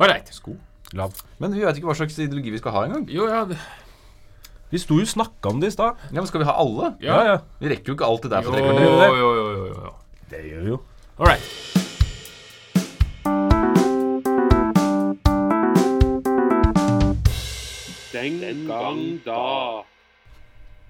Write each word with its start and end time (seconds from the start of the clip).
Ålreit. 0.00 0.30
Sko. 0.34 0.56
Lav. 0.94 1.14
Men 1.42 1.54
vi 1.54 1.64
vet 1.64 1.78
ikke 1.78 1.88
hva 1.90 1.96
slags 1.98 2.18
ideologi 2.18 2.52
vi 2.54 2.60
skal 2.62 2.74
ha 2.76 2.84
engang. 2.88 3.06
Jo, 3.10 3.26
ja 3.30 3.44
det- 3.44 3.58
Vi 4.70 4.78
sto 4.78 4.94
jo 4.98 5.02
og 5.02 5.06
snakka 5.08 5.50
om 5.50 5.60
det 5.60 5.68
i 5.68 5.70
stad. 5.70 5.94
Ja, 6.10 6.14
men 6.20 6.26
skal 6.26 6.40
vi 6.40 6.46
ha 6.46 6.52
alle? 6.58 6.96
Ja. 7.00 7.22
ja. 7.24 7.38
Vi 7.60 7.68
rekker 7.68 7.92
jo 7.92 7.94
ikke 7.94 8.06
alt 8.06 8.22
det 8.22 8.30
der 8.30 8.42
Jo, 8.42 8.50
på 8.50 8.56
tre 8.56 8.64
jo, 8.64 8.70
kvarter. 8.70 9.16
jo, 9.18 9.34
jo, 9.34 9.50
jo, 9.56 9.66
jo. 9.66 9.94
Det 10.30 10.44
gjør 10.50 10.60
vi 10.62 10.68
jo. 10.68 10.80
Ålreit. 11.18 11.74
Den 18.12 18.66
gang 18.68 19.00
da. 19.26 19.82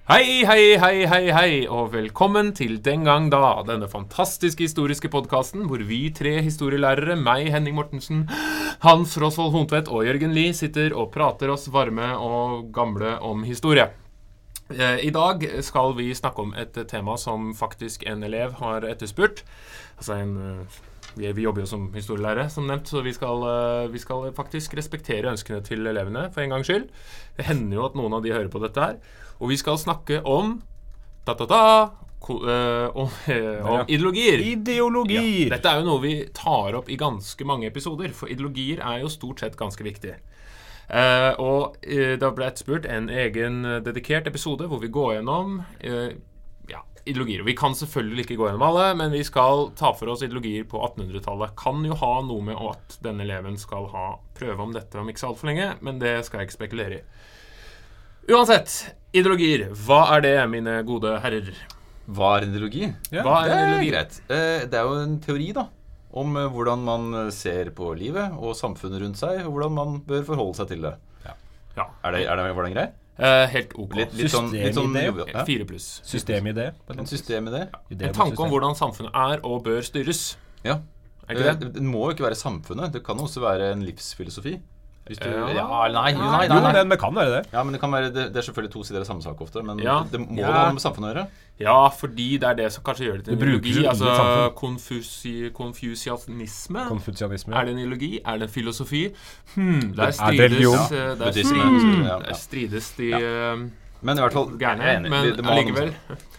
Hei, 0.05 0.43
hei, 0.45 0.77
hei, 0.77 1.05
hei, 1.09 1.23
hei, 1.33 1.53
og 1.67 1.89
velkommen 1.95 2.51
til 2.55 2.77
Den 2.85 3.03
gang 3.07 3.31
da, 3.33 3.55
denne 3.65 3.87
fantastiske 3.89 4.67
historiske 4.67 5.09
podkasten 5.09 5.65
hvor 5.65 5.81
vi 5.89 6.03
tre 6.13 6.35
historielærere, 6.45 7.17
meg, 7.17 7.49
Henning 7.55 7.75
Mortensen, 7.79 8.27
Hans 8.83 9.17
Rosvold 9.21 9.53
Hontvedt 9.55 9.91
og 9.91 10.03
Jørgen 10.07 10.33
Lie, 10.35 10.53
sitter 10.57 10.95
og 10.97 11.11
prater 11.13 11.53
oss 11.53 11.69
varme 11.71 12.09
og 12.19 12.71
gamle 12.75 13.15
om 13.23 13.45
historie. 13.47 13.87
Eh, 14.73 15.05
I 15.05 15.13
dag 15.13 15.45
skal 15.63 15.93
vi 15.95 16.09
snakke 16.17 16.41
om 16.41 16.55
et 16.57 16.77
tema 16.89 17.15
som 17.21 17.53
faktisk 17.55 18.03
en 18.09 18.23
elev 18.25 18.57
har 18.59 18.87
etterspurt. 18.89 19.43
Altså 19.97 20.19
en 20.19 20.35
eh, 20.41 20.81
vi, 21.15 21.43
jobber 21.43 21.63
jo 21.63 21.69
som 21.69 21.85
historielærere, 21.95 22.49
som 22.51 22.65
nevnt, 22.67 22.89
så 22.91 23.01
vi 23.05 23.13
skal, 23.15 23.43
eh, 23.47 23.91
vi 23.91 23.99
skal 23.99 24.33
faktisk 24.35 24.75
respektere 24.75 25.31
ønskene 25.31 25.61
til 25.63 25.87
elevene 25.87 26.27
for 26.33 26.43
en 26.43 26.49
gangs 26.49 26.67
skyld. 26.67 26.89
Det 27.37 27.45
hender 27.47 27.77
jo 27.77 27.85
at 27.85 27.95
noen 27.95 28.13
av 28.13 28.23
de 28.23 28.33
hører 28.33 28.51
på 28.51 28.59
dette 28.59 28.81
her. 28.81 28.97
Og 29.39 29.49
vi 29.49 29.57
skal 29.57 29.79
snakke 29.79 30.21
om 30.25 30.61
eh, 31.27 31.89
om, 32.33 33.09
eh, 33.27 33.65
om 33.69 33.77
Ja. 33.77 33.85
ideologier. 33.87 34.39
Ideologier. 34.39 35.49
Dette 35.49 35.69
er 35.69 35.81
jo 35.81 35.87
noe 35.89 36.01
vi 36.03 36.15
tar 36.33 36.75
opp 36.79 36.89
i 36.89 36.97
ganske 36.99 37.45
mange 37.45 37.67
episoder, 37.67 38.13
for 38.13 38.31
ideologier 38.31 38.81
er 38.81 39.03
jo 39.03 39.11
stort 39.13 39.39
sett 39.43 39.57
ganske 39.59 39.83
viktig. 39.83 40.15
Uh, 40.85 41.33
og 41.41 41.79
uh, 41.81 42.13
det 42.21 42.27
ble 42.37 42.45
etterspurt 42.45 42.85
en 42.85 43.07
egen 43.09 43.63
dedikert 43.81 44.27
episode 44.29 44.67
hvor 44.69 44.77
vi 44.83 44.91
går 44.93 45.15
gjennom 45.15 45.55
uh, 45.65 46.11
ja, 46.69 46.83
ideologier. 47.09 47.41
Vi 47.47 47.55
kan 47.57 47.73
selvfølgelig 47.73 48.27
ikke 48.27 48.37
gå 48.37 48.51
gjennom 48.51 48.67
alle, 48.67 48.91
men 48.99 49.09
vi 49.15 49.23
skal 49.25 49.71
ta 49.79 49.95
for 49.97 50.13
oss 50.13 50.21
ideologier 50.21 50.67
på 50.69 50.77
1800-tallet. 50.85 51.55
Kan 51.57 51.81
jo 51.89 51.97
ha 51.97 52.11
noe 52.27 52.45
med 52.51 52.61
at 52.61 52.99
denne 53.01 53.25
eleven 53.25 53.57
skal 53.57 53.89
ha 53.95 54.11
prøve 54.37 54.61
om 54.61 54.77
dette 54.77 55.01
om 55.01 55.09
ikke 55.09 55.23
så 55.23 55.31
altfor 55.33 55.49
lenge, 55.49 55.71
men 55.81 55.97
det 56.03 56.19
skal 56.27 56.43
jeg 56.43 56.51
ikke 56.51 56.59
spekulere 56.59 56.99
i. 56.99 57.03
Uansett, 58.29 58.95
ideologier. 59.13 59.67
Hva 59.85 60.03
er 60.15 60.23
det, 60.25 60.37
mine 60.49 60.79
gode 60.85 61.17
herrer? 61.21 61.49
Hva 62.07 62.35
er 62.37 62.43
en 62.45 62.51
ideologi? 62.53 62.85
Hva 63.11 63.39
er 63.41 63.49
Det 63.49 63.55
en 63.55 63.57
er 63.57 63.65
ideologi? 63.71 63.91
greit. 63.91 64.19
Eh, 64.29 64.65
Det 64.69 64.73
er 64.79 64.83
jo 64.83 64.93
en 65.03 65.19
teori, 65.19 65.51
da. 65.53 65.67
Om 66.13 66.37
eh, 66.37 66.49
hvordan 66.53 66.83
man 66.85 67.13
eh, 67.25 67.29
ser 67.31 67.71
på 67.75 67.89
livet 67.97 68.31
og 68.37 68.53
samfunnet 68.55 69.01
rundt 69.01 69.17
seg, 69.17 69.41
og 69.45 69.51
hvordan 69.55 69.71
man 69.73 69.97
bør 70.05 70.23
forholde 70.23 70.55
seg 70.55 70.67
til 70.69 70.81
det. 70.85 70.93
Ja, 71.75 71.87
Er 72.05 72.11
det, 72.15 72.21
er 72.27 72.35
det 72.39 72.55
var 72.55 72.63
den 72.69 72.73
grei? 72.73 72.85
eh, 73.19 73.47
helt 73.51 73.73
ok. 73.75 73.95
Litt, 73.95 74.13
litt 74.15 74.31
sånn, 74.31 74.51
litt 74.51 74.75
sånn 74.75 74.93
Fire 75.45 75.65
pluss. 75.65 76.01
Systemidé. 76.07 76.69
En 76.95 77.05
system 77.05 77.47
i 77.47 77.51
det? 77.51 77.69
En 77.91 78.13
tanke 78.13 78.39
om 78.39 78.49
hvordan 78.49 78.75
samfunnet 78.75 79.11
er 79.13 79.39
og 79.43 79.63
bør 79.65 79.81
styres. 79.83 80.37
Ja. 80.63 80.79
Ikke 81.27 81.43
det? 81.59 81.73
Det 81.73 81.81
må 81.83 82.05
jo 82.05 82.13
ikke 82.15 82.27
være 82.29 82.37
samfunnet. 82.39 82.91
Det 82.93 83.03
kan 83.03 83.17
også 83.17 83.41
være 83.41 83.71
en 83.73 83.81
livsfilosofi. 83.83 84.59
Hvis 85.05 85.19
du, 85.21 85.27
Ja. 85.29 85.47
ja, 85.53 85.65
nei, 85.93 86.13
nei, 86.13 86.13
nei, 86.17 86.45
Jo, 86.49 86.61
men 86.73 86.89
det 86.89 86.97
kan 86.99 87.13
være 87.13 87.29
det. 87.29 87.41
Ja, 87.53 87.61
men 87.63 87.73
det 87.73 87.79
kan 87.81 87.91
være 87.93 88.07
Det, 88.13 88.23
det 88.33 88.37
er 88.41 88.45
selvfølgelig 88.47 88.71
to 88.73 88.83
sider 88.83 89.01
av 89.01 89.05
samme 89.05 89.21
sak 89.21 89.37
ofte, 89.41 89.61
men 89.63 89.77
Ja. 89.77 89.99
det 90.11 90.19
må 90.19 90.39
Ja. 90.39 90.51
ha 90.51 90.71
med 90.73 90.81
samfunnet 90.81 91.11
å 91.11 91.13
gjøre. 91.13 91.27
Ja, 91.59 91.89
fordi 91.89 92.39
det 92.39 92.43
er 92.49 92.53
det 92.55 92.71
som 92.73 92.83
kanskje 92.83 93.05
gjør 93.05 93.17
det 93.17 93.25
til 93.25 93.33
en 93.33 93.39
Det 93.39 93.47
ideologi. 93.47 93.85
Altså 93.87 94.53
konfusi, 94.55 95.51
konfusianisme. 95.53 96.87
Konfusianisme. 96.89 97.53
Er 97.55 97.65
det 97.65 97.73
en 97.73 97.79
ideologi? 97.79 98.19
Er 98.25 98.37
det 98.39 98.41
en 98.49 98.49
filosofi? 98.49 99.13
Hmm, 99.55 99.93
der 99.95 100.03
Er 100.03 100.05
det 100.07 100.15
strides 100.15 100.91
eh, 100.91 100.97
Der, 100.97 101.31
hmm, 101.31 102.03
der 102.25 102.33
strides 102.33 102.91
de 102.97 103.11
eh, 103.13 103.57
Men 104.01 104.17
i 104.17 104.21
hvert 104.21 104.33
fall 104.33 104.57
gærne. 104.57 105.01
Men 105.09 105.45
allikevel 105.45 105.93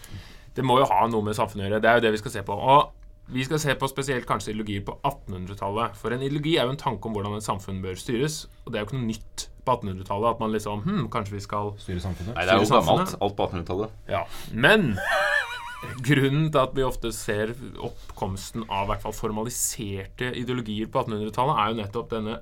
Det 0.55 0.65
må 0.65 0.79
jo 0.79 0.85
ha 0.89 1.07
noe 1.07 1.21
med 1.21 1.35
samfunnet 1.37 1.67
å 1.67 1.69
gjøre. 1.69 1.81
Det 1.81 1.89
er 1.89 1.93
jo 1.95 2.01
det 2.01 2.11
vi 2.11 2.17
skal 2.17 2.31
se 2.31 2.41
på. 2.41 2.51
Og 2.57 2.91
vi 3.27 3.43
skal 3.43 3.59
se 3.59 3.75
på 3.75 3.89
spesielt 3.91 4.27
kanskje 4.27 4.53
ideologier 4.53 4.83
på 4.87 4.95
1800-tallet. 5.03 5.97
For 5.99 6.15
en 6.15 6.23
ideologi 6.23 6.55
er 6.55 6.67
jo 6.67 6.75
en 6.75 6.79
tanke 6.79 7.09
om 7.09 7.15
hvordan 7.17 7.35
et 7.35 7.45
samfunn 7.45 7.81
bør 7.83 7.97
styres. 7.99 8.45
Og 8.63 8.71
det 8.71 8.79
er 8.79 8.85
jo 8.85 8.89
ikke 8.89 8.99
noe 8.99 9.09
nytt 9.09 9.47
på 9.67 9.75
1800-tallet 9.75 10.29
at 10.31 10.43
man 10.43 10.53
liksom 10.55 10.83
Hm, 10.85 11.07
kanskje 11.11 11.35
vi 11.35 11.43
skal 11.43 11.73
Styre 11.81 12.03
samfunnet. 12.03 12.37
Nei, 12.37 12.45
det 12.47 12.55
er 12.55 12.63
jo 12.63 12.69
gammelt. 12.71 13.17
Alt 13.19 13.35
på 13.35 13.49
1800-tallet. 13.49 13.97
Ja, 14.07 14.23
men 14.53 14.93
grunnen 16.07 16.47
til 16.53 16.61
at 16.61 16.75
vi 16.77 16.85
ofte 16.87 17.11
ser 17.15 17.51
oppkomsten 17.83 18.63
av 18.69 18.87
i 18.87 18.91
hvert 18.93 19.03
fall 19.03 19.15
formaliserte 19.17 20.31
ideologier 20.39 20.87
på 20.91 21.03
1800-tallet, 21.03 21.59
er 21.59 21.73
jo 21.73 21.79
nettopp 21.81 22.13
denne 22.15 22.37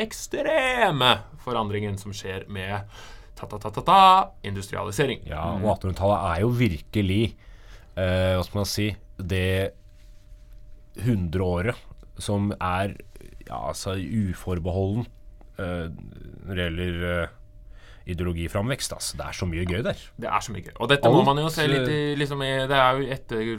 ekstreme 0.00 1.12
forandringen 1.44 2.00
som 2.00 2.16
skjer 2.16 2.48
med 2.52 2.88
ta-ta-ta-ta-ta 3.38 4.00
industrialisering. 4.48 5.26
Ja, 5.28 5.44
og 5.58 5.68
1800-tallet 5.76 6.26
er 6.32 6.42
jo 6.46 6.50
virkelig 6.56 7.22
uh, 7.98 8.38
Hva 8.38 8.42
skal 8.46 8.60
man 8.62 8.68
si 8.70 8.90
Det 9.18 9.46
hundreåret 11.00 11.78
som 12.20 12.52
er 12.60 12.96
ja, 13.46 13.68
altså 13.68 13.96
uforbeholden 13.96 15.06
uh, 15.58 15.88
når 16.46 16.58
det 16.58 16.66
gjelder 16.66 17.22
uh, 17.22 17.38
ideologiframvekst. 18.06 18.92
Altså. 18.92 19.16
Det 19.16 19.26
er 19.28 19.36
så 19.36 19.46
mye 19.46 19.64
gøy 19.68 19.82
der. 19.86 20.00
Det 20.20 20.28
er 20.28 20.40
så 20.42 20.52
mye 20.54 20.64
gøy. 20.64 20.72
Og 20.82 20.90
dette 20.90 21.10
må 21.12 21.22
man 21.26 21.38
jo 21.38 21.50
se 21.52 21.66
litt 21.70 21.86
i, 21.86 21.98
eh, 22.12 22.18
liksom, 22.18 22.42
i 22.42 22.50
Det 22.70 22.78
er 22.78 22.98
jo 22.98 23.06
etter, 23.14 23.52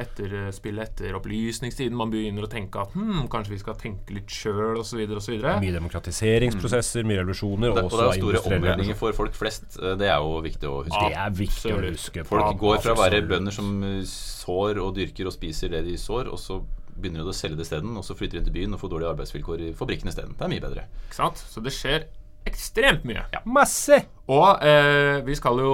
etterspillet 0.00 0.88
etter 0.88 1.18
opplysningstiden 1.18 1.96
man 1.96 2.12
begynner 2.12 2.46
å 2.46 2.50
tenke 2.50 2.80
at 2.80 2.94
hm, 2.96 3.26
kanskje 3.32 3.54
vi 3.54 3.60
skal 3.60 3.76
tenke 3.80 4.16
litt 4.16 4.32
sjøl, 4.32 4.80
osv., 4.80 5.04
osv. 5.20 5.36
Mye 5.44 5.76
demokratiseringsprosesser, 5.76 7.04
mye 7.08 7.20
revolusjoner. 7.20 7.74
Det, 7.76 7.84
Og 7.84 7.92
og 7.92 7.98
det 7.98 8.08
er 8.08 8.20
store 8.24 8.44
omveltninger 8.56 9.00
for 9.02 9.20
folk 9.20 9.36
flest. 9.36 9.76
Det 9.76 10.08
er 10.08 10.16
jo 10.16 10.40
viktig 10.48 10.70
å 10.70 10.82
huske. 10.86 11.06
Det 11.06 11.22
er 11.26 11.38
viktig 11.44 11.76
å 11.76 11.80
huske. 11.90 12.26
Folk 12.28 12.60
går 12.64 12.84
fra 12.84 12.96
å 12.96 13.00
være 13.04 13.22
bønder 13.28 13.54
som 13.54 13.70
sår 14.08 14.80
og 14.80 14.94
dyrker 14.96 15.28
og 15.28 15.36
spiser 15.36 15.76
det 15.76 15.84
de 15.84 15.98
sår, 16.00 16.32
og 16.32 16.40
så 16.40 16.62
begynner 17.02 17.24
de 17.26 17.32
å 17.32 17.36
selge 17.36 17.56
det 17.58 17.66
isteden, 17.66 17.96
og 17.98 18.04
så 18.06 18.14
flytter 18.18 18.38
de 18.38 18.42
inn 18.44 18.48
til 18.50 18.56
byen 18.60 18.76
og 18.76 18.80
får 18.84 18.92
dårlige 18.94 19.12
arbeidsvilkår 19.16 19.66
i 19.66 19.74
fabrikken 19.78 20.08
isteden. 20.12 20.36
Det 20.38 20.46
er 20.46 20.52
mye 20.54 20.64
bedre. 20.64 20.86
Ikke 21.08 21.18
sant? 21.22 21.42
Så 21.50 21.62
det 21.64 21.72
skjer 21.76 22.08
ekstremt 22.48 23.02
mye. 23.04 23.20
Masse! 23.44 23.98
Og 24.30 24.62
eh, 24.64 25.18
vi 25.26 25.34
skal 25.36 25.58
jo 25.60 25.72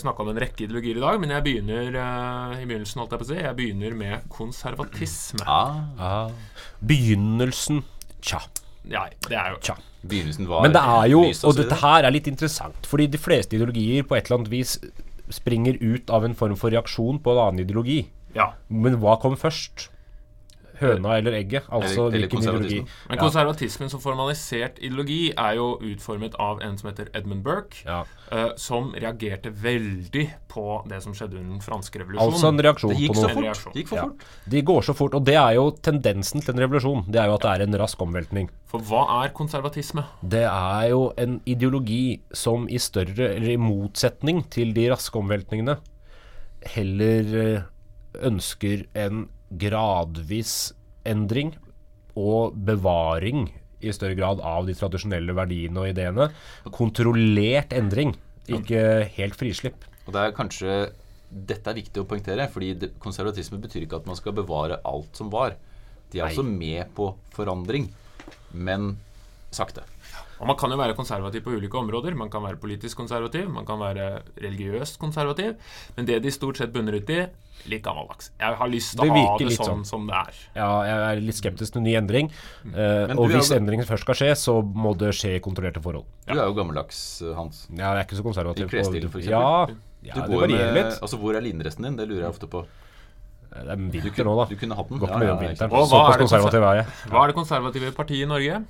snakke 0.00 0.22
om 0.24 0.30
en 0.32 0.38
rekke 0.40 0.64
ideologier 0.64 0.96
i 0.96 1.02
dag, 1.02 1.18
men 1.20 1.34
jeg 1.34 1.44
begynner 1.44 1.98
eh, 2.00 2.62
i 2.62 2.68
begynnelsen 2.70 3.02
holdt 3.02 3.12
jeg 3.16 3.20
på 3.20 3.26
å 3.26 3.30
si, 3.32 3.40
jeg 3.42 3.58
begynner 3.58 3.96
med 3.98 4.28
konservatisme. 4.32 5.44
Ah, 5.44 5.82
Ah. 5.98 6.30
Begynnelsen 6.84 7.82
Tja. 8.24 8.40
Ja, 8.88 9.06
det 9.28 9.36
er 9.36 9.52
jo 9.54 9.58
Tja. 9.64 9.74
begynnelsen 10.04 10.48
var 10.48 10.62
Men 10.64 10.72
det 10.76 10.80
er 10.80 11.06
jo, 11.12 11.22
lyst, 11.28 11.44
og 11.44 11.54
så 11.54 11.62
dette 11.62 11.78
her 11.80 12.04
er 12.04 12.12
litt 12.12 12.26
interessant, 12.28 12.86
fordi 12.88 13.06
de 13.12 13.20
fleste 13.20 13.56
ideologier 13.56 14.04
på 14.08 14.16
et 14.16 14.26
eller 14.28 14.42
annet 14.42 14.52
vis 14.52 14.74
springer 15.32 15.78
ut 15.80 16.10
av 16.12 16.24
en 16.26 16.34
form 16.36 16.56
for 16.60 16.72
reaksjon 16.74 17.20
på 17.24 17.32
en 17.32 17.40
annen 17.46 17.64
ideologi. 17.64 18.02
ja. 18.36 18.50
Men 18.68 18.98
hva 19.00 19.16
kom 19.20 19.36
først? 19.40 19.88
Høna 20.84 21.16
eller 21.18 21.32
egget? 21.38 21.64
Altså 21.68 22.06
Eller- 22.06 22.16
eller 22.16 22.28
hvilken 22.28 22.42
ideologi? 22.44 22.80
Men 23.08 23.18
konservatismen 23.18 23.90
som 23.90 24.00
formalisert 24.00 24.78
ideologi 24.78 25.32
er 25.36 25.54
jo 25.56 25.78
utformet 25.80 26.34
av 26.38 26.60
en 26.62 26.76
som 26.78 26.90
heter 26.90 27.08
Edmund 27.14 27.42
Burke, 27.42 27.82
Ja. 27.86 28.04
eh, 28.32 28.50
som 28.56 28.92
reagerte 28.92 29.50
veldig 29.50 30.30
på 30.48 30.86
det 30.88 31.02
som 31.02 31.12
skjedde 31.12 31.38
under 31.38 31.50
den 31.56 31.60
franske 31.60 31.98
revolusjonen. 31.98 32.32
Altså 32.32 32.48
en 32.48 32.58
reaksjon 32.58 32.90
på 32.90 33.14
noe. 33.14 33.54
Fort. 33.54 33.72
Det 33.74 33.82
gikk 33.84 33.88
for 33.88 33.96
Ja. 33.96 34.02
fort. 34.02 34.20
De 34.48 34.62
går 34.62 34.82
så 34.82 34.94
fort, 34.94 35.14
og 35.14 35.24
det 35.24 35.34
er 35.34 35.54
jo 35.54 35.70
tendensen 35.82 36.40
til 36.44 36.54
en 36.54 36.60
revolusjon. 36.68 37.04
Det 37.10 37.20
er 37.20 37.26
jo 37.26 37.34
at 37.34 37.40
det 37.42 37.50
er 37.60 37.62
en 37.64 37.78
rask 37.80 37.98
omveltning. 38.00 38.48
For 38.66 38.78
hva 38.80 39.24
er 39.24 39.28
konservatisme? 39.30 40.04
Det 40.26 40.42
er 40.44 40.88
jo 40.90 41.12
en 41.16 41.40
ideologi 41.46 42.20
som 42.32 42.66
i 42.68 42.76
større, 42.78 43.34
eller 43.36 43.50
i 43.50 43.56
motsetning 43.56 44.48
til 44.50 44.72
de 44.72 44.88
raske 44.90 45.14
omveltningene, 45.18 45.78
heller 46.74 47.56
eh, 47.56 47.62
ønsker 48.24 48.86
en 48.94 49.28
gradvis 49.60 50.72
endring 51.06 51.54
og 52.18 52.56
bevaring 52.66 53.48
i 53.84 53.92
større 53.92 54.16
grad 54.18 54.42
av 54.44 54.68
de 54.68 54.74
tradisjonelle 54.76 55.34
verdiene 55.36 55.82
og 55.82 55.90
ideene. 55.90 56.28
Kontrollert 56.74 57.74
endring, 57.76 58.14
ikke 58.48 59.04
helt 59.16 59.36
frislipp. 59.38 59.84
Og 60.04 60.14
det 60.16 60.22
er 60.22 60.36
kanskje 60.36 60.76
Dette 61.34 61.66
er 61.66 61.74
viktig 61.74 61.98
å 61.98 62.06
poengtere, 62.06 62.44
fordi 62.46 62.92
konservatisme 63.02 63.58
betyr 63.58 63.88
ikke 63.88 63.98
at 63.98 64.04
man 64.06 64.14
skal 64.14 64.36
bevare 64.36 64.76
alt 64.86 65.18
som 65.18 65.32
var. 65.32 65.56
De 66.12 66.20
er 66.20 66.28
Nei. 66.28 66.30
også 66.30 66.44
med 66.46 66.92
på 66.94 67.08
forandring, 67.34 67.88
men 68.54 68.92
sakte. 69.50 69.82
Og 70.44 70.50
Man 70.50 70.58
kan 70.60 70.72
jo 70.74 70.76
være 70.76 70.92
konservativ 70.92 71.40
på 71.46 71.54
ulike 71.56 71.78
områder. 71.80 72.12
Man 72.20 72.28
kan 72.28 72.42
være 72.44 72.58
politisk 72.60 72.98
konservativ, 73.00 73.46
man 73.48 73.64
kan 73.64 73.78
være 73.80 74.08
religiøst 74.44 74.98
konservativ. 75.00 75.54
Men 75.96 76.04
det 76.10 76.18
de 76.20 76.32
stort 76.34 76.60
sett 76.60 76.74
bunner 76.74 76.98
ut 77.00 77.08
i, 77.14 77.22
litt 77.72 77.80
gammeldags. 77.86 78.28
Jeg 78.42 78.58
har 78.60 78.68
lyst 78.68 78.92
til 78.92 79.08
å 79.08 79.14
ha 79.16 79.38
det 79.40 79.54
sånn, 79.56 79.64
sånn. 79.70 79.86
som 79.88 80.04
det 80.10 80.18
er. 80.20 80.42
Ja, 80.58 80.68
jeg 80.84 81.00
er 81.06 81.22
litt 81.24 81.38
skeptisk 81.40 81.78
til 81.78 81.86
ny 81.86 81.96
endring. 81.96 82.28
Mm. 82.66 82.76
Uh, 82.76 83.14
og 83.16 83.32
hvis 83.32 83.48
jo- 83.48 83.56
endringen 83.56 83.88
først 83.88 84.04
skal 84.04 84.20
skje, 84.20 84.30
så 84.36 84.58
må 84.60 84.92
det 85.00 85.14
skje 85.16 85.38
i 85.38 85.40
kontrollerte 85.40 85.80
forhold. 85.80 86.04
Du 86.28 86.36
er 86.36 86.44
jo 86.44 86.52
gammeldags, 86.60 87.00
eh, 87.24 87.32
Hans. 87.40 87.64
Ja, 87.72 87.94
jeg 87.94 88.04
er 88.04 88.04
ikke 88.04 88.20
så 88.20 88.26
konservativ. 88.28 88.68
I 88.68 88.74
klesstilen, 88.76 89.08
f.eks. 89.08 89.26
Ja, 89.32 89.64
ja 90.04 90.12
Du 90.12 90.20
det 90.20 90.28
går 90.28 90.44
varierer 90.44 90.76
litt. 90.76 91.00
altså 91.00 91.16
Hvor 91.24 91.40
er 91.40 91.40
linresten 91.40 91.88
din? 91.88 91.96
Det 91.96 92.06
lurer 92.06 92.26
jeg 92.28 92.34
ofte 92.36 92.46
på. 92.52 92.66
Det 93.54 93.70
er 93.70 93.76
vinter 93.80 94.24
nå, 94.26 94.32
da. 94.36 94.44
du 94.50 94.56
kunne 94.60 94.76
hatt 94.76 94.88
den. 94.90 94.98
Går 94.98 95.08
ikke 95.08 95.14
Ja, 95.14 95.24
mye 95.24 95.30
ja, 95.30 95.34
om 95.34 95.44
vinteren. 95.48 95.70
Såpass 95.88 96.16
er 96.16 96.22
konservativ 96.26 96.64
er 96.68 96.74
jeg. 96.82 96.86
Hva 97.08 97.20
er 97.22 97.26
det 97.30 97.34
konservative 97.38 97.92
partiet 97.96 98.26
i 98.26 98.28
Norge? 98.28 98.64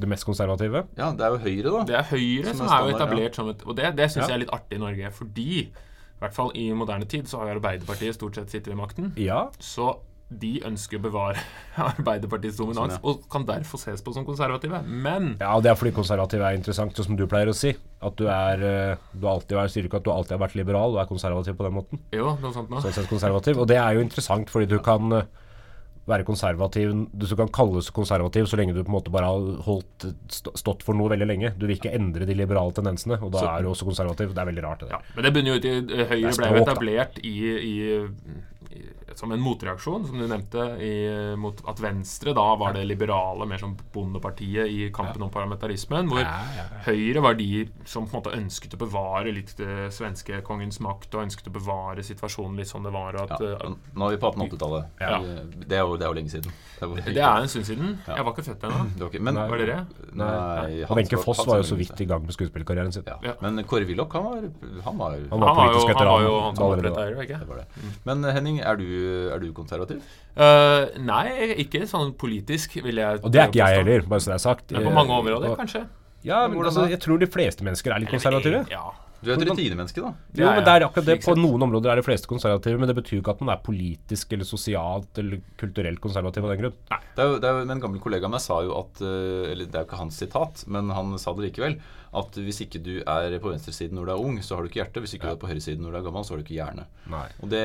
Det 0.00 0.08
mest 0.08 0.24
konservative? 0.24 0.86
Ja, 0.96 1.10
det 1.12 1.20
er 1.26 1.34
jo 1.34 1.40
Høyre, 1.44 1.72
da. 1.78 1.84
Det 1.84 1.96
er 1.98 2.06
Høyre 2.08 2.46
Som 2.54 2.62
som, 2.62 2.66
er 2.66 2.72
er 2.72 2.86
jo 2.88 2.94
standard, 2.96 3.00
etablert 3.00 3.34
som 3.36 3.48
et 3.52 3.66
Og 3.66 3.76
det, 3.76 3.90
det 3.96 4.06
syns 4.10 4.22
Ja. 4.22 4.28
jeg 4.28 4.34
er 4.38 4.44
litt 4.46 4.54
artig 4.56 4.78
i 4.78 4.80
Norge, 4.80 5.10
fordi 5.12 5.50
i 5.66 6.22
hvert 6.22 6.34
fall 6.34 6.52
i 6.54 6.70
moderne 6.72 7.04
tid 7.10 7.26
så 7.28 7.40
har 7.42 7.50
Arbeiderpartiet 7.56 8.14
stort 8.14 8.36
sett 8.38 8.48
sittet 8.50 8.68
ved 8.72 8.78
makten. 8.78 9.12
Ja. 9.18 9.48
Så 9.58 9.98
de 10.32 10.62
ønsker 10.64 10.96
å 10.96 11.02
bevare 11.02 11.36
Arbeiderpartiets 11.76 12.56
dominans, 12.56 12.94
Sånn, 12.94 13.04
og 13.04 13.26
kan 13.28 13.44
derfor 13.44 13.76
ses 13.82 14.00
på 14.00 14.14
som 14.14 14.24
konservative. 14.24 14.80
Men 14.86 15.36
Ja, 15.42 15.58
det 15.60 15.72
er 15.72 15.76
fordi 15.76 15.92
konservative 15.92 16.46
er 16.46 16.56
interessant, 16.56 16.94
sånn 16.96 17.10
som 17.10 17.18
du 17.18 17.26
pleier 17.28 17.50
å 17.52 17.56
si. 17.56 17.74
At 18.00 18.16
du 18.16 18.24
er 18.32 18.62
eh, 18.64 18.96
Du 19.12 19.26
har 19.26 19.34
alltid 19.36 19.58
vært, 19.58 19.74
sier 19.74 19.84
ikke 19.90 20.00
at 20.00 20.06
du 20.06 20.10
alltid 20.14 20.38
har 20.38 20.42
vært 20.46 20.56
liberal, 20.56 20.94
du 20.96 21.02
er 21.02 21.10
konservativ 21.10 21.58
på 21.58 21.66
den 21.68 21.76
måten. 21.76 22.00
jo, 22.16 22.32
noe 22.40 22.52
sånt 22.54 22.70
nå. 22.72 22.80
Sånn 22.80 22.96
sett 22.96 23.10
konservativ. 23.10 23.58
Og 23.60 23.68
det 23.68 23.76
er 23.76 23.98
jo 23.98 24.00
interessant, 24.06 24.48
fordi 24.48 24.70
du 24.72 24.78
kan 24.80 25.12
eh, 25.20 25.28
være 26.08 26.24
konservativ 26.26 26.92
Du 27.14 27.26
kan 27.38 27.48
kalles 27.54 27.90
konservativ 27.94 28.48
så 28.50 28.56
lenge 28.58 28.74
du 28.74 28.82
på 28.82 28.90
en 28.90 28.96
måte 28.96 29.12
bare 29.14 29.28
har 29.30 29.62
holdt, 29.62 30.06
stått 30.58 30.82
for 30.82 30.94
noe 30.98 31.12
veldig 31.12 31.28
lenge. 31.30 31.52
Du 31.58 31.66
vil 31.66 31.76
ikke 31.76 31.92
endre 31.94 32.26
de 32.26 32.34
liberale 32.34 32.72
tendensene, 32.74 33.20
og 33.22 33.30
da 33.32 33.38
Så- 33.38 33.50
er 33.58 33.62
du 33.62 33.68
også 33.70 33.84
konservativ. 33.86 34.34
Det 34.34 34.38
er 34.42 34.50
veldig 34.50 34.64
rart. 34.64 34.80
Det. 34.80 34.90
Ja, 34.90 34.98
men 35.14 35.24
det 35.24 35.32
bunner 35.34 35.52
jo 35.52 35.58
ut 35.58 35.64
i 35.64 36.04
Høyre 36.10 36.34
ble 36.36 36.48
jo 36.50 36.64
etablert 36.64 37.18
i, 37.22 37.36
i, 37.60 37.74
i 38.72 38.82
som 39.18 39.32
en 39.34 39.42
motreaksjon, 39.42 40.06
som 40.08 40.18
du 40.18 40.26
nevnte, 40.26 40.64
i, 40.82 40.92
mot 41.38 41.58
at 41.68 41.80
Venstre 41.82 42.34
da 42.36 42.46
var 42.60 42.76
det 42.76 42.84
liberale, 42.88 43.46
mer 43.48 43.60
som 43.62 43.74
bondepartiet 43.94 44.70
i 44.72 44.88
kampen 44.94 45.22
om 45.26 45.32
parlamentarismen. 45.32 46.10
Hvor 46.10 46.22
Ja, 46.22 46.32
ja, 46.56 46.66
ja. 46.70 46.82
Høyre 46.86 47.22
var 47.24 47.38
de 47.38 47.66
som 47.84 48.06
på 48.08 48.16
en 48.16 48.22
måte 48.22 48.36
ønsket 48.38 48.76
å 48.76 48.80
bevare 48.80 49.34
litt 49.34 49.54
det 49.58 49.90
svenske 49.94 50.40
kongens 50.46 50.80
makt, 50.84 51.14
og 51.14 51.26
ønsket 51.26 51.50
å 51.50 51.54
bevare 51.58 52.04
situasjonen 52.06 52.56
litt 52.62 52.70
som 52.70 52.82
det 52.86 52.94
var. 52.94 53.18
Og 53.20 53.28
Ja, 53.28 53.36
at, 53.36 53.66
eh, 53.66 53.76
nå 53.94 54.08
er 54.08 54.16
vi 54.16 54.22
på 54.22 54.32
1880-tallet. 54.32 54.84
Ja. 55.00 55.20
Det, 55.20 55.68
det 55.68 55.78
er 55.78 56.08
jo 56.08 56.16
lenge 56.16 56.32
siden. 56.32 56.52
Det 56.80 57.14
det 57.14 57.22
er 57.22 57.44
en 57.44 57.48
stund 57.48 57.66
siden. 57.68 57.98
Jeg 58.06 58.24
var 58.24 58.32
ikke 58.32 58.46
født 58.48 58.64
ennå. 58.66 59.10
Men, 59.26 59.34
Var 59.34 59.60
dere? 59.60 59.78
Nei, 60.18 60.82
Og 60.88 60.96
Wenche 60.96 61.20
Foss 61.20 61.42
Hans 61.42 61.48
var 61.48 61.60
jo 61.62 61.68
så 61.68 61.78
vidt 61.78 62.00
i 62.00 62.08
gang 62.08 62.24
med 62.24 62.34
skuespillerkarrieren 62.34 62.92
sin. 62.94 63.06
Ja. 63.06 63.18
Ja. 63.22 63.36
Men 63.44 63.62
Kåre 63.68 63.86
Willoch, 63.86 64.12
han 64.12 64.24
var, 64.24 64.48
han 64.86 64.98
var 64.98 65.16
Han 65.16 65.30
Han 65.30 65.40
var 65.40 65.54
politisk 65.60 65.82
politisk 65.82 65.98
han, 65.98 66.06
var 66.06 66.22
jo 66.26 66.34
han 66.40 66.56
som 66.56 66.66
opprettet. 66.66 66.98
Høyre, 67.02 67.26
ikke? 67.26 67.40
det. 67.58 67.92
Men 68.08 68.24
eh, 68.24 68.34
Henning, 68.36 68.60
er 68.60 68.78
du, 68.80 68.86
er 69.34 69.38
du 69.42 69.48
konservativ? 69.56 70.02
Uh, 70.36 70.88
nei, 71.02 71.26
ikke 71.64 71.84
sånn 71.90 72.14
politisk, 72.18 72.78
vil 72.84 72.96
jeg 73.02 73.20
Og 73.22 73.30
det 73.32 73.40
er 73.42 73.48
ikke 73.52 73.62
jeg 73.66 73.82
heller, 73.84 74.06
bare 74.08 74.20
så 74.24 74.32
det 74.32 74.38
er 74.40 74.44
sagt. 74.48 74.72
Men 74.72 74.88
på 74.88 74.94
mange 74.96 75.12
Eh, 75.12 75.20
områder, 75.22 75.50
og- 75.52 75.58
kanskje. 75.58 75.86
Ja, 76.24 76.46
Men 76.48 76.58
altså, 76.64 76.88
jeg 76.88 77.00
tror 77.02 77.18
de 77.18 77.26
fleste 77.26 77.64
mennesker 77.66 77.90
er 77.94 77.98
litt 78.00 78.10
konservative. 78.12 78.66
Ja. 78.70 78.90
Du 79.22 79.30
er 79.30 79.36
et 79.38 79.46
rutinemenneske, 79.46 80.02
da. 80.02 80.14
Jo, 80.34 80.46
men 80.50 80.64
det 80.66 80.72
er 80.72 80.84
akkurat 80.88 81.04
det. 81.06 81.20
På 81.22 81.36
noen 81.38 81.62
områder 81.62 81.92
er 81.92 81.96
de 82.00 82.02
fleste 82.02 82.26
konservative, 82.26 82.76
men 82.78 82.88
det 82.90 82.96
betyr 82.96 83.20
ikke 83.22 83.30
at 83.30 83.40
man 83.40 83.54
er 83.56 83.60
politisk 83.62 84.32
eller 84.34 84.44
sosialt 84.44 85.16
eller 85.18 85.38
kulturelt 85.56 86.00
konservativ 86.02 86.42
av 86.44 86.50
den 86.50 86.58
grunn. 86.62 86.74
Det 86.90 87.22
er 87.22 87.28
jo, 87.30 87.38
det 87.38 87.44
er 87.46 87.52
jo, 87.60 87.64
men 87.64 87.70
En 87.76 87.80
gammel 87.84 88.00
kollega 88.02 88.24
av 88.26 88.30
meg 88.34 88.40
sa 88.40 88.60
jo 88.62 88.72
at 88.80 89.00
eh, 89.00 89.52
Eller 89.52 89.66
det 89.66 89.74
er 89.78 89.84
jo 89.84 89.90
ikke 89.90 89.98
hans 90.02 90.18
sitat, 90.18 90.64
men 90.66 90.90
han 90.90 91.16
sa 91.18 91.32
det 91.34 91.52
likevel. 91.52 91.78
At 92.12 92.36
hvis 92.36 92.60
ikke 92.66 92.80
du 92.84 92.90
er 93.00 93.38
på 93.40 93.48
venstresiden 93.48 93.96
når 93.96 94.08
du 94.08 94.12
er 94.12 94.24
ung, 94.26 94.34
så 94.44 94.56
har 94.56 94.64
du 94.64 94.68
ikke 94.68 94.82
hjerte. 94.82 95.00
Hvis 95.00 95.14
ikke 95.16 95.30
du 95.30 95.32
er 95.32 95.40
på 95.40 95.48
høyresiden 95.48 95.80
når 95.84 95.94
du 95.94 95.98
er 96.00 96.04
gammel, 96.08 96.26
så 96.26 96.34
har 96.34 96.42
du 96.42 96.44
ikke 96.44 96.58
hjerne. 96.58 96.84
Nei. 97.12 97.24
Og 97.40 97.48
det, 97.52 97.62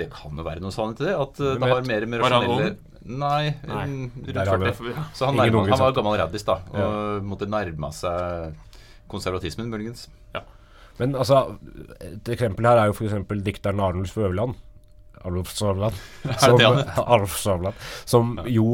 det 0.00 0.08
kan 0.14 0.34
jo 0.34 0.46
være 0.46 0.64
noe 0.64 0.74
sannhet 0.74 1.04
i 1.04 1.08
det. 1.10 1.14
At 1.14 1.38
eh, 1.38 1.54
det 1.62 1.70
har 1.70 1.86
mer 1.92 2.08
med 2.10 2.24
rasjonelle 2.24 2.74
Nei, 3.04 3.52
Nei. 3.68 3.84
rundt 3.84 4.78
40. 4.80 5.00
Så 5.12 5.28
han, 5.28 5.36
nærma, 5.36 5.60
unge 5.60 5.74
han 5.74 5.82
var 5.82 5.96
gammel 5.98 6.14
raddis, 6.22 6.46
da. 6.48 6.56
Og 6.72 7.26
måtte 7.28 7.46
nærme 7.52 7.90
seg 7.92 8.54
konservatismen, 9.12 9.68
muligens. 9.70 10.06
Men 10.98 11.16
altså, 11.18 11.56
et 11.98 12.28
eksempel 12.30 12.68
her 12.68 12.78
er 12.78 12.90
jo 12.90 12.94
f.eks. 12.94 13.16
dikteren 13.44 13.82
Arnulf 13.82 14.14
Øverland. 14.18 14.54
Arnulf 15.24 15.50
Sørland. 15.56 15.96
Som? 16.42 16.60
Arnulf 17.14 17.36
Sørland, 17.40 17.74
som 18.04 18.34
jo 18.50 18.66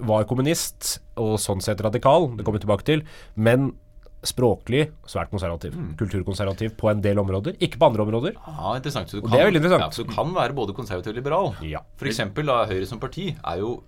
var 0.00 0.24
kommunist, 0.28 0.96
og 1.20 1.36
sånn 1.42 1.60
sett 1.64 1.82
radikal, 1.84 2.30
det 2.36 2.46
kommer 2.46 2.58
vi 2.62 2.64
tilbake 2.64 2.86
til, 2.88 3.02
men 3.36 3.74
språklig 4.22 4.84
svært 5.10 5.30
konservativ. 5.32 5.74
Mm. 5.74 5.94
Kulturkonservativ 5.98 6.76
på 6.78 6.90
en 6.92 7.00
del 7.02 7.18
områder, 7.18 7.56
ikke 7.58 7.80
på 7.80 7.88
andre 7.90 8.04
områder. 8.06 8.36
Ja, 8.38 8.76
interessant. 8.78 9.10
Så 9.10 9.18
du 9.18 9.26
Og 9.26 9.32
det 9.32 9.40
er 9.40 9.48
veldig 9.50 9.62
interessant. 9.62 9.88
Ja, 9.88 9.96
så 9.96 10.06
du 10.06 10.12
kan 10.14 10.30
være 10.34 10.54
både 10.54 10.74
konservativ 10.76 11.10
og 11.14 11.18
liberal. 11.18 11.50
Ja. 11.66 11.82
For 11.98 12.06
eksempel 12.10 12.46
da, 12.46 12.62
Høyre 12.70 12.86
som 12.86 13.00
parti 13.02 13.32
er 13.34 13.58
jo 13.58 13.82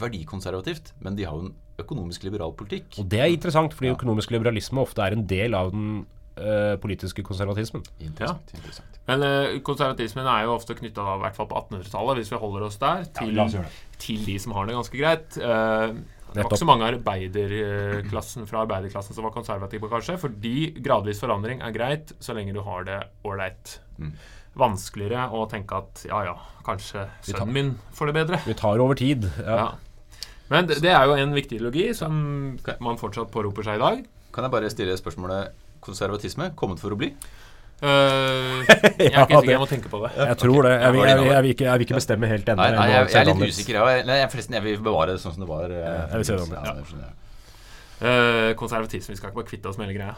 verdikonservativt, 0.00 0.92
men 1.02 1.16
de 1.18 1.26
har 1.26 1.34
jo 1.34 1.48
en 1.48 1.54
økonomisk 1.80 2.22
liberal 2.28 2.52
politikk. 2.54 3.00
Og 3.00 3.08
det 3.10 3.20
er 3.20 3.32
interessant, 3.32 3.74
fordi 3.74 3.90
Ja. 3.90 3.96
økonomisk 3.96 4.30
liberalisme 4.30 4.80
ofte 4.80 5.02
er 5.02 5.12
en 5.16 5.26
del 5.26 5.54
av 5.54 5.72
den 5.72 6.06
uh, 6.38 6.76
politiske 6.76 7.22
konservatismen. 7.26 7.82
Interessant. 8.00 8.54
interessant. 8.54 9.00
Men 9.08 9.22
uh, 9.22 9.58
konservatismen 9.66 10.26
er 10.26 10.44
jo 10.44 10.54
ofte 10.54 10.76
knytta, 10.78 11.16
i 11.16 11.22
hvert 11.24 11.36
fall 11.36 11.48
på 11.50 11.58
1800-tallet, 11.58 12.20
hvis 12.20 12.30
vi 12.30 12.36
holder 12.36 12.66
oss 12.68 12.78
der, 12.78 13.04
til, 13.18 13.64
til 13.98 14.24
de 14.26 14.38
som 14.38 14.52
har 14.52 14.66
det 14.66 14.76
ganske 14.76 14.96
greit. 15.00 15.36
Eh, 15.36 15.94
det 16.34 16.42
var 16.42 16.50
ikke 16.50 16.60
så 16.62 16.68
mange 16.68 16.88
arbeiderklassen 16.88 18.46
fra 18.48 18.64
arbeiderklassen 18.64 19.16
som 19.16 19.26
var 19.26 19.34
konservative, 19.34 19.90
kanskje, 19.90 20.16
fordi 20.20 20.54
gradvis 20.82 21.22
forandring 21.22 21.62
er 21.66 21.74
greit 21.74 22.12
så 22.22 22.36
lenge 22.36 22.54
du 22.54 22.62
har 22.66 22.86
det 22.86 23.00
ålreit. 23.26 23.76
Mm. 23.98 24.12
Vanskeligere 24.60 25.28
å 25.34 25.44
tenke 25.50 25.78
at 25.78 26.04
ja 26.08 26.24
ja, 26.26 26.34
kanskje 26.66 27.06
sønnen 27.26 27.54
min 27.54 27.72
får 27.96 28.10
det 28.10 28.16
bedre. 28.20 28.42
Vi 28.46 28.56
tar 28.58 28.82
over 28.82 28.98
tid. 28.98 29.28
Ja. 29.42 29.58
Ja. 29.64 30.26
Men 30.50 30.66
det, 30.66 30.80
det 30.82 30.90
er 30.90 31.06
jo 31.06 31.14
en 31.14 31.34
viktig 31.36 31.60
ideologi 31.60 31.90
som 31.94 32.14
man 32.82 32.98
fortsatt 32.98 33.30
påroper 33.30 33.66
seg 33.66 33.78
i 33.78 33.84
dag. 33.84 34.00
Kan 34.34 34.46
jeg 34.46 34.54
bare 34.54 34.70
stille 34.72 34.96
spørsmålet 34.98 35.54
konservatisme 35.84 36.50
kommet 36.58 36.82
for 36.82 36.94
å 36.94 36.98
bli? 36.98 37.12
Eh, 37.80 38.72
jeg 39.00 39.08
er 39.08 39.14
Ja, 39.14 39.22
ikke 39.24 39.40
sikker, 39.40 39.52
jeg 39.54 39.60
må 39.62 39.68
tenke 39.70 39.92
på 39.92 40.02
det. 40.02 40.10
Jeg 40.18 40.36
tror 40.42 40.66
det. 40.66 40.72
Jeg, 40.74 40.92
vil- 40.92 41.06
jeg, 41.06 41.16
jeg, 41.16 41.30
jeg, 41.32 41.42
vil 41.42 41.54
ikke, 41.54 41.64
jeg 41.64 41.78
vil 41.78 41.86
ikke 41.86 42.00
bestemme 42.00 42.28
helt 42.28 42.50
ennå. 42.52 42.66
Nei, 42.66 42.74
nei 42.76 42.88
jeg, 42.90 43.06
jeg 43.08 43.20
er 43.20 43.30
litt 43.30 43.54
usikker. 43.54 43.78
Jeg, 43.80 44.04
nei, 44.10 44.18
forresten, 44.34 44.58
jeg 44.58 44.66
vil 44.66 44.82
bevare 44.84 45.14
det 45.16 45.22
sånn 45.22 45.36
som 45.36 45.46
det 45.46 45.48
var. 45.48 45.72
eh, 45.72 45.88
jeg 46.10 46.20
vil 46.20 46.28
se 46.28 46.36
det 46.36 46.60
ja, 46.60 46.76
uh. 47.00 47.08
Eh, 48.00 48.50
konservatisme. 48.56 49.14
Vi 49.14 49.20
skal 49.20 49.30
ikke 49.30 49.40
bare 49.42 49.48
kvitte 49.48 49.72
oss 49.72 49.80
med 49.80 49.88
hele 49.88 49.98
greia. 49.98 50.14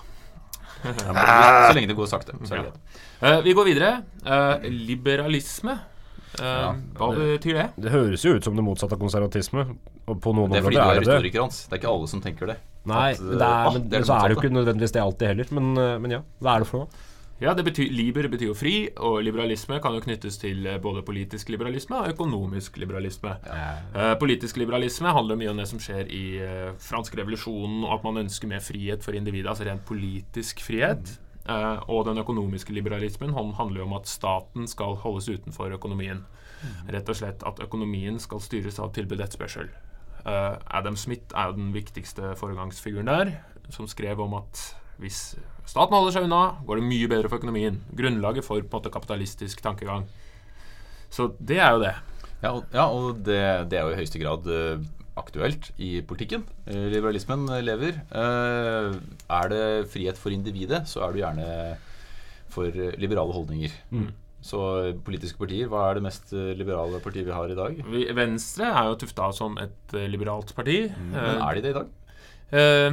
Så 0.82 1.74
lenge 1.76 1.90
det 1.90 1.96
går 1.98 2.10
sakte, 2.10 2.34
så 2.42 2.56
er 2.56 2.64
det 2.64 2.70
Ja. 2.72 3.30
Eh, 3.30 3.40
vi 3.46 3.54
går 3.54 3.66
videre. 3.70 3.90
Eh, 4.26 4.68
liberalisme. 4.90 5.78
Ja, 6.40 6.72
hva 6.96 7.10
betyr 7.12 7.58
det? 7.58 7.64
Det 7.84 7.90
høres 7.92 8.22
jo 8.24 8.32
ut 8.38 8.46
som 8.46 8.56
det 8.56 8.64
motsatte 8.64 8.96
av 8.96 9.02
konservatisme. 9.02 9.66
Og 10.08 10.18
på 10.24 10.32
noen 10.34 10.50
Det 10.50 10.62
er 10.62 10.64
fordi 10.64 10.78
du 10.78 10.82
er 10.82 10.96
er 10.96 11.04
historiker, 11.04 11.40
Hans. 11.44 11.58
Det 11.68 11.76
er 11.76 11.82
ikke 11.82 11.92
alle 11.92 12.08
som 12.08 12.22
tenker 12.24 12.50
det. 12.54 12.56
Nei, 12.88 13.10
At, 13.12 13.20
men, 13.20 13.38
det 13.38 13.46
ah, 13.46 13.52
er, 13.52 13.74
men, 13.76 13.82
det 13.86 13.98
er 13.98 14.02
det 14.02 14.08
så 14.08 14.16
er 14.16 14.22
det 14.32 14.34
jo 14.34 14.40
ikke 14.42 14.54
nødvendigvis 14.56 14.94
det 14.96 15.02
alltid 15.02 15.26
heller. 15.28 15.52
Men, 15.58 15.68
men 16.02 16.14
ja, 16.16 16.22
hva 16.42 16.56
er 16.56 16.64
det 16.64 16.70
for 16.72 16.86
noe? 16.86 17.11
Ja, 17.42 17.54
det 17.58 17.64
betyr, 17.66 17.88
Liber 17.90 18.28
betyr 18.30 18.52
jo 18.52 18.54
fri, 18.54 18.74
og 19.02 19.16
liberalisme 19.26 19.80
kan 19.82 19.96
jo 19.96 20.02
knyttes 20.04 20.36
til 20.38 20.62
eh, 20.70 20.78
både 20.82 21.00
politisk 21.02 21.48
liberalisme 21.50 21.98
og 21.98 22.12
økonomisk 22.12 22.76
liberalisme. 22.78 23.32
Eh, 23.98 24.12
politisk 24.20 24.60
liberalisme 24.60 25.10
handler 25.10 25.40
mye 25.40 25.50
om 25.50 25.58
det 25.58 25.66
som 25.66 25.80
skjer 25.82 26.06
i 26.06 26.22
eh, 26.38 26.68
fransk 26.78 27.16
revolusjonen, 27.18 27.80
og 27.82 27.96
at 27.96 28.04
man 28.06 28.20
ønsker 28.22 28.46
mer 28.46 28.62
frihet 28.62 29.02
for 29.02 29.18
individet, 29.18 29.48
altså 29.50 29.66
rent 29.66 29.82
politisk 29.88 30.62
frihet. 30.62 31.16
Eh, 31.42 31.82
og 31.90 32.04
den 32.06 32.22
økonomiske 32.22 32.76
liberalismen 32.76 33.34
handler 33.34 33.82
jo 33.82 33.86
om 33.88 33.96
at 33.98 34.06
staten 34.06 34.70
skal 34.70 34.94
holdes 35.02 35.26
utenfor 35.32 35.74
økonomien. 35.74 36.22
Rett 36.94 37.10
og 37.10 37.18
slett 37.18 37.42
at 37.42 37.58
økonomien 37.64 38.22
skal 38.22 38.38
styres 38.44 38.78
av 38.78 38.92
tilbud 38.94 39.18
etterspørsel. 39.18 39.72
Adam 40.22 40.94
Smith 40.94 41.34
er 41.34 41.50
jo 41.50 41.56
den 41.56 41.72
viktigste 41.74 42.36
foregangsfiguren 42.38 43.10
der, 43.10 43.32
som 43.74 43.90
skrev 43.90 44.22
om 44.22 44.36
at 44.38 44.60
hvis 45.02 45.32
staten 45.68 45.96
holder 45.96 46.16
seg 46.16 46.26
unna, 46.26 46.42
går 46.66 46.80
det 46.80 46.88
mye 46.88 47.10
bedre 47.10 47.30
for 47.30 47.40
økonomien. 47.42 47.78
Grunnlaget 47.96 48.46
for 48.46 48.62
på 48.62 48.66
en 48.66 48.80
måte 48.80 48.92
kapitalistisk 48.94 49.62
tankegang. 49.64 50.08
Så 51.12 51.32
det 51.38 51.60
er 51.60 51.76
jo 51.76 51.84
det. 51.84 51.94
Ja, 52.42 52.50
og, 52.56 52.64
ja, 52.74 52.88
og 52.90 53.22
det, 53.22 53.40
det 53.70 53.78
er 53.78 53.86
jo 53.86 53.94
i 53.94 54.00
høyeste 54.00 54.18
grad 54.18 54.48
eh, 54.50 54.82
aktuelt 55.18 55.70
i 55.82 56.00
politikken. 56.06 56.44
Eh, 56.66 56.88
liberalismen 56.92 57.46
lever. 57.64 58.00
Eh, 58.10 58.96
er 59.36 59.52
det 59.52 59.62
frihet 59.92 60.18
for 60.18 60.34
individet, 60.34 60.84
så 60.90 61.04
er 61.06 61.12
du 61.12 61.22
gjerne 61.22 61.46
for 62.52 62.68
liberale 63.00 63.32
holdninger. 63.36 63.74
Så 64.42 64.60
eh, 64.80 64.92
politiske 65.06 65.38
partier, 65.40 65.68
hva 65.70 65.86
er 65.88 65.98
det 65.98 66.06
mest 66.08 66.32
liberale 66.32 67.00
partiet 67.04 67.28
vi 67.28 67.36
har 67.36 67.52
i 67.52 67.58
dag? 67.58 67.82
Vi, 67.92 68.06
Venstre 68.16 68.72
er 68.72 68.90
jo 68.90 69.00
tufta 69.04 69.30
som 69.36 69.58
et 69.62 69.98
liberalt 70.10 70.54
parti. 70.56 70.86
Men 71.12 71.36
er 71.36 71.58
de 71.58 71.66
det 71.66 71.74
i 71.74 71.80
dag? 71.82 71.92
Eh, 72.52 72.92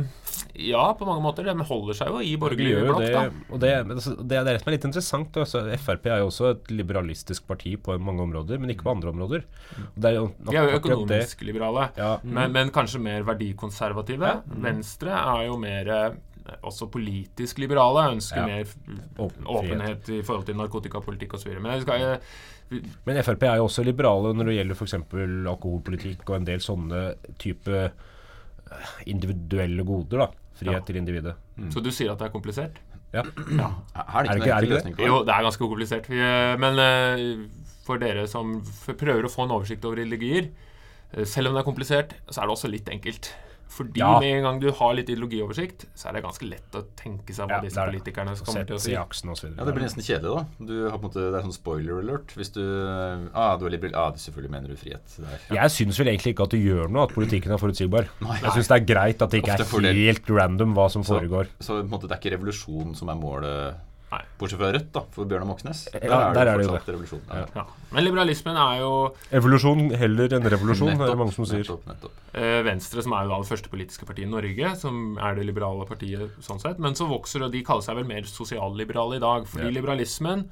ja, 0.54 0.84
på 1.00 1.06
mange 1.08 1.24
måter. 1.24 1.44
De 1.48 1.66
holder 1.68 1.98
seg 1.98 2.12
jo 2.12 2.22
i 2.24 2.32
De 2.32 2.39
borgerlig 2.39 2.75
blokk, 2.84 3.04
det, 3.04 3.24
og 3.50 3.60
det, 3.63 3.72
altså, 3.96 4.13
det 4.24 4.38
er 4.39 4.48
det 4.48 4.56
som 4.62 4.70
er 4.70 4.75
litt 4.75 4.88
interessant. 4.89 5.39
Altså, 5.44 5.63
Frp 5.84 6.08
er 6.10 6.22
jo 6.24 6.30
også 6.30 6.51
et 6.54 6.72
liberalistisk 6.74 7.48
parti 7.50 7.75
på 7.84 7.98
mange 8.01 8.24
områder, 8.24 8.60
men 8.62 8.72
ikke 8.74 8.88
på 8.88 8.94
andre 8.96 9.12
områder. 9.13 9.46
Og 9.84 10.00
det 10.00 10.12
er 10.12 10.18
jo 10.18 10.25
De 10.48 10.56
er 10.56 10.70
jo 10.72 10.80
økonomisk 10.80 11.44
liberale, 11.48 11.89
Ja, 12.00 12.16
men, 12.24 12.54
men 12.56 12.72
kanskje 12.75 13.01
mer 13.04 13.28
verdikonservative. 13.28 14.34
Mm. 14.48 14.62
Venstre 14.68 15.16
er 15.16 15.48
jo 15.50 15.58
mer 15.62 15.92
eh, 15.96 16.20
også 16.63 16.89
politisk 16.92 17.60
liberale. 17.60 18.08
Ønsker 18.16 18.39
Ja. 18.39 18.46
mer 18.48 19.28
åpenhet 19.50 20.10
i 20.10 20.22
forhold 20.24 20.48
til 20.48 20.56
narkotikapolitikk 20.60 21.36
osv. 21.36 21.51
Men 21.60 21.82
skal, 21.82 22.08
eh, 22.16 22.80
Men 23.06 23.24
Frp 23.24 23.44
er 23.44 23.58
jo 23.60 23.68
også 23.68 23.84
liberale 23.84 24.34
når 24.34 24.51
det 24.51 24.56
gjelder 24.60 24.75
f.eks. 24.80 24.94
alkoholpolitikk 25.50 26.30
og 26.30 26.36
en 26.38 26.48
del 26.48 26.63
sånne 26.63 27.04
type 27.42 27.92
individuelle 29.05 29.83
goder. 29.85 30.17
da 30.25 30.27
Frihet 30.59 30.73
Ja. 30.73 30.85
til 30.85 30.95
individet. 30.99 31.35
Så 31.71 31.81
du 31.81 31.89
sier 31.91 32.11
at 32.11 32.19
det 32.19 32.27
er 32.27 32.31
komplisert? 32.33 32.79
Ja. 33.13 33.23
Ja. 33.55 33.69
Er 33.95 34.23
det 34.27 34.35
ikke, 34.41 34.51
er 34.51 34.61
det 34.61 34.85
ikke 34.85 34.95
det? 34.97 35.05
Jo, 35.07 35.23
det 35.23 35.33
er 35.33 35.43
ganske 35.47 35.63
komplisert. 35.65 36.09
Vi, 36.09 36.19
eh, 36.19 36.57
Men 36.57 36.77
eh, 36.79 37.47
for 37.85 37.97
dere 37.97 38.27
som 38.27 38.61
prøver 38.85 39.23
å 39.25 39.31
få 39.31 39.45
en 39.47 39.51
oversikt 39.55 39.85
over 39.85 39.97
ideologier, 40.03 40.49
eh, 41.13 41.23
selv 41.23 41.47
om 41.49 41.55
det 41.55 41.63
er 41.63 41.69
komplisert, 41.71 42.13
så 42.29 42.41
er 42.41 42.45
det 42.47 42.55
også 42.57 42.69
litt 42.69 42.89
enkelt. 42.91 43.31
Fordi 43.69 43.99
Ja. 44.01 44.19
med 44.19 44.38
en 44.39 44.43
gang 44.43 44.59
du 44.59 44.71
har 44.71 44.93
litt 44.97 45.07
ideologioversikt, 45.09 45.85
så 45.95 46.09
er 46.09 46.13
det 46.13 46.23
ganske 46.23 46.49
lett 46.49 46.71
å 46.73 46.81
tenke 46.97 47.29
seg 47.35 47.45
hva 47.47 47.59
Ja, 47.59 47.61
disse 47.61 47.77
er 47.77 47.91
politikerne 47.91 48.33
kommer 48.43 48.65
til 48.65 48.75
å 48.75 48.79
si. 48.81 48.91
så. 48.91 49.55
Ja, 49.57 49.63
Det 49.63 49.73
blir 49.75 49.83
nesten 49.85 50.01
kjedelig, 50.01 50.35
da. 50.35 50.65
Du 50.65 50.89
har 50.89 50.97
på 50.97 51.03
en 51.03 51.09
måte, 51.09 51.21
det 51.31 51.38
er 51.38 51.45
sånn 51.45 51.53
spoiler 51.53 51.99
alert. 52.01 52.33
Hvis 52.35 52.51
du 52.51 53.29
ah, 53.33 53.55
du 53.57 53.65
er 53.67 53.69
liberal, 53.69 53.93
ah, 53.95 54.11
selvfølgelig 54.17 54.49
mener 54.51 54.67
du 54.69 54.75
frihet. 54.75 55.05
Der. 55.19 55.39
Jeg 55.55 55.69
syns 55.71 55.99
vel 55.99 56.07
egentlig 56.07 56.33
ikke 56.35 56.43
at 56.43 56.49
det 56.49 56.63
gjør 56.65 56.89
noe 56.89 57.03
at 57.03 57.13
politikken 57.13 57.51
er 57.53 57.57
forutsigbar. 57.61 58.07
Nei. 58.21 58.39
Jeg 58.41 58.51
syns 58.57 58.67
det 58.67 58.77
er 58.81 58.85
greit 58.95 59.21
at 59.21 59.29
det 59.29 59.43
ikke 59.43 59.53
Ofte 59.53 59.61
er 59.61 59.71
fordel. 59.71 59.95
helt 59.95 60.25
random 60.29 60.73
hva 60.73 60.89
som 60.89 61.03
Så, 61.03 61.19
foregår. 61.19 61.47
så 61.61 61.77
på 61.79 61.85
en 61.85 61.89
måte, 61.93 62.07
det 62.09 62.17
er 62.17 62.19
ikke 62.29 62.38
revolusjon 62.39 62.95
som 62.95 63.09
er 63.09 63.15
målet, 63.15 63.75
Nei. 64.12 64.22
bortsett 64.39 64.58
fra 64.58 64.72
Rødt, 64.74 64.88
da, 64.96 65.01
for 65.13 65.25
Bjørnar 65.30 65.46
Moxnes. 65.46 65.84
Ja, 65.94 66.32
der 66.34 66.48
er 66.50 66.58
det 66.58 66.66
jo 66.66 66.72
fortsatt 66.72 66.88
revolusjon. 66.96 67.22
Ja. 67.30 67.44
Ja. 67.56 67.66
Men 67.94 68.04
liberalismen 68.08 68.58
er 68.58 68.80
jo 68.82 68.92
Evolusjon 69.38 69.84
heller 70.01 70.34
enn 70.38 70.50
revolusjon, 70.50 70.96
er 70.96 71.12
det 71.12 71.18
mange 71.20 71.34
som 71.36 71.46
sier. 71.46 71.62
nettopp, 71.62 71.86
nettopp. 71.92 72.12
eh, 72.34 72.62
Venstre, 72.66 73.04
som 73.06 73.13
er 73.13 73.24
jo 73.28 73.30
da 73.36 73.38
det 73.44 73.50
første 73.51 73.70
politiske 73.70 74.06
partiet 74.10 74.25
i 74.28 74.32
Norge, 74.32 74.75
som 74.82 75.18
er 75.22 75.36
det 75.36 75.46
liberale 75.46 75.86
partiet 75.86 76.42
sånn 76.42 76.60
sett. 76.60 76.80
Men 76.80 76.94
så 76.98 77.06
vokser, 77.10 77.44
og 77.46 77.51
de 77.54 77.62
kaller 77.63 77.86
seg 77.86 77.96
vel 78.01 78.10
mer 78.10 78.24
sosialliberale 78.24 79.18
i 79.18 79.20
dag. 79.20 79.46
Fordi 79.46 79.70
Ja. 79.70 79.75
liberalismen 79.82 80.50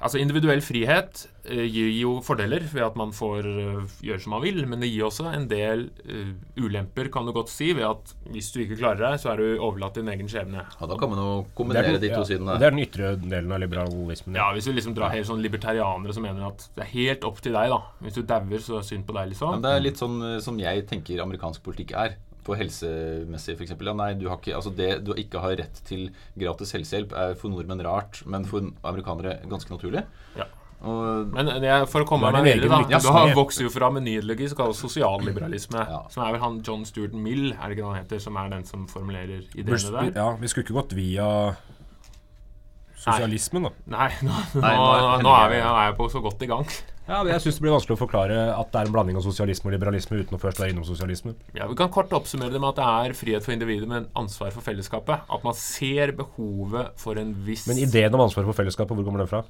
Altså 0.00 0.16
individuell 0.16 0.62
frihet 0.64 1.26
eh, 1.44 1.66
gir 1.68 1.90
jo 1.92 2.12
fordeler 2.24 2.64
ved 2.72 2.84
at 2.86 2.94
man 2.96 3.10
får 3.12 3.44
eh, 3.50 3.96
gjøre 4.06 4.22
som 4.24 4.32
man 4.32 4.42
vil, 4.46 4.62
men 4.68 4.80
det 4.80 4.88
gir 4.88 5.04
også 5.10 5.26
en 5.28 5.44
del 5.50 5.86
eh, 6.06 6.30
ulemper, 6.56 7.10
kan 7.12 7.28
du 7.28 7.34
godt 7.36 7.52
si, 7.52 7.74
ved 7.76 7.84
at 7.84 8.14
hvis 8.32 8.48
du 8.54 8.62
ikke 8.64 8.78
klarer 8.80 9.02
deg, 9.02 9.18
så 9.20 9.34
er 9.34 9.42
du 9.42 9.60
overlatt 9.60 9.98
din 10.00 10.08
egen 10.08 10.30
skjebne. 10.30 10.64
Ja, 10.64 10.88
da 10.88 10.96
kan 11.00 11.12
man 11.12 11.20
jo 11.20 11.28
er, 11.42 11.50
kombinere 11.58 11.92
den, 11.92 12.00
de 12.06 12.12
ja, 12.14 12.16
to 12.16 12.30
sidene. 12.30 12.56
det 12.56 12.70
er 12.70 12.76
den 12.76 12.84
ytre 12.86 13.12
delen 13.20 13.52
av 13.52 13.60
liberalismen. 13.60 14.40
Ja, 14.40 14.48
hvis 14.56 14.70
vi 14.70 14.78
liksom 14.78 14.96
drar 14.96 15.12
helt 15.12 15.28
sånn 15.28 15.44
libertarianere 15.44 16.16
som 16.16 16.24
mener 16.24 16.48
at 16.48 16.64
det 16.78 16.86
er 16.86 16.92
helt 16.94 17.28
opp 17.28 17.44
til 17.44 17.58
deg, 17.58 17.76
da. 17.76 17.82
Hvis 18.00 18.16
du 18.16 18.24
dauer, 18.24 18.64
så 18.64 18.78
er 18.78 18.80
det 18.80 18.88
synd 18.94 19.08
på 19.10 19.18
deg, 19.20 19.34
liksom. 19.34 19.58
Men 19.58 19.68
det 19.68 19.76
er 19.76 19.84
litt 19.84 20.00
sånn 20.00 20.18
som 20.40 20.64
jeg 20.64 20.88
tenker 20.88 21.20
amerikansk 21.26 21.64
politikk 21.66 21.92
er. 22.00 22.16
På 22.50 22.56
helsemessig, 22.58 23.54
f.eks. 23.54 23.76
Ja, 23.78 23.94
nei, 23.94 24.12
du 24.18 24.26
har 24.30 24.40
ikke, 24.42 24.56
altså 24.58 24.72
det 24.74 24.90
du 25.06 25.12
ikke 25.14 25.38
har 25.44 25.54
rett 25.62 25.82
til 25.86 26.08
gratis 26.40 26.74
helsehjelp, 26.74 27.12
er 27.14 27.36
for 27.38 27.52
nordmenn 27.54 27.84
rart, 27.86 28.24
men 28.26 28.42
for 28.50 28.66
amerikanere 28.90 29.38
ganske 29.50 29.70
naturlig. 29.70 30.02
Ja. 30.34 30.48
Og 30.80 31.34
Men 31.36 31.44
det, 31.60 31.70
for 31.92 32.00
å 32.00 32.06
komme 32.08 32.30
er 32.30 32.38
meg 32.38 32.46
videre, 32.48 32.70
da. 32.72 32.76
Ja, 32.88 32.98
Du 33.04 33.10
har 33.12 33.26
vokst 33.28 33.36
vokser 33.36 33.66
jo 33.66 33.70
fra 33.74 33.90
med 33.92 34.06
ny 34.06 34.14
ideologi 34.16 34.46
som 34.48 34.56
kalles 34.62 34.78
sosialliberalisme. 34.80 35.82
Ja. 35.90 35.98
Som 36.08 36.24
er 36.24 36.32
vel 36.32 36.40
han 36.40 36.54
John 36.64 36.86
Stuart 36.88 37.12
Mill, 37.12 37.50
er 37.52 37.68
det 37.68 37.76
ikke 37.76 37.84
det 37.84 37.90
han 37.90 37.98
heter, 38.00 38.22
som 38.24 38.38
er 38.40 38.48
den 38.54 38.64
som 38.64 38.86
formulerer 38.88 39.42
ideene 39.52 39.92
der? 39.98 40.08
Ja, 40.16 40.30
vi 40.40 40.48
skulle 40.48 40.64
ikke 40.64 40.78
gått 40.80 40.96
via 40.96 41.28
sosialismen, 43.00 43.68
da. 43.68 43.72
Nei, 43.94 44.08
nå, 44.26 44.32
nå, 44.56 44.60
nå 44.64 44.70
er- 44.70 45.22
nå, 45.24 45.34
er 45.36 45.52
vi, 45.54 45.60
nå 45.64 45.74
er 45.76 45.86
jeg 45.90 45.96
på 46.00 46.08
så 46.16 46.24
godt 46.24 46.42
i 46.44 46.50
gang. 46.50 46.66
Ja, 47.10 47.24
men 47.24 47.32
Jeg 47.32 47.42
syns 47.42 47.56
det 47.58 47.64
blir 47.64 47.72
vanskelig 47.74 47.96
å 47.96 48.00
forklare 48.04 48.34
at 48.54 48.68
det 48.70 48.78
er 48.78 48.86
en 48.86 48.94
blanding 48.94 49.16
av 49.18 49.24
sosialisme 49.26 49.66
og 49.66 49.74
liberalisme 49.74 50.20
uten 50.20 50.36
å 50.36 50.38
først 50.38 50.60
være 50.62 50.70
innom 50.70 50.86
sosialisme. 50.86 51.34
Ja, 51.56 51.66
Vi 51.66 51.74
kan 51.80 51.90
kort 51.90 52.12
oppsummere 52.14 52.54
det 52.54 52.60
med 52.62 52.70
at 52.70 52.78
det 52.78 52.86
er 52.86 53.16
frihet 53.18 53.46
for 53.46 53.54
individet, 53.56 53.88
men 53.90 54.06
ansvar 54.14 54.54
for 54.54 54.62
fellesskapet. 54.62 55.26
At 55.26 55.46
man 55.46 55.56
ser 55.58 56.14
behovet 56.14 56.94
for 57.02 57.18
en 57.18 57.34
viss 57.46 57.66
Men 57.66 57.82
ideen 57.82 58.14
om 58.14 58.22
ansvar 58.28 58.46
for 58.46 58.62
fellesskapet, 58.62 58.94
hvor 58.94 59.08
kommer 59.08 59.24
den 59.24 59.32
fra? 59.32 59.42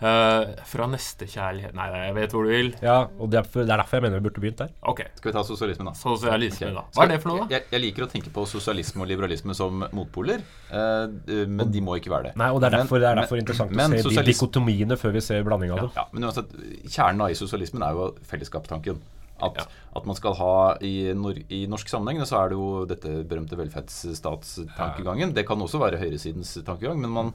Eh, 0.00 0.52
Fra 0.66 0.86
nestekjærlighet 0.90 1.74
Nei, 1.76 1.86
jeg 2.06 2.14
vet 2.16 2.32
hvor 2.34 2.46
du 2.46 2.50
vil. 2.52 2.70
Ja, 2.82 2.96
og 3.18 3.30
Det 3.30 3.38
er, 3.40 3.48
det 3.52 3.66
er 3.66 3.82
derfor 3.82 3.98
jeg 3.98 4.02
mener 4.06 4.20
vi 4.20 4.24
burde 4.28 4.40
begynt 4.44 4.62
der. 4.64 4.72
Ok. 4.82 5.02
skal 5.16 5.30
vi 5.30 5.34
ta 5.36 5.42
sosialismen, 5.44 5.90
da? 5.90 5.94
Sosialisme, 6.00 6.70
okay. 6.70 6.74
da. 6.78 6.84
Hva 6.96 7.04
er 7.06 7.12
det 7.14 7.20
for 7.22 7.32
noe, 7.32 7.44
da? 7.44 7.54
Jeg, 7.56 7.68
jeg 7.74 7.84
liker 7.86 8.06
å 8.06 8.10
tenke 8.10 8.32
på 8.34 8.46
sosialisme 8.48 9.04
og 9.04 9.10
liberalisme 9.12 9.54
som 9.56 9.84
motpoler, 9.92 10.42
uh, 10.72 11.06
men 11.46 11.70
de 11.70 11.80
må 11.84 11.96
ikke 12.00 12.10
være 12.14 12.30
det. 12.30 12.36
Nei, 12.40 12.50
og 12.50 12.60
Det 12.60 12.68
er 12.72 12.76
Men- 12.78 12.86
derfor, 12.86 12.98
det 13.00 13.08
er 13.08 13.14
men- 13.20 13.40
interessant 13.44 13.70
men 13.70 13.92
å 13.92 14.02
se 14.02 14.22
de 14.22 14.32
dikotomiene 14.32 14.96
før 14.96 15.12
vi 15.12 15.20
ser 15.20 15.42
blanding 15.44 15.70
av 15.72 15.80
det. 15.84 15.90
Ja, 15.96 16.04
men 16.12 16.24
uansett, 16.24 16.50
Kjernen 16.90 17.30
i 17.30 17.34
sosialismen 17.34 17.82
er 17.82 17.92
jo 17.92 18.14
fellesskapstanken. 18.26 18.98
At, 19.42 19.56
Ja. 19.56 19.64
at 19.96 20.04
man 20.04 20.14
skal 20.14 20.34
ha 20.34 20.76
i, 20.84 21.14
nor 21.16 21.32
I 21.48 21.66
norsk 21.66 21.88
sammenheng 21.88 22.20
så 22.28 22.44
er 22.44 22.48
det 22.50 22.56
jo 22.58 22.84
dette 22.84 23.24
berømte 23.24 23.56
velferdsstatstankegangen. 23.56 25.32
Det 25.34 25.46
kan 25.48 25.58
også 25.64 25.80
være 25.80 25.98
høyresidens 26.00 26.52
tankegang, 26.66 27.00
men 27.00 27.10
man, 27.10 27.32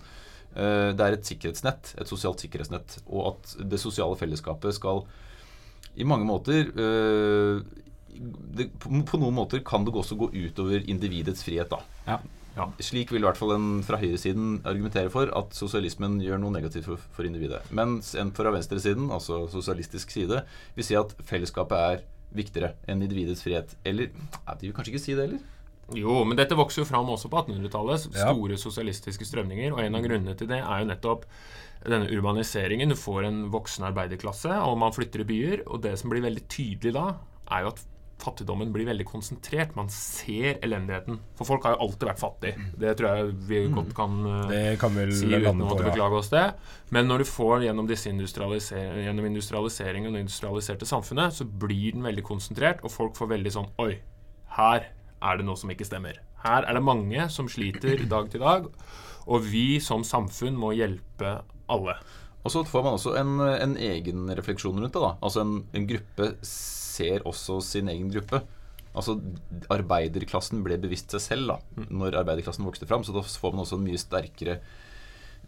det 0.56 1.04
er 1.04 1.16
et 1.18 1.28
sikkerhetsnett, 1.28 1.94
et 2.00 2.08
sosialt 2.08 2.40
sikkerhetsnett. 2.44 3.00
Og 3.06 3.34
at 3.34 3.56
det 3.72 3.80
sosiale 3.82 4.16
fellesskapet 4.20 4.78
skal 4.78 5.04
i 5.96 6.08
mange 6.08 6.28
måter 6.28 6.72
eh, 6.72 7.60
det, 8.16 8.70
på, 8.80 8.92
på 9.08 9.20
noen 9.20 9.36
måter 9.36 9.64
kan 9.68 9.86
det 9.88 9.96
også 9.96 10.18
gå 10.20 10.32
utover 10.34 10.84
individets 10.88 11.44
frihet. 11.46 11.72
da 11.72 11.82
Ja. 12.08 12.20
Ja. 12.56 12.70
Slik 12.80 13.10
vil 13.12 13.20
i 13.20 13.28
hvert 13.28 13.36
fall 13.36 13.52
en 13.52 13.82
fra 13.84 13.98
høyresiden 14.00 14.62
argumentere 14.64 15.12
for 15.12 15.28
at 15.36 15.56
sosialismen 15.58 16.22
gjør 16.24 16.40
noe 16.40 16.56
negativt 16.56 16.88
for, 16.88 17.02
for 17.12 17.28
individet. 17.28 17.60
Mens 17.76 18.14
en 18.16 18.32
fra 18.36 18.54
venstresiden, 18.56 19.10
altså 19.12 19.42
sosialistisk 19.52 20.14
side, 20.16 20.40
vil 20.78 20.88
si 20.88 20.96
at 20.96 21.12
fellesskapet 21.28 21.76
er 21.76 22.06
viktigere 22.36 22.72
enn 22.88 23.04
individets 23.04 23.44
frihet. 23.44 23.76
Eller 23.84 24.08
ja, 24.08 24.56
De 24.56 24.70
vil 24.70 24.76
kanskje 24.76 24.96
ikke 24.96 25.04
si 25.04 25.18
det 25.18 25.28
heller? 25.28 25.44
Jo, 25.94 26.24
men 26.26 26.38
dette 26.40 26.58
vokser 26.58 26.82
jo 26.82 26.90
fram 26.90 27.10
også 27.14 27.30
på 27.30 27.44
1800-tallet. 27.44 28.08
Ja. 28.16 28.32
Store 28.32 28.58
sosialistiske 28.58 29.28
strømninger. 29.28 29.76
Og 29.76 29.84
en 29.84 29.98
av 29.98 30.06
grunnene 30.06 30.38
til 30.38 30.50
det 30.50 30.62
er 30.64 30.82
jo 30.82 30.90
nettopp 30.90 31.28
denne 31.86 32.10
urbaniseringen. 32.10 32.90
Du 32.90 32.98
får 32.98 33.28
en 33.28 33.44
voksen 33.54 33.86
arbeiderklasse, 33.92 34.54
og 34.66 34.80
man 34.82 34.96
flytter 34.96 35.22
i 35.22 35.28
byer. 35.30 35.68
Og 35.70 35.84
det 35.86 35.94
som 36.02 36.14
blir 36.14 36.26
veldig 36.26 36.48
tydelig 36.50 36.96
da, 36.98 37.12
er 37.54 37.68
jo 37.68 37.76
at 37.76 37.84
fattigdommen 38.26 38.72
blir 38.74 38.88
veldig 38.88 39.06
konsentrert. 39.06 39.76
Man 39.78 39.92
ser 39.94 40.58
elendigheten. 40.66 41.20
For 41.38 41.46
folk 41.52 41.68
har 41.68 41.76
jo 41.76 41.86
alltid 41.86 42.08
vært 42.10 42.22
fattige. 42.24 42.68
Det 42.82 42.96
tror 42.98 43.10
jeg 43.12 43.38
vi 43.50 43.62
godt 43.76 43.94
kan 43.98 44.18
eh, 44.32 44.52
Det 44.54 44.80
kan 44.82 44.98
si 45.12 45.30
uten 45.30 45.52
å 45.52 45.70
måtte 45.70 45.86
beklage 45.86 46.22
oss 46.24 46.32
det. 46.34 46.46
Men 46.96 47.12
når 47.12 47.22
du 47.22 47.30
får 47.30 47.68
gjennom, 47.68 47.92
industrialiser 47.92 49.02
gjennom 49.04 49.30
industrialiseringen 49.30 50.10
og 50.10 50.18
det 50.18 50.26
industrialiserte 50.26 50.90
samfunnet, 50.90 51.36
så 51.36 51.46
blir 51.46 51.94
den 51.94 52.08
veldig 52.08 52.26
konsentrert, 52.26 52.82
og 52.88 52.94
folk 52.96 53.20
får 53.20 53.36
veldig 53.36 53.58
sånn 53.60 53.74
Oi, 53.84 53.98
her 54.56 54.90
er 55.24 55.40
det 55.40 55.46
noe 55.48 55.60
som 55.60 55.72
ikke 55.72 55.88
stemmer. 55.88 56.20
Her 56.46 56.68
er 56.68 56.78
det 56.78 56.86
mange 56.86 57.28
som 57.34 57.50
sliter 57.50 58.06
dag 58.10 58.30
til 58.32 58.44
dag, 58.44 58.68
og 59.26 59.48
vi 59.50 59.80
som 59.82 60.06
samfunn 60.06 60.58
må 60.60 60.74
hjelpe 60.78 61.40
alle. 61.72 61.98
Og 62.46 62.54
så 62.54 62.62
får 62.68 62.84
man 62.86 62.98
også 63.00 63.16
en, 63.18 63.40
en 63.42 63.74
egen 63.82 64.30
refleksjon 64.38 64.78
rundt 64.78 64.94
det. 64.94 65.02
da 65.02 65.16
Altså 65.26 65.42
en, 65.42 65.56
en 65.74 65.88
gruppe 65.90 66.30
ser 66.46 67.26
også 67.26 67.58
sin 67.66 67.90
egen 67.90 68.12
gruppe. 68.14 68.44
Altså 68.96 69.18
Arbeiderklassen 69.74 70.62
ble 70.64 70.78
bevisst 70.80 71.16
seg 71.16 71.24
selv 71.24 71.56
da 71.56 71.88
når 71.90 72.20
arbeiderklassen 72.22 72.68
vokste 72.68 72.88
fram. 72.90 73.04
Så 73.04 73.16
da 73.16 73.26
får 73.26 73.56
man 73.56 73.66
også 73.66 73.80
en 73.80 73.88
mye 73.88 74.00
sterkere 74.00 74.60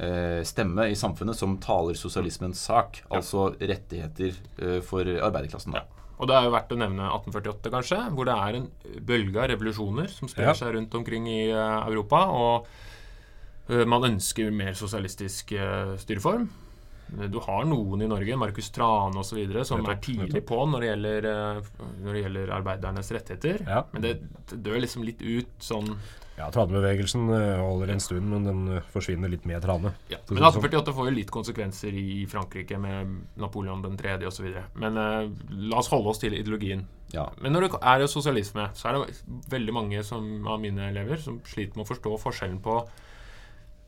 eh, 0.01 0.41
stemme 0.47 0.89
i 0.89 0.97
samfunnet 0.97 1.37
som 1.37 1.59
taler 1.61 1.99
sosialismens 1.99 2.65
sak. 2.65 3.03
Altså 3.13 3.51
rettigheter 3.61 4.33
eh, 4.57 4.81
for 4.81 5.05
arbeiderklassen. 5.05 5.77
da 5.77 5.85
Og 6.17 6.25
det 6.29 6.33
er 6.33 6.47
jo 6.47 6.53
verdt 6.55 6.71
å 6.73 6.77
nevne 6.81 7.07
1848, 7.13 7.71
kanskje, 7.73 7.97
hvor 8.17 8.25
det 8.25 8.35
er 8.41 8.55
en 8.57 8.69
bølge 9.05 9.41
av 9.43 9.51
revolusjoner 9.51 10.07
som 10.09 10.29
sprer 10.31 10.49
Ja. 10.49 10.53
seg 10.57 10.73
rundt 10.73 10.95
omkring 10.97 11.27
i 11.29 11.43
eh, 11.51 11.87
Europa. 11.91 12.23
Og 12.33 12.67
eh, 13.69 13.83
man 13.85 14.07
ønsker 14.09 14.49
mer 14.51 14.73
sosialistisk 14.73 15.51
eh, 15.53 15.93
styreform. 16.01 16.47
Du 17.31 17.37
har 17.39 17.63
noen 17.63 18.01
i 18.03 18.07
Norge, 18.09 18.35
Markus 18.35 18.67
Trane 18.75 19.15
osv., 19.21 19.37
som 19.63 19.85
er 19.87 19.99
tidlig 20.03 20.41
på 20.49 20.57
når 20.67 20.81
det 20.83 20.87
gjelder, 20.89 21.27
når 22.03 22.17
det 22.17 22.23
gjelder 22.25 22.49
arbeidernes 22.57 23.11
rettigheter. 23.15 23.61
Ja. 23.63 23.85
Men 23.93 24.03
det, 24.03 24.15
det 24.49 24.57
dør 24.65 24.81
liksom 24.83 25.05
litt 25.07 25.21
ut 25.23 25.53
sånn 25.63 25.93
Ja, 26.37 26.51
Tranebevegelsen 26.53 27.31
eh, 27.33 27.55
holder 27.65 27.89
en 27.95 28.01
stund, 28.03 28.27
men 28.29 28.43
den 28.45 28.59
eh, 28.77 28.83
forsvinner 28.93 29.31
litt 29.31 29.45
med 29.49 29.63
Trane. 29.63 29.89
ja. 30.11 30.19
Men 30.29 30.37
det 30.37 30.51
sånn. 30.53 30.61
1848 30.61 30.93
får 30.93 31.07
jo 31.09 31.15
litt 31.15 31.31
konsekvenser 31.33 31.95
i 31.97 32.27
Frankrike 32.29 32.77
med 32.77 33.15
Napoleon 33.41 33.81
den 33.81 33.97
tredje 33.97 34.29
osv. 34.29 34.45
Men 34.77 34.99
eh, 35.01 35.31
la 35.71 35.79
oss 35.81 35.89
holde 35.89 36.13
oss 36.13 36.21
til 36.21 36.37
ideologien. 36.37 36.85
Ja. 37.15 37.25
Men 37.41 37.55
når 37.57 37.65
det 37.65 37.81
er 37.81 38.05
jo 38.05 38.11
sosialisme, 38.11 38.67
så 38.77 38.91
er 38.91 38.99
det 38.99 39.17
veldig 39.49 39.73
mange 39.73 40.03
som, 40.05 40.29
av 40.45 40.61
mine 40.61 40.91
elever 40.91 41.17
som 41.23 41.41
sliter 41.47 41.73
med 41.79 41.87
å 41.87 41.91
forstå 41.95 42.17
forskjellen 42.27 42.61
på 42.61 42.79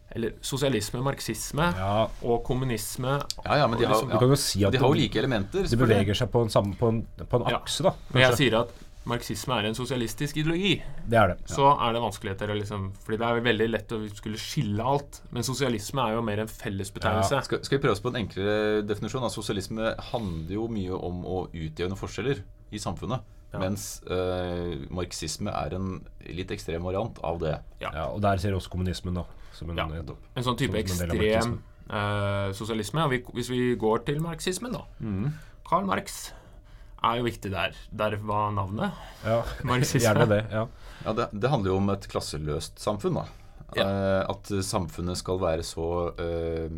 eller 0.10 0.32
sosialisme, 0.42 1.04
marxisme 1.06 1.68
Ja, 1.78 2.08
og 2.26 2.40
kommunisme. 2.48 3.20
ja, 3.46 3.58
ja, 3.62 3.68
men 3.70 3.78
de 3.78 3.86
har, 3.86 4.00
du 4.02 4.10
kan 4.10 4.26
ja, 4.26 4.34
jo 4.34 4.38
si 4.42 4.64
at 4.66 4.74
de 4.74 4.80
har 4.82 4.90
jo 4.90 4.98
like 4.98 5.20
elementer. 5.22 5.68
de 5.70 5.78
beveger 5.78 6.18
seg 6.18 6.32
på 6.34 6.42
en, 6.42 6.50
samme, 6.50 6.74
på 6.80 6.90
en, 6.90 7.04
på 7.30 7.38
en 7.38 7.46
Ja. 7.52 7.60
akse, 7.60 7.84
da. 7.86 7.92
Men 8.10 8.24
jeg 8.26 8.40
sier 8.40 8.56
at 8.64 8.74
marxisme 9.10 9.56
er 9.58 9.68
en 9.70 9.76
sosialistisk 9.78 10.38
ideologi, 10.40 10.76
Det 11.10 11.18
er 11.20 11.32
det. 11.34 11.38
så 11.50 11.72
er 11.76 11.94
det 11.98 12.02
vanskeligheter. 12.04 12.54
Liksom, 12.60 12.92
fordi 13.04 13.18
det 13.22 13.28
er 13.28 13.42
veldig 13.50 13.68
lett 13.74 13.92
å 13.98 14.00
skulle 14.14 14.38
skille 14.42 14.86
alt. 14.86 15.22
Men 15.36 15.44
sosialisme 15.44 16.06
er 16.06 16.16
jo 16.16 16.22
mer 16.26 16.40
en 16.46 16.48
fellesbetegnelse. 16.52 17.42
Skal, 17.50 17.64
skal 17.66 17.78
vi 17.78 17.82
prøve 17.84 17.98
oss 17.98 18.04
på 18.06 18.14
en 18.14 18.22
enklere 18.22 18.86
definisjon? 18.88 19.24
Altså, 19.26 19.42
sosialisme 19.44 19.92
handler 20.12 20.54
jo 20.56 20.68
mye 20.72 20.96
om 21.10 21.24
å 21.26 21.42
utjevne 21.52 21.98
forskjeller 22.00 22.44
i 22.72 22.78
samfunnet. 22.80 23.26
Ja. 23.52 23.58
Mens 23.64 23.88
øh, 24.06 24.86
marxisme 24.94 25.50
er 25.50 25.74
en 25.74 25.88
litt 26.30 26.52
ekstrem 26.54 26.84
variant 26.86 27.18
av 27.26 27.40
det. 27.42 27.56
Ja. 27.82 27.90
Ja, 27.96 28.04
og 28.14 28.22
der 28.22 28.38
ser 28.38 28.54
også 28.54 28.70
kommunismen, 28.70 29.16
da. 29.18 29.24
Som 29.58 29.72
en, 29.72 29.78
Ja. 29.82 29.88
eh, 29.90 30.14
En 30.38 30.44
sånn 30.46 30.56
type 30.56 30.78
en 30.78 30.84
ekstrem 30.86 31.58
eh, 31.90 32.52
sosialisme. 32.54 33.02
Og 33.08 33.10
vi, 33.16 33.24
hvis 33.34 33.50
vi 33.50 33.76
går 33.76 34.06
til 34.06 34.20
marxismen, 34.22 34.72
da. 34.78 34.84
Karl 35.70 35.86
Marx 35.86 36.32
er 37.04 37.20
jo 37.20 37.26
viktig 37.28 37.52
der. 37.54 37.76
Der 37.92 38.16
var 38.22 38.52
navnet. 38.52 38.92
ja, 39.24 39.42
gjerne 40.00 40.28
det. 40.30 40.46
ja 40.52 40.68
Ja, 41.06 41.14
det, 41.16 41.30
det 41.32 41.50
handler 41.50 41.72
jo 41.72 41.78
om 41.80 41.92
et 41.94 42.08
klasseløst 42.12 42.80
samfunn. 42.80 43.22
da 43.22 43.28
Eh, 43.78 44.24
At 44.26 44.50
samfunnet 44.66 45.20
skal 45.20 45.38
være 45.42 45.62
så 45.62 45.86
eh, 46.18 46.72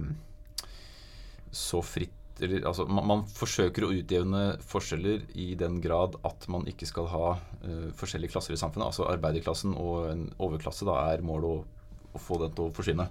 Så 1.51 1.79
fritt 1.85 2.17
eller, 2.41 2.63
altså, 2.65 2.87
man, 2.89 3.05
man 3.05 3.19
forsøker 3.29 3.85
å 3.85 3.91
utjevne 3.93 4.55
forskjeller 4.65 5.27
i 5.37 5.51
den 5.59 5.75
grad 5.83 6.15
at 6.25 6.47
man 6.49 6.63
ikke 6.65 6.87
skal 6.89 7.05
ha 7.11 7.25
eh, 7.61 7.91
forskjellige 7.93 8.33
klasser 8.33 8.55
i 8.55 8.57
samfunnet. 8.57 8.87
Altså 8.87 9.05
arbeiderklassen 9.11 9.75
og 9.77 10.07
en 10.09 10.23
overklasse 10.41 10.87
da 10.87 10.95
er 11.11 11.21
målet 11.21 11.51
å, 11.51 11.91
å 12.17 12.21
få 12.23 12.39
den 12.41 12.55
til 12.57 12.65
å 12.65 12.73
forsvinne. 12.73 13.05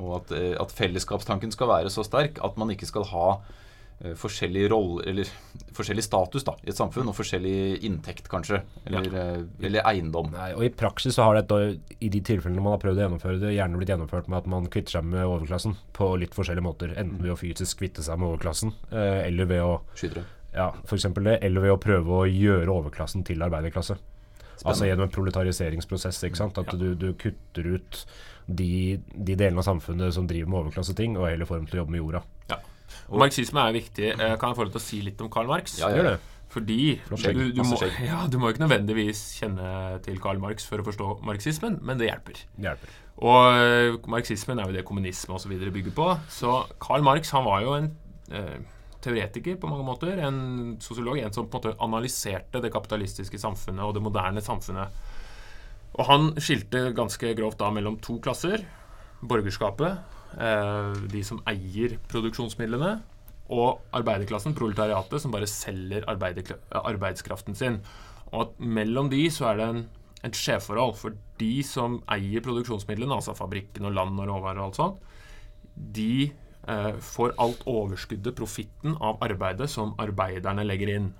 Og 0.00 0.16
at, 0.16 0.34
eh, 0.34 0.56
at 0.58 0.74
fellesskapstanken 0.74 1.54
skal 1.54 1.70
være 1.70 1.92
så 1.94 2.02
sterk 2.02 2.42
at 2.42 2.58
man 2.58 2.74
ikke 2.74 2.88
skal 2.90 3.06
ha 3.12 3.28
eh, 3.38 3.61
forskjellig 4.18 4.64
rolle, 4.72 5.04
eller 5.10 5.28
forskjellig 5.76 6.04
status 6.04 6.44
da, 6.46 6.56
i 6.64 6.70
et 6.72 6.78
samfunn, 6.78 7.08
og 7.10 7.16
forskjellig 7.16 7.82
inntekt, 7.86 8.28
kanskje. 8.30 8.62
Eller, 8.86 9.08
ja. 9.08 9.24
eller 9.68 9.88
eiendom. 9.92 10.32
Nei, 10.34 10.50
og 10.56 10.64
I 10.66 10.72
praksis 10.74 11.16
så 11.18 11.28
har 11.28 11.38
dette, 11.38 11.60
i 12.02 12.10
de 12.12 12.22
tilfellene 12.26 12.64
man 12.64 12.76
har 12.76 12.82
prøvd 12.82 13.00
å 13.00 13.06
gjennomføre 13.06 13.40
det, 13.42 13.54
gjerne 13.56 13.80
blitt 13.80 13.92
gjennomført 13.94 14.30
med 14.32 14.42
at 14.42 14.50
man 14.50 14.68
kvitter 14.72 14.98
seg 14.98 15.08
med 15.12 15.26
overklassen 15.26 15.76
på 15.96 16.12
litt 16.20 16.36
forskjellige 16.36 16.66
måter. 16.66 16.94
Enten 16.98 17.22
ved 17.22 17.34
å 17.34 17.38
fysisk 17.38 17.82
kvitte 17.82 18.04
seg 18.04 18.20
med 18.20 18.32
overklassen, 18.32 18.74
eh, 18.90 19.26
eller 19.28 19.50
ved 19.50 19.66
å 19.66 19.74
Skytere. 19.94 20.26
ja, 20.56 20.72
for 20.88 21.22
det, 21.22 21.38
eller 21.40 21.68
ved 21.68 21.76
å 21.76 21.82
prøve 21.82 22.22
å 22.24 22.30
gjøre 22.30 22.80
overklassen 22.80 23.24
til 23.28 23.44
arbeiderklasse. 23.44 23.98
Altså 24.62 24.86
gjennom 24.86 25.08
en 25.08 25.14
proletariseringsprosess. 25.14 26.20
ikke 26.26 26.38
sant? 26.38 26.58
At 26.60 26.70
du, 26.78 26.92
du 26.94 27.12
kutter 27.18 27.66
ut 27.76 28.04
de, 28.46 29.00
de 29.14 29.34
delene 29.34 29.62
av 29.62 29.66
samfunnet 29.66 30.14
som 30.14 30.28
driver 30.30 30.50
med 30.50 30.60
overklasseting, 30.64 31.16
og 31.18 31.28
heller 31.30 31.48
får 31.48 31.62
dem 31.62 31.70
til 31.70 31.78
å 31.78 31.82
jobbe 31.82 31.94
med 31.94 32.02
jorda. 32.02 32.22
Ja. 32.50 32.58
Og 33.10 33.20
marxisme 33.22 33.62
er 33.62 33.74
viktig. 33.76 34.12
Eh, 34.16 34.36
Kan 34.40 34.52
jeg 34.52 34.58
få 34.60 34.66
lov 34.68 34.74
til 34.76 34.82
å 34.82 34.84
si 34.84 35.00
litt 35.04 35.20
om 35.24 35.30
Karl 35.32 35.50
Marx? 35.50 35.78
Ja, 35.80 35.90
Gjør 35.94 36.12
det. 36.12 36.18
Fordi 36.52 37.00
du, 37.08 37.46
du, 37.56 37.62
må, 37.64 37.78
ja, 38.04 38.26
du 38.28 38.36
må 38.36 38.50
ikke 38.52 38.66
nødvendigvis 38.66 39.22
kjenne 39.40 39.68
til 40.04 40.18
Karl 40.20 40.40
Marx 40.42 40.66
for 40.68 40.82
å 40.82 40.84
forstå 40.84 41.06
marxismen, 41.24 41.78
men 41.80 41.96
det 41.96 42.10
hjelper. 42.10 42.42
Det 42.58 42.66
hjelper. 42.66 42.98
Og 43.24 43.56
eh, 43.56 43.96
marxismen 44.12 44.60
er 44.60 44.68
jo 44.68 44.76
det 44.76 44.84
kommunisme 44.88 45.38
osv. 45.38 45.54
bygger 45.72 45.96
på. 45.96 46.10
Så 46.32 46.58
Karl 46.82 47.04
Marx 47.06 47.32
han 47.32 47.46
var 47.48 47.64
jo 47.64 47.72
en 47.78 47.88
eh, 48.28 48.58
teoretiker 49.02 49.56
på 49.62 49.70
mange 49.70 49.86
måter. 49.86 50.20
En 50.20 50.76
sosiolog. 50.84 51.22
En 51.24 51.32
som 51.32 51.48
på 51.48 51.56
en 51.60 51.70
måte 51.72 51.74
analyserte 51.88 52.60
det 52.60 52.72
kapitalistiske 52.74 53.40
samfunnet 53.40 53.84
og 53.86 53.96
det 53.96 54.04
moderne 54.04 54.44
samfunnet. 54.44 54.92
Og 55.96 56.08
han 56.08 56.30
skilte 56.40 56.90
ganske 56.96 57.32
grovt 57.36 57.60
da 57.60 57.72
mellom 57.72 57.96
to 58.04 58.18
klasser. 58.24 58.64
Borgerskapet, 59.22 60.00
de 60.32 61.20
som 61.26 61.40
eier 61.50 61.98
produksjonsmidlene, 62.08 62.96
og 63.52 63.82
arbeiderklassen, 63.96 64.54
proletariatet, 64.56 65.20
som 65.22 65.32
bare 65.34 65.48
selger 65.50 66.06
arbeidskraften 66.08 67.56
sin. 67.58 67.80
Og 68.32 68.46
at 68.46 68.60
mellom 68.64 69.10
de 69.12 69.26
så 69.32 69.50
er 69.50 69.58
det 69.58 69.66
en, 69.68 69.82
et 70.24 70.38
skjevforhold. 70.38 70.94
For 71.00 71.16
de 71.40 71.54
som 71.66 72.00
eier 72.12 72.44
produksjonsmidlene, 72.44 73.18
altså 73.18 73.36
fabrikken 73.36 73.88
og 73.88 73.96
land 73.98 74.20
og 74.20 74.30
råvarer 74.30 74.62
og 74.62 74.70
alt 74.70 74.80
sånt, 74.80 75.02
de 75.72 76.30
eh, 76.30 76.92
får 77.00 77.34
alt 77.42 77.66
overskuddet, 77.68 78.36
profitten, 78.38 78.96
av 79.00 79.20
arbeidet 79.24 79.68
som 79.72 79.94
arbeiderne 80.00 80.64
legger 80.68 80.94
inn. 80.96 81.10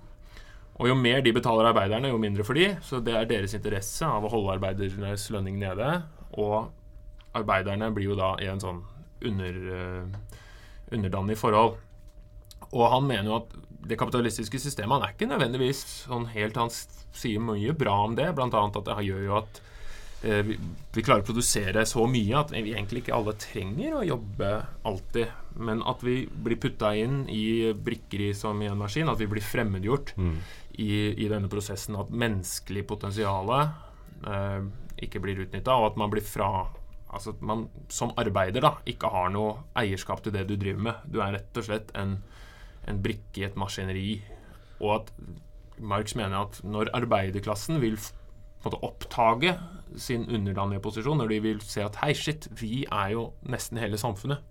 Og 0.81 0.89
jo 0.89 0.95
mer 0.97 1.21
de 1.21 1.35
betaler 1.35 1.69
arbeiderne, 1.69 2.09
jo 2.09 2.21
mindre 2.21 2.45
for 2.47 2.57
de. 2.57 2.71
Så 2.81 3.01
det 3.05 3.13
er 3.17 3.29
deres 3.29 3.53
interesse 3.53 4.07
av 4.09 4.25
å 4.25 4.31
holde 4.33 4.55
arbeidernes 4.57 5.27
lønning 5.33 5.59
nede. 5.61 5.99
Og 6.33 6.71
arbeiderne 7.37 7.91
blir 7.93 8.09
jo 8.09 8.17
da 8.17 8.33
i 8.41 8.49
en 8.49 8.61
sånn 8.61 8.81
under, 9.27 9.59
eh, 9.77 10.39
underdanig 10.93 11.37
forhold. 11.39 11.77
Og 12.73 12.89
han 12.89 13.05
mener 13.07 13.29
jo 13.29 13.37
at 13.41 13.53
det 13.83 13.99
kapitalistiske 13.99 14.59
systemet 14.63 14.95
Han 14.95 15.03
er 15.05 15.13
ikke 15.13 15.27
nødvendigvis 15.27 15.81
sånn 16.07 16.29
helt 16.31 16.55
Han 16.55 16.71
sier 16.71 17.43
mye 17.43 17.75
bra 17.77 17.97
om 18.05 18.15
det, 18.17 18.29
bl.a. 18.33 18.47
at 18.47 18.79
det 18.87 18.95
gjør 19.09 19.25
jo 19.27 19.35
at 19.41 19.59
eh, 20.23 20.41
vi, 20.47 20.57
vi 20.95 21.03
klarer 21.05 21.21
å 21.21 21.27
produsere 21.27 21.83
så 21.85 22.07
mye 22.09 22.39
at 22.39 22.53
vi 22.55 22.71
egentlig 22.71 23.03
ikke 23.03 23.17
alle 23.17 23.35
trenger 23.37 23.99
å 23.99 24.05
jobbe 24.07 24.51
alltid. 24.89 25.35
Men 25.53 25.83
at 25.85 26.01
vi 26.01 26.23
blir 26.25 26.57
putta 26.63 26.93
inn 26.97 27.27
i 27.29 27.73
brikker 27.75 28.29
i, 28.29 28.31
som 28.37 28.61
i 28.63 28.71
en 28.71 28.79
maskin. 28.79 29.11
At 29.11 29.21
vi 29.21 29.29
blir 29.29 29.45
fremmedgjort 29.45 30.15
i, 30.81 30.93
i 31.13 31.29
denne 31.29 31.51
prosessen. 31.51 31.99
At 31.99 32.09
menneskelig 32.09 32.87
potensial 32.89 33.51
eh, 33.53 34.63
ikke 35.05 35.21
blir 35.21 35.43
utnytta, 35.45 35.75
og 35.75 35.91
at 35.91 36.01
man 36.01 36.13
blir 36.13 36.25
fra 36.25 36.49
Altså 37.13 37.35
at 37.35 37.41
man 37.45 37.67
som 37.93 38.13
arbeider 38.17 38.63
da 38.65 38.75
ikke 38.89 39.11
har 39.13 39.31
noe 39.33 39.59
eierskap 39.79 40.23
til 40.25 40.33
det 40.35 40.47
du 40.49 40.55
driver 40.57 40.89
med. 40.89 41.07
Du 41.07 41.21
er 41.21 41.37
rett 41.37 41.59
og 41.59 41.67
slett 41.67 41.93
en, 41.99 42.17
en 42.89 43.01
brikke 43.03 43.43
i 43.43 43.47
et 43.47 43.59
maskineri. 43.59 44.17
Og 44.81 44.95
at 44.97 45.13
Marx 45.77 46.15
mener 46.17 46.45
at 46.45 46.59
når 46.65 46.91
arbeiderklassen 46.97 47.81
vil 47.81 47.97
på 47.97 48.69
en 48.69 48.71
måte 48.71 48.83
opptage 48.87 49.53
sin 49.99 50.23
underdanige 50.31 50.81
posisjon, 50.81 51.17
når 51.19 51.33
de 51.33 51.39
vil 51.43 51.63
se 51.65 51.83
at 51.83 51.97
hei, 52.01 52.13
shit, 52.17 52.47
vi 52.61 52.85
er 52.87 53.13
jo 53.13 53.25
nesten 53.51 53.81
hele 53.81 53.99
samfunnet. 53.99 54.43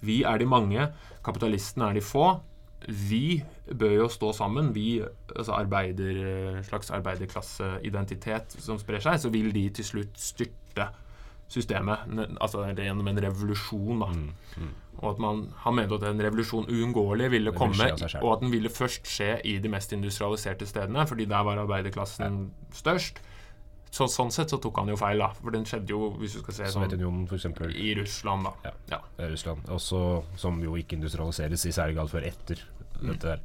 Vi 0.00 0.22
er 0.26 0.38
de 0.40 0.46
mange, 0.48 0.86
kapitalistene 1.26 1.90
er 1.90 1.98
de 1.98 2.04
få. 2.04 2.38
Vi 2.86 3.42
bør 3.68 3.94
jo 3.96 4.08
stå 4.08 4.32
sammen. 4.32 4.70
Vi, 4.74 5.02
altså 5.34 5.52
arbeider, 5.58 6.62
slags 6.66 6.90
arbeiderklasseidentitet 6.94 8.56
som 8.62 8.78
sprer 8.80 9.02
seg, 9.04 9.20
så 9.20 9.32
vil 9.34 9.50
de 9.54 9.66
til 9.74 9.84
slutt 9.84 10.22
styrte 10.22 10.88
systemet. 11.48 12.04
Altså 12.40 12.66
gjennom 12.74 13.08
en 13.08 13.22
revolusjon, 13.24 14.04
da. 14.04 14.10
Og 14.98 15.12
at 15.12 15.20
man, 15.22 15.44
Han 15.62 15.76
mente 15.78 15.94
at 15.94 16.08
en 16.08 16.20
revolusjon 16.20 16.66
uunngåelig 16.66 17.30
ville 17.30 17.52
komme, 17.54 17.90
og 18.20 18.30
at 18.32 18.40
den 18.42 18.50
ville 18.50 18.70
først 18.72 19.06
skje 19.06 19.36
i 19.46 19.58
de 19.62 19.70
mest 19.70 19.92
industrialiserte 19.94 20.66
stedene, 20.66 21.06
fordi 21.06 21.28
der 21.30 21.46
var 21.46 21.60
arbeiderklassen 21.62 22.48
størst. 22.74 23.22
Så, 23.88 24.04
sånn 24.12 24.28
sett 24.34 24.50
så 24.52 24.58
tok 24.60 24.82
han 24.82 24.90
jo 24.92 24.98
feil, 25.00 25.22
da. 25.22 25.30
For 25.38 25.54
den 25.54 25.64
skjedde 25.64 25.94
jo, 25.94 26.10
hvis 26.20 26.34
du 26.36 26.42
skal 26.42 26.56
se 26.58 26.66
sånn, 26.74 26.84
Sovjetunionen, 26.84 27.22
f.eks. 27.24 27.46
i 27.72 27.94
Russland, 27.96 28.44
da. 28.44 28.52
Ja. 28.68 28.72
Ja. 28.92 29.28
Russland. 29.30 29.64
Også, 29.72 30.02
som 30.36 30.58
jo 30.60 30.74
ikke 30.76 30.98
industrialiseres 30.98 31.64
i 31.64 31.72
særlig 31.72 31.96
grad 31.96 32.12
før 32.12 32.26
etter 32.28 32.60
her. 32.98 33.40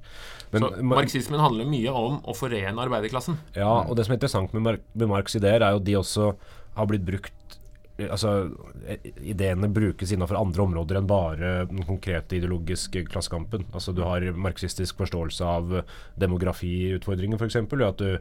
Men, 0.52 0.66
Så 0.66 0.84
marxismen 0.90 1.42
handler 1.42 1.70
mye 1.70 1.94
om 1.94 2.20
å 2.26 2.36
forene 2.36 2.82
arbeiderklassen. 2.82 3.38
Ja, 3.56 3.70
og 3.86 3.96
det 3.96 4.08
som 4.08 4.16
er 4.16 4.20
interessant 4.20 4.54
med, 4.56 4.66
Mar 4.66 4.80
med 4.98 5.12
Marx' 5.12 5.38
ideer, 5.38 5.62
er 5.62 5.76
jo 5.76 5.82
at 5.82 5.88
de 5.88 5.98
også 6.00 6.32
har 6.74 6.90
blitt 6.90 7.06
brukt 7.06 7.60
Altså, 8.02 8.50
eh, 8.90 9.04
ideene 9.22 9.70
brukes 9.70 10.12
innenfor 10.12 10.40
andre 10.40 10.64
områder 10.64 10.98
enn 10.98 11.10
bare 11.10 11.52
den 11.70 11.84
konkrete 11.86 12.40
ideologiske 12.40 13.04
klassekampen. 13.06 13.68
Altså, 13.70 13.94
du 13.94 14.02
har 14.02 14.26
marxistisk 14.34 14.98
forståelse 14.98 15.46
av 15.46 15.76
eh, 15.78 15.94
demografiutfordringer, 16.24 17.38
f.eks. 17.38 17.60
At 17.62 18.02
du 18.02 18.18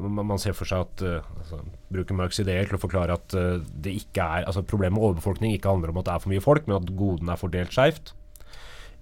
man 0.00 0.38
ser 0.38 0.54
for 0.54 0.70
seg 0.70 0.86
at 0.86 1.04
eh, 1.04 1.28
altså, 1.42 1.60
Bruker 1.92 2.16
Marx' 2.16 2.40
ideer 2.40 2.64
til 2.70 2.78
å 2.78 2.80
forklare 2.80 3.18
at 3.18 3.34
det 3.34 3.92
ikke 3.98 4.22
er 4.22 4.46
altså 4.46 4.62
Problemet 4.62 4.94
med 4.96 5.02
overbefolkning 5.08 5.52
ikke 5.56 5.72
handler 5.72 5.92
om 5.92 6.00
at 6.00 6.08
det 6.08 6.14
er 6.14 6.24
for 6.24 6.32
mye 6.32 6.46
folk, 6.46 6.64
men 6.70 6.78
at 6.78 6.96
godene 6.96 7.36
er 7.36 7.44
fordelt 7.44 7.76
skeivt. 7.76 8.14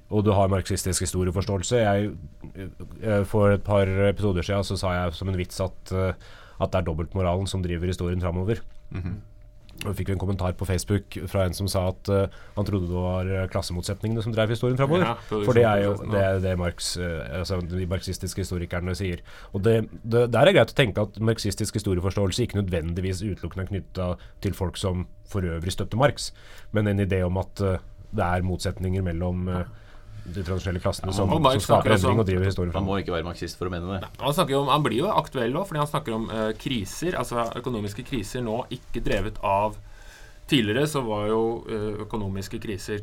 Og 0.09 0.25
du 0.25 0.33
har 0.33 0.51
marxistisk 0.51 1.05
historieforståelse. 1.05 1.83
Jeg, 1.85 3.25
for 3.29 3.53
et 3.53 3.63
par 3.67 3.91
episoder 4.09 4.47
siden 4.49 4.65
så 4.65 4.79
sa 4.81 4.95
jeg 4.97 5.19
som 5.19 5.29
en 5.29 5.37
vits 5.37 5.61
at, 5.61 5.93
at 5.93 6.71
det 6.73 6.81
er 6.81 6.87
dobbeltmoralen 6.87 7.47
som 7.47 7.61
driver 7.63 7.93
historien 7.93 8.25
framover. 8.25 8.65
Og 9.87 9.95
fikk 9.95 10.11
vi 10.11 10.15
en 10.17 10.21
kommentar 10.21 10.57
på 10.59 10.67
Facebook 10.67 11.19
fra 11.31 11.45
en 11.47 11.55
som 11.55 11.69
sa 11.71 11.85
at 11.93 12.11
uh, 12.11 12.39
han 12.57 12.67
trodde 12.67 12.89
det 12.91 12.99
var 12.99 13.29
eh, 13.31 13.45
klassemotsetningene 13.53 14.25
som 14.25 14.35
drev 14.35 14.51
historien 14.51 14.79
framover. 14.79 15.05
Ja, 15.07 15.13
For 15.31 15.55
det 15.55 15.63
er 15.69 15.85
jo 15.85 15.93
det, 16.03 16.23
er 16.23 16.41
det 16.43 16.57
Marx, 16.59 16.97
uh, 16.99 17.23
altså 17.41 17.61
de 17.63 17.87
marxistiske 17.91 18.43
historikerne 18.43 18.97
sier. 18.99 19.23
Og 19.53 19.63
det, 19.67 19.77
det, 20.03 20.25
Der 20.35 20.51
er 20.51 20.57
greit 20.57 20.75
å 20.75 20.79
tenke 20.79 21.05
at 21.07 21.21
marxistisk 21.23 21.79
historieforståelse 21.79 22.49
ikke 22.49 22.59
nødvendigvis 22.59 23.23
utelukkende 23.23 23.69
er 23.69 23.71
knytta 23.71 24.09
til 24.43 24.59
folk 24.59 24.81
som 24.81 25.07
for 25.29 25.45
øvrig 25.45 25.75
støtter 25.75 26.01
Marx, 26.01 26.33
men 26.73 26.89
en 26.89 27.05
idé 27.05 27.21
om 27.27 27.39
at 27.39 27.63
uh, 27.63 27.79
det 28.17 28.25
er 28.25 28.47
motsetninger 28.47 29.05
mellom 29.05 29.49
eh, 29.53 29.69
de 30.35 30.45
tradisjonelle 30.45 30.83
klassene 30.83 31.15
som, 31.17 31.31
som 31.33 31.63
skaper 31.65 31.97
endring 31.97 32.23
og 32.23 32.29
driver 32.29 32.49
historien 32.51 32.75
Man 32.77 32.87
må 32.87 33.01
ikke 33.03 33.15
være 33.17 33.27
marxist 33.27 33.59
for 33.61 33.71
å 33.71 33.75
mene 33.75 33.99
det. 33.99 34.11
Han, 34.23 34.55
om, 34.61 34.71
han 34.73 34.87
blir 34.87 35.03
jo 35.03 35.11
aktuell 35.13 35.57
òg, 35.57 35.69
fordi 35.71 35.83
han 35.83 35.91
snakker 35.91 36.17
om 36.17 36.27
uh, 36.31 36.49
kriser, 36.59 37.19
altså 37.19 37.49
økonomiske 37.61 38.07
kriser 38.09 38.45
nå 38.47 38.63
ikke 38.79 39.05
drevet 39.05 39.41
av 39.45 39.79
Tidligere 40.49 40.87
så 40.89 41.03
var 41.05 41.27
jo 41.29 41.41
eh, 41.69 41.99
økonomiske 42.07 42.57
kriser 42.63 43.03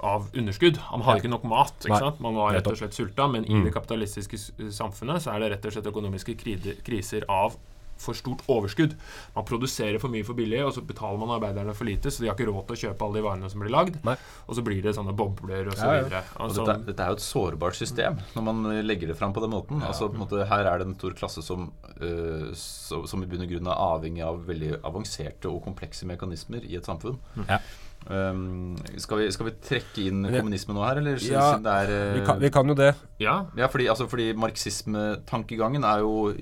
av 0.00 0.30
underskudd. 0.32 0.78
Man 0.94 1.02
hadde 1.04 1.20
ikke 1.20 1.32
nok 1.34 1.44
mat. 1.50 1.74
ikke 1.82 1.92
Nei, 1.92 1.98
sant? 2.06 2.22
Man 2.24 2.38
var 2.38 2.54
rett 2.56 2.70
og 2.70 2.78
slett 2.80 2.96
sulta. 2.96 3.26
Men 3.28 3.44
i 3.44 3.58
det 3.66 3.72
kapitalistiske 3.74 4.40
samfunnet 4.72 5.20
så 5.20 5.34
er 5.34 5.44
det 5.44 5.50
rett 5.52 5.68
og 5.68 5.74
slett 5.76 5.90
økonomiske 5.92 6.38
kriser 6.86 7.26
av 7.28 7.58
for 7.96 8.12
stort 8.18 8.42
overskudd. 8.50 8.96
Man 9.36 9.44
produserer 9.48 10.00
for 10.02 10.08
mye 10.12 10.24
for 10.26 10.34
billig, 10.34 10.58
og 10.66 10.72
så 10.76 10.82
betaler 10.84 11.18
man 11.20 11.30
arbeiderne 11.36 11.74
for 11.74 11.84
lite, 11.88 12.10
så 12.10 12.22
de 12.24 12.28
har 12.28 12.34
ikke 12.36 12.48
råd 12.50 12.66
til 12.66 12.76
å 12.76 12.80
kjøpe 12.82 13.06
alle 13.06 13.20
de 13.20 13.24
varene 13.28 13.50
som 13.52 13.60
blir 13.62 13.70
lagd. 13.74 14.00
Nei. 14.04 14.16
Og 14.48 14.58
så 14.58 14.64
blir 14.66 14.82
det 14.82 14.94
sånne 14.96 15.14
bobler 15.16 15.70
og 15.70 15.76
så 15.78 15.86
Ja, 15.86 15.94
ja. 15.94 16.02
videre. 16.08 16.22
Altså, 16.42 16.64
dette, 16.66 16.86
dette 16.90 17.06
er 17.06 17.12
jo 17.14 17.18
et 17.20 17.26
sårbart 17.28 17.78
system 17.78 18.18
når 18.34 18.42
man 18.50 18.64
eh, 18.72 18.82
legger 18.82 19.08
det 19.12 19.16
fram 19.20 19.32
på 19.32 19.40
den 19.44 19.54
måten. 19.54 19.82
Altså 19.86 20.08
på 20.10 20.18
en 20.18 20.24
måte 20.26 20.44
Her 20.50 20.66
er 20.72 20.78
det 20.82 20.88
en 20.90 20.98
stor 20.98 21.14
klasse 21.16 21.42
som, 21.46 21.70
uh, 22.02 22.50
som 22.54 23.22
i 23.22 23.26
bunn 23.30 23.46
og 23.46 23.50
grunn 23.54 23.70
er 23.70 23.80
avhengig 23.88 24.24
av 24.26 24.42
veldig 24.46 24.74
avanserte 24.84 25.48
og 25.50 25.62
komplekse 25.64 26.06
mekanismer 26.10 26.64
i 26.66 26.76
et 26.76 26.84
samfunn. 26.86 27.18
Ja. 27.48 27.60
Um, 28.04 28.74
skal, 29.00 29.22
vi, 29.22 29.30
skal 29.32 29.46
vi 29.48 29.52
trekke 29.64 30.02
inn 30.10 30.26
det- 30.26 30.34
kommunisme 30.42 30.74
nå 30.76 30.82
her, 30.84 30.98
eller? 31.00 31.16
Ja, 31.24 31.54
det 31.56 31.72
er, 31.72 31.92
uh, 31.94 32.18
Vi 32.18 32.26
kan, 32.26 32.40
vi 32.42 32.50
kan 32.52 32.68
jo 32.68 32.74
det. 32.76 32.90
ja, 33.22 33.46
Ja, 33.56 33.66
fordi, 33.72 33.86
altså, 33.88 34.04
fordi 34.10 34.32
marxismetankegangen 34.36 35.84
er 35.88 36.02
jo 36.04 36.32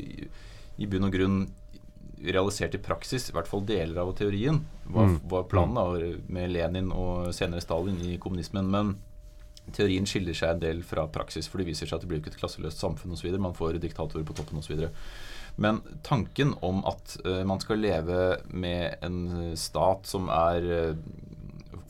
i, 0.78 0.86
bunn 0.86 1.08
og 1.08 1.12
grunn 1.14 1.42
realisert 2.22 2.74
i 2.74 2.82
praksis, 2.82 3.28
i 3.28 3.34
hvert 3.34 3.48
fall 3.50 3.64
deler 3.66 3.98
av 4.02 4.12
teorien, 4.14 4.60
var, 4.86 5.08
Mm. 5.08 5.20
var 5.28 5.48
planen 5.50 5.74
da, 5.74 6.12
med 6.28 6.52
Lenin 6.52 6.92
og 6.92 7.32
senere 7.34 7.60
Stalin 7.60 7.98
i 8.00 8.18
kommunismen. 8.18 8.70
Men 8.70 8.96
teorien 9.72 10.06
skiller 10.06 10.34
seg 10.34 10.54
en 10.54 10.62
del 10.62 10.82
fra 10.82 11.06
praksis, 11.08 11.48
for 11.48 11.58
det 11.58 11.66
viser 11.66 11.86
seg 11.86 11.96
at 11.96 12.02
det 12.02 12.08
blir 12.08 12.20
ikke 12.22 12.34
et 12.34 12.40
klasseløst 12.40 12.78
samfunn 12.82 13.12
osv. 13.12 13.30
Man 13.38 13.54
får 13.54 13.80
diktatorer 13.82 14.24
på 14.26 14.34
toppen 14.38 14.58
osv. 14.58 14.88
Men 15.56 15.82
tanken 16.02 16.54
om 16.62 16.84
at 16.88 17.16
uh, 17.26 17.42
man 17.44 17.60
skal 17.60 17.82
leve 17.82 18.38
med 18.48 18.96
en 19.02 19.56
stat 19.58 20.06
som 20.08 20.30
er 20.32 20.70
eh, 20.72 20.94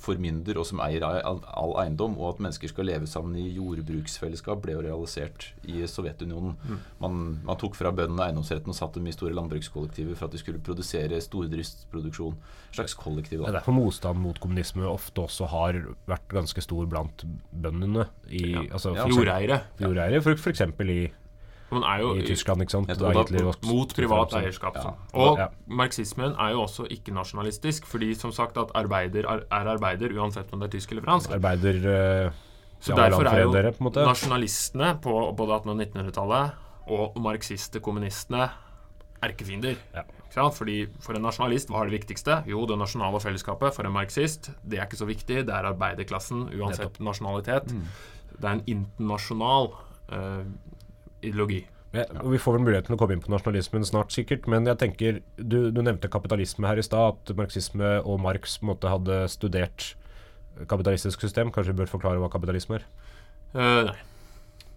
formynder 0.02 0.58
og 0.58 0.66
som 0.66 0.80
eier 0.84 1.04
all, 1.06 1.40
eiendom, 1.82 2.16
og 2.18 2.34
at 2.34 2.40
mennesker 2.42 2.68
skal 2.72 2.88
leve 2.90 3.06
sammen 3.06 3.36
i 3.38 3.44
jordbruksfellesskap, 3.54 4.60
ble 4.64 4.74
jo 4.76 4.82
realisert 4.84 5.48
i 5.70 5.84
Sovjetunionen. 5.86 6.56
Man, 7.02 7.20
man 7.46 7.60
tok 7.60 7.76
fra 7.78 7.92
bøndene 7.94 8.26
eiendomsretten 8.26 8.72
og 8.74 8.78
satte 8.78 8.98
dem 9.00 9.06
i 9.10 9.14
store 9.14 9.34
landbrukskollektiver 9.38 10.18
for 10.18 10.26
at 10.26 10.34
de 10.36 10.42
skulle 10.42 10.62
produsere 10.64 11.20
stordriftsproduksjon. 11.22 12.36
Slags 12.72 12.94
kollektiv. 12.98 13.42
Det 13.44 13.48
er 13.52 13.58
derfor 13.60 13.76
motstand 13.76 14.18
mot 14.22 14.38
kommunisme 14.42 14.86
ofte 14.88 15.22
også 15.26 15.48
har 15.52 15.78
vært 16.08 16.28
ganske 16.32 16.62
stor 16.64 16.86
blant 16.90 17.24
bøndene. 17.52 18.06
I, 18.30 18.42
Ja. 18.52 18.62
altså, 18.72 18.94
Ja, 18.96 19.04
for 19.06 19.22
Jordeiere. 19.22 19.60
jordeiere, 19.80 20.20
f.eks. 20.22 20.40
for 20.42 20.50
eksempel 20.50 20.90
i, 20.90 21.00
Man 21.72 21.84
er 21.88 22.02
jo 22.02 22.12
i 22.20 22.24
Tyskland. 22.26 22.62
ikke 22.64 22.74
sant? 22.76 22.92
Da 23.00 23.12
mot 23.66 23.94
privat 23.96 24.34
eierskap. 24.38 24.76
Ja. 24.76 24.94
Og 25.14 25.38
Ja. 25.38 25.48
marxismen 25.66 26.36
er 26.38 26.52
jo 26.52 26.62
også 26.66 26.86
ikke-nasjonalistisk, 26.88 27.86
fordi 27.86 28.14
som 28.14 28.32
sagt 28.32 28.56
at 28.58 28.72
arbeider 28.74 29.24
er, 29.24 29.44
er 29.50 29.70
arbeider 29.76 30.12
uansett 30.12 30.52
om 30.52 30.60
det 30.60 30.68
er 30.72 30.78
tysk 30.78 30.92
eller 30.92 31.02
fransk. 31.02 31.30
Arbeider 31.30 32.26
uh, 32.26 32.32
Så 32.80 32.96
derfor 32.96 33.24
er 33.26 33.42
jo 33.42 33.52
dere, 33.52 33.72
på 33.72 33.90
nasjonalistene 33.94 35.00
på 35.00 35.34
både 35.36 35.62
1800- 35.62 35.70
og 35.70 35.76
1900-tallet 35.76 36.52
og 36.88 37.16
marxiste 37.22 37.80
kommunistene 37.80 38.50
erkefiender. 39.22 39.76
Ja. 39.94 40.02
Fordi 40.32 40.86
For 41.00 41.14
en 41.14 41.22
nasjonalist, 41.22 41.68
hva 41.68 41.82
er 41.82 41.90
det 41.90 42.00
viktigste? 42.00 42.42
Jo, 42.48 42.64
det 42.66 42.78
nasjonale 42.80 43.20
fellesskapet. 43.20 43.74
For 43.76 43.86
en 43.86 43.92
marxist, 43.92 44.50
det 44.64 44.78
er 44.78 44.86
ikke 44.86 44.96
så 44.96 45.06
viktig. 45.08 45.46
Det 45.46 45.52
er 45.52 45.68
arbeiderklassen, 45.68 46.48
uansett 46.58 46.98
nasjonalitet. 47.00 47.70
Mm. 47.72 47.84
Det 48.38 48.44
er 48.44 48.54
en 48.56 48.64
internasjonal 48.66 49.72
eh, 50.12 50.44
ideologi. 51.22 51.62
Ja, 51.92 52.06
og 52.22 52.30
Vi 52.32 52.38
får 52.40 52.54
vel 52.56 52.62
muligheten 52.64 52.88
til 52.88 52.96
å 52.96 53.00
komme 53.00 53.16
inn 53.16 53.20
på 53.24 53.32
nasjonalismen 53.32 53.84
snart, 53.84 54.14
sikkert. 54.14 54.46
Men 54.48 54.64
jeg 54.68 54.78
tenker, 54.80 55.18
du, 55.36 55.58
du 55.70 55.82
nevnte 55.84 56.08
kapitalisme 56.12 56.68
her 56.70 56.80
i 56.80 56.84
stad. 56.86 57.18
At 57.28 57.34
marxisme 57.36 57.98
og 58.00 58.20
Marx 58.24 58.56
på 58.58 58.64
en 58.66 58.70
måte 58.72 58.92
hadde 58.92 59.18
studert 59.32 59.90
kapitalistisk 60.70 61.20
system. 61.20 61.52
Kanskje 61.52 61.74
vi 61.74 61.82
bør 61.82 61.92
forklare 61.92 62.22
hva 62.22 62.30
kapitalisme 62.32 62.80
er? 62.80 62.88
Uh, 63.52 63.90
nei. 63.90 63.98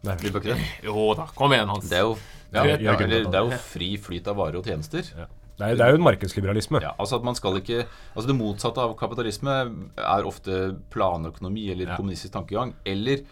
Nei. 0.05 0.17
Vil 0.21 0.35
dere 0.35 0.43
ikke 0.43 0.51
det? 0.59 0.67
Jo 0.89 1.07
da, 1.17 1.29
kom 1.37 1.55
igjen, 1.55 1.71
Hans. 1.71 1.87
Det 1.89 1.97
er 2.01 2.03
jo, 2.05 2.17
ja, 2.51 2.65
ja, 2.75 2.97
det 2.99 3.23
er 3.23 3.41
jo 3.47 3.63
fri 3.71 3.95
flyt 4.01 4.27
av 4.31 4.37
varer 4.41 4.59
og 4.59 4.67
tjenester. 4.67 5.07
Ja. 5.15 5.29
Det, 5.55 5.63
er, 5.69 5.77
det 5.79 5.85
er 5.85 5.93
jo 5.95 6.01
en 6.01 6.03
markedsliberalisme. 6.03 6.81
Ja, 6.83 6.91
altså 6.99 7.15
at 7.15 7.23
man 7.23 7.37
skal 7.37 7.55
ikke 7.61 7.85
Altså 7.85 8.25
Det 8.27 8.33
motsatte 8.35 8.83
av 8.83 8.91
kapitalisme 8.99 9.53
er 9.95 10.27
ofte 10.27 10.57
planøkonomi 10.91 11.69
eller 11.71 11.93
Ja. 11.93 11.95
kommunistisk 11.95 12.33
tankegang. 12.35 12.73
Eller 12.83 13.23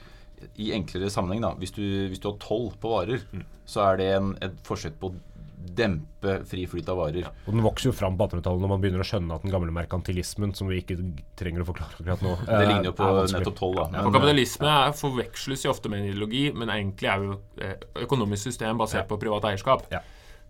i 0.60 0.72
enklere 0.76 1.12
sammenheng, 1.14 1.44
da 1.44 1.54
hvis 1.60 1.76
du, 1.76 1.84
hvis 2.12 2.22
du 2.24 2.30
har 2.32 2.40
toll 2.44 2.72
på 2.80 2.96
varer, 2.96 3.24
Mm. 3.34 3.46
så 3.66 3.86
er 3.92 3.98
det 3.98 4.10
en, 4.18 4.34
et 4.44 4.58
forsøk 4.68 5.00
på 5.00 5.12
å 5.12 5.16
dempe 5.64 6.34
fri 6.48 6.66
flyt 6.68 6.90
av 6.92 6.98
varer. 7.00 7.28
Og 7.48 7.54
den 7.56 7.64
vokser 7.64 7.90
jo 7.90 7.96
fram 7.96 8.18
på 8.20 8.28
1800-tallet 8.28 8.64
når 8.64 8.72
man 8.74 8.82
begynner 8.84 9.04
å 9.04 9.08
skjønne 9.08 9.38
at 9.38 9.46
den 9.46 9.54
gamle 9.54 9.74
merkantilismen, 9.76 10.54
som 10.58 10.68
vi 10.68 10.82
ikke 10.82 10.98
trenger 11.40 11.64
å 11.64 11.68
forklare 11.70 11.96
akkurat 11.96 12.26
nå 12.26 12.34
Det 12.44 12.66
ligner 12.68 12.90
jo 12.90 12.96
på 12.98 13.08
er 13.08 13.32
nettopp 13.38 13.60
toll, 13.60 13.78
da. 13.80 13.86
Ja, 13.94 14.04
for 14.04 14.18
kapitalisme 14.18 14.74
er, 14.74 14.98
forveksles 15.00 15.64
jo 15.66 15.72
ofte 15.72 15.92
med 15.92 16.04
en 16.04 16.10
ideologi, 16.12 16.44
men 16.52 16.74
egentlig 16.74 17.12
er 17.14 17.24
jo 17.24 17.38
eh, 17.64 17.88
økonomisk 18.04 18.50
system 18.50 18.82
basert 18.82 19.08
på 19.10 19.20
privat 19.22 19.48
eierskap. 19.50 19.88
Ja. 19.94 20.04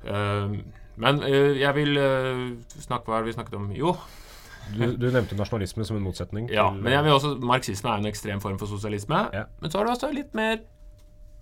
Uh, 0.04 0.58
men 1.00 1.22
uh, 1.24 1.54
jeg 1.56 1.74
vil 1.78 1.96
uh, 1.96 2.42
snakke 2.84 3.08
Hva 3.08 3.16
er 3.18 3.24
det 3.24 3.32
vi 3.32 3.36
snakket 3.38 3.56
om? 3.56 3.70
Jo, 3.78 3.94
Du, 4.72 4.86
du 4.98 5.08
nevnte 5.12 5.36
nasjonalisme 5.38 5.86
som 5.86 5.98
en 6.00 6.06
motsetning. 6.06 6.48
ja, 6.54 6.70
til, 6.72 6.84
men 6.86 6.96
jeg 6.96 7.06
vil 7.06 7.18
også 7.18 7.34
marxisme 7.44 7.92
er 7.92 8.04
en 8.04 8.10
ekstrem 8.10 8.44
form 8.44 8.60
for 8.62 8.72
sosialisme. 8.72 9.26
Ja. 9.36 9.44
Men 9.62 9.74
så 9.74 9.80
har 9.80 9.90
du 9.90 9.94
også 9.96 10.12
litt 10.14 10.32
mer 10.38 10.62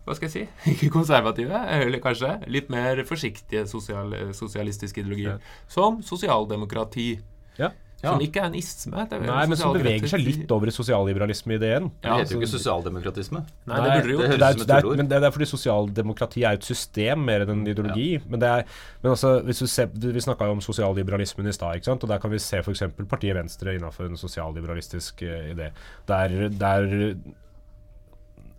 hva 0.01 0.15
skal 0.17 0.31
jeg 0.31 0.33
si? 0.33 0.43
Ikke 0.73 0.89
konservative, 0.95 1.59
eller 1.77 2.01
kanskje. 2.01 2.33
Litt 2.49 2.71
mer 2.73 3.03
forsiktige 3.05 3.67
sosial, 3.69 4.15
sosialistiske 4.33 5.03
ideologier. 5.03 5.37
Ja. 5.37 5.65
Som 5.69 6.01
sosialdemokrati. 6.05 7.11
Ja. 7.59 7.69
Ja. 8.01 8.15
Som 8.15 8.21
ikke 8.25 8.41
er 8.41 8.47
en 8.49 8.55
isme. 8.57 9.03
det 9.05 9.17
er 9.17 9.27
Nei, 9.27 9.41
men 9.51 9.59
som 9.59 9.75
beveger 9.75 10.09
seg 10.09 10.23
litt 10.25 10.51
over 10.53 10.71
i 10.71 10.73
sosialliberalisme-ideen. 10.73 11.89
Det 12.01 12.13
heter 12.17 12.33
jo 12.33 12.39
ikke 12.41 12.49
sosialdemokratisme. 12.55 13.43
Nei, 13.69 13.81
det 13.83 13.91
burde 13.91 14.15
jo. 14.15 14.21
det 14.23 14.29
det 14.31 14.31
høres 14.31 14.41
ut 14.41 14.41
som 14.41 14.63
et 14.63 14.71
det 14.71 14.75
er, 14.75 14.85
tullord. 14.85 15.01
men 15.01 15.11
det 15.11 15.19
er 15.19 15.35
fordi 15.35 15.47
sosialdemokrati 15.51 16.45
er 16.49 16.57
et 16.57 16.65
system 16.65 17.27
mer 17.27 17.45
enn 17.45 17.53
en 17.53 17.61
ideologi. 17.69 18.07
Men, 18.25 18.41
det 18.41 18.49
er, 18.49 18.65
men 19.03 19.13
altså, 19.13 19.35
hvis 19.45 19.61
du 19.61 19.67
ser, 19.69 19.93
vi 19.93 20.25
snakka 20.25 20.49
jo 20.49 20.55
om 20.57 20.63
sosialliberalismen 20.65 21.51
i 21.51 21.53
stad, 21.53 21.91
og 21.93 22.09
der 22.09 22.23
kan 22.23 22.33
vi 22.33 22.41
se 22.41 22.63
f.eks. 22.63 22.87
partiet 23.05 23.37
Venstre 23.37 23.77
innafor 23.77 24.09
en 24.09 24.17
sosialliberalistisk 24.17 25.21
eh, 25.27 25.53
idé. 25.53 25.69
Der, 26.09 26.35
der, 26.49 26.89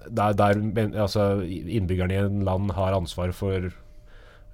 der, 0.06 0.38
der 0.38 0.62
altså, 1.02 1.28
innbyggerne 1.42 2.14
i 2.14 2.22
en 2.28 2.46
land 2.46 2.70
har 2.78 2.94
ansvar 2.94 3.34
for 3.34 3.72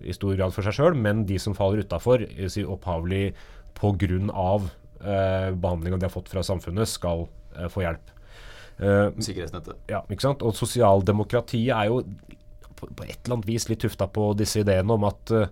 i 0.01 0.15
stor 0.15 0.37
grad 0.39 0.55
for 0.55 0.65
seg 0.65 0.77
sjøl, 0.79 0.97
men 0.97 1.27
de 1.29 1.37
som 1.43 1.57
faller 1.59 1.85
utafor, 1.85 2.25
si 2.49 2.65
opphavlig 2.65 3.33
pga. 3.79 4.59
Eh, 4.99 5.51
behandlinga 5.55 5.97
de 5.97 6.09
har 6.09 6.15
fått 6.15 6.31
fra 6.33 6.43
samfunnet, 6.43 6.91
skal 6.91 7.27
eh, 7.57 7.69
få 7.71 7.85
hjelp. 7.85 8.11
Eh, 8.79 9.09
Sikkerhetsnettet. 9.19 9.77
ja, 9.91 10.03
ikke 10.11 10.27
sant? 10.27 10.43
Og 10.47 10.55
sosialdemokratiet 10.59 11.75
er 11.75 11.91
jo 11.91 12.03
på, 12.79 12.87
på 12.87 13.07
et 13.07 13.19
eller 13.25 13.39
annet 13.39 13.49
vis 13.51 13.69
litt 13.71 13.83
tufta 13.83 14.07
på 14.11 14.31
disse 14.39 14.63
ideene 14.63 14.95
om 14.95 15.07
at, 15.09 15.35
eh, 15.35 15.51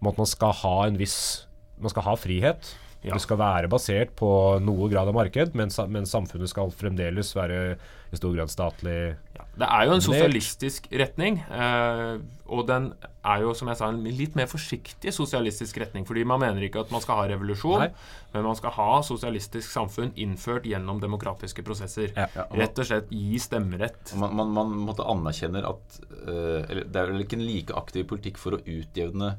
om 0.00 0.10
at 0.12 0.20
man 0.20 0.28
skal 0.28 0.56
ha 0.62 0.76
en 0.86 0.98
viss 1.00 1.44
Man 1.78 1.92
skal 1.92 2.02
ha 2.02 2.16
frihet. 2.18 2.72
Ja. 3.04 3.14
Det 3.14 3.22
skal 3.22 3.38
være 3.38 3.68
basert 3.70 4.10
på 4.18 4.28
noe 4.58 4.88
grad 4.90 5.06
av 5.06 5.14
marked, 5.14 5.52
men, 5.54 5.70
men 5.94 6.06
samfunnet 6.08 6.50
skal 6.50 6.72
fremdeles 6.74 7.30
være 7.36 7.76
i 8.10 8.18
stor 8.18 8.32
grad 8.34 8.50
statlig. 8.50 8.94
Ja, 9.36 9.44
det 9.60 9.68
er 9.68 9.84
jo 9.86 9.92
en 9.94 10.02
sosialistisk 10.02 10.88
retning, 10.98 11.36
eh, 11.46 12.16
og 12.50 12.64
den 12.66 12.88
er 13.22 13.44
jo, 13.44 13.52
som 13.54 13.68
jeg 13.70 13.78
sa, 13.78 13.90
en 13.92 14.00
litt 14.02 14.34
mer 14.38 14.48
forsiktig 14.50 15.12
sosialistisk 15.14 15.78
retning. 15.82 16.06
Fordi 16.08 16.24
man 16.26 16.40
mener 16.42 16.64
ikke 16.66 16.80
at 16.82 16.90
man 16.94 17.02
skal 17.04 17.20
ha 17.20 17.26
revolusjon, 17.30 17.84
Nei. 17.84 17.90
men 18.34 18.46
man 18.48 18.58
skal 18.58 18.74
ha 18.78 18.88
sosialistisk 19.06 19.68
samfunn 19.70 20.10
innført 20.18 20.66
gjennom 20.66 20.98
demokratiske 21.02 21.62
prosesser. 21.66 22.10
Ja. 22.16 22.26
Ja, 22.34 22.48
og 22.48 22.56
man- 22.56 22.64
Rett 22.64 22.82
og 22.82 22.88
slett 22.88 23.12
gi 23.14 23.38
stemmerett. 23.44 24.14
Man, 24.18 24.34
man, 24.40 24.50
man 24.58 24.72
måtte 24.88 25.06
anerkjenner 25.06 25.68
at 25.70 26.00
eh, 26.24 26.66
eller 26.66 26.82
Det 26.88 26.98
er 26.98 27.12
vel 27.12 27.22
ikke 27.26 27.38
en 27.38 27.46
like 27.46 27.78
aktiv 27.78 28.08
politikk 28.10 28.40
for 28.42 28.56
å 28.58 28.62
utjevne 28.64 29.36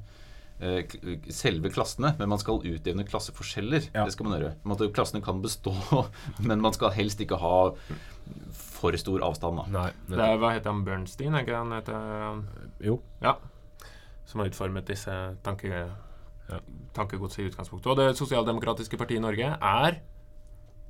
selve 1.32 1.70
klassene, 1.72 2.12
men 2.20 2.30
man 2.30 2.40
skal 2.42 2.60
utjevne 2.68 3.06
klasseforskjeller. 3.08 3.86
Ja. 3.96 4.04
Det 4.06 4.12
skal 4.14 4.28
man 4.28 4.40
gjøre. 4.42 4.54
Man 4.68 4.76
at 4.82 4.94
Klassene 4.94 5.22
kan 5.24 5.42
bestå, 5.42 5.72
men 6.48 6.60
man 6.62 6.74
skal 6.76 6.92
helst 6.92 7.22
ikke 7.24 7.38
ha 7.40 7.72
for 8.52 8.96
stor 9.00 9.24
avstand. 9.26 9.62
Da. 9.62 9.66
Nei. 9.72 9.88
Det 10.10 10.20
er, 10.20 10.36
hva 10.42 10.52
heter 10.56 10.72
han 10.74 10.84
Bernstein? 10.88 11.34
Er 11.36 11.46
ikke 11.46 11.56
han 11.62 11.72
heter? 11.78 12.44
Jo. 12.86 13.00
Ja. 13.24 13.38
Som 14.30 14.44
har 14.44 14.52
utformet 14.52 14.88
disse 14.92 15.16
tanke, 15.46 15.88
Ja. 16.50 16.58
tankegodset 16.98 17.44
i 17.44 17.48
utgangspunktet. 17.52 17.88
Og 17.92 17.98
det 18.00 18.18
sosialdemokratiske 18.18 18.98
partiet 18.98 19.20
i 19.20 19.22
Norge 19.22 19.52
er 19.62 20.00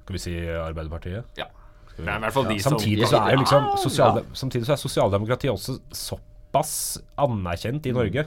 Skal 0.06 0.16
vi 0.16 0.20
si 0.24 0.34
Arbeiderpartiet? 0.48 1.26
Ja. 1.38 1.46
Vi- 1.98 2.06
Det 2.06 2.08
er 2.08 2.16
i 2.16 2.20
hvert 2.24 2.34
fall 2.34 2.46
de 2.48 2.60
som 2.64 2.78
Samtidig 2.78 3.08
så 3.12 3.18
er 3.20 3.32
jo 3.36 3.42
liksom 3.42 3.66
Ja, 3.68 3.76
sosial, 3.76 4.22
Samtidig 4.34 4.66
så 4.66 4.72
er 4.72 4.80
sosialdemokratiet 4.80 5.52
også 5.52 5.76
såpass 5.92 7.02
anerkjent 7.18 7.84
Mm. 7.84 7.90
i 7.90 7.92
Norge 7.92 8.24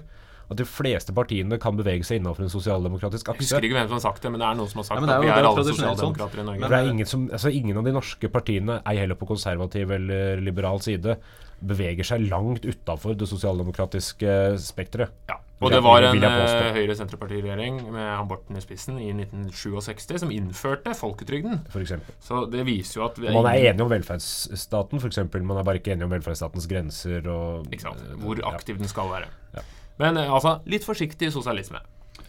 at 0.52 0.60
de 0.60 0.66
fleste 0.68 1.12
partiene 1.16 1.58
kan 1.62 1.76
bevege 1.78 2.04
seg 2.06 2.20
innenfor 2.20 2.44
en 2.46 2.52
sosialdemokratisk 2.52 3.32
akse. 3.32 3.42
Jeg 3.42 3.48
husker 3.50 3.68
ikke 3.68 3.78
hvem 3.80 3.88
som 3.90 3.98
har 3.98 4.04
sagt 4.06 4.22
det, 4.22 4.32
men 4.34 4.40
det 4.42 4.48
er 4.48 4.58
noen 4.60 4.70
som 4.72 4.82
har 4.82 4.88
sagt 4.90 5.00
Ja, 5.00 5.06
det 5.06 5.12
er 5.12 5.18
at 5.18 5.22
vi 5.24 5.30
er 5.32 5.38
er 5.42 5.48
alle 5.50 5.64
sånn. 5.64 5.74
sosialdemokrater 5.76 6.42
i 6.42 6.48
Norge. 6.48 6.60
Men 6.60 6.70
det 6.74 6.78
er 6.82 6.90
ingen, 6.94 7.06
som, 7.08 7.28
altså 7.32 7.52
ingen 7.52 7.76
av 7.82 7.84
de 7.88 7.92
norske 7.98 8.28
partiene, 8.32 8.80
ei 8.86 8.96
heller 9.02 9.18
på 9.18 9.26
konservativ 9.32 9.90
eller 9.98 10.40
liberal 10.44 10.80
side, 10.84 11.16
beveger 11.62 12.02
seg 12.04 12.24
langt 12.28 12.64
utafor 12.66 13.14
det 13.14 13.28
sosialdemokratiske 13.30 14.58
spekteret. 14.58 15.10
Ja. 15.30 15.38
Og 15.62 15.70
det 15.70 15.78
var 15.84 16.02
en 16.02 16.18
eh, 16.26 16.72
Høyre-Senterparti-regjering 16.74 17.76
med 17.94 18.06
han 18.18 18.26
Borten 18.26 18.56
i 18.58 18.62
spissen 18.64 18.96
i 18.98 19.12
1967 19.14 20.18
som 20.24 20.32
innførte 20.34 20.90
folketrygden. 20.98 21.60
For 21.70 21.84
eksempel. 21.84 22.16
Så 22.18 22.40
det 22.50 22.64
viser 22.66 22.98
jo 22.98 23.04
at 23.06 23.20
vi 23.22 23.28
Og 23.30 23.36
man 23.44 23.52
er 23.52 23.68
enig 23.70 23.84
om 23.84 23.92
velferdsstaten, 23.92 24.98
f.eks. 24.98 25.20
Man 25.38 25.60
er 25.60 25.68
bare 25.68 25.78
ikke 25.78 25.94
enig 25.94 26.08
om 26.08 26.10
velferdsstatens 26.16 26.66
grenser 26.66 27.28
og 27.30 27.70
ikke 27.70 27.86
sant? 27.86 28.02
Hvor 28.24 28.42
Ja. 28.42 28.50
aktiv 28.56 28.78
den 28.82 28.90
skal 28.90 29.06
være. 29.12 29.30
Ja. 29.54 29.62
Men 30.02 30.20
eh, 30.20 30.30
altså, 30.32 30.58
litt 30.68 30.86
forsiktig 30.86 31.30
sosialisme. 31.34 31.80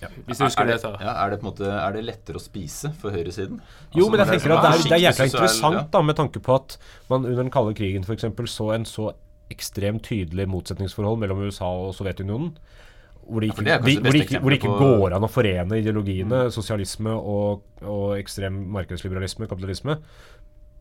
Ja. 0.03 0.09
Hvis 0.27 0.39
du 0.39 0.45
husker 0.45 0.65
er, 0.65 0.73
det, 0.73 0.77
det, 0.77 0.83
så 0.83 0.91
ja, 0.99 1.13
er 1.23 1.31
det 1.31 1.37
på 1.39 1.45
en 1.45 1.49
måte 1.51 1.67
Er 1.69 1.93
det 1.95 2.01
lettere 2.03 2.39
å 2.39 2.43
spise 2.43 2.89
for 2.99 3.15
høyresiden? 3.15 3.59
Jo, 3.93 4.07
Altså, 4.07 4.11
men 4.11 4.19
jeg 4.19 4.31
tenker 4.33 4.55
at 4.55 4.65
det 4.65 4.71
er, 4.71 4.81
det 4.83 4.95
er 4.97 5.03
jækla 5.03 5.27
interessant 5.29 5.91
da, 5.93 6.01
med 6.03 6.17
tanke 6.19 6.41
på 6.43 6.55
at 6.57 6.75
man 7.11 7.23
under 7.23 7.39
den 7.39 7.51
kalde 7.53 7.75
krigen 7.77 8.03
f.eks. 8.07 8.25
så 8.51 8.69
en 8.75 8.87
så 8.89 9.11
ekstremt 9.53 10.03
tydelig 10.07 10.47
motsetningsforhold 10.49 11.19
mellom 11.21 11.43
USA 11.47 11.69
og 11.85 11.93
Sovjetunionen. 11.95 12.53
Hvor 13.23 13.43
det 13.43 13.51
Ja, 13.51 13.53
ikke, 13.53 13.63
det 13.63 13.75
de, 13.85 13.95
det 13.95 14.03
hvor 14.03 14.19
ikke, 14.19 14.41
hvor 14.43 14.55
ikke 14.57 14.73
går 14.81 15.15
an 15.15 15.27
å 15.27 15.31
forene 15.31 15.79
ideologiene, 15.79 16.41
sosialisme 16.51 17.13
og, 17.15 17.63
og 17.83 18.17
ekstrem 18.17 18.57
markedsliberalisme, 18.75 19.47
kapitalisme. 19.51 19.99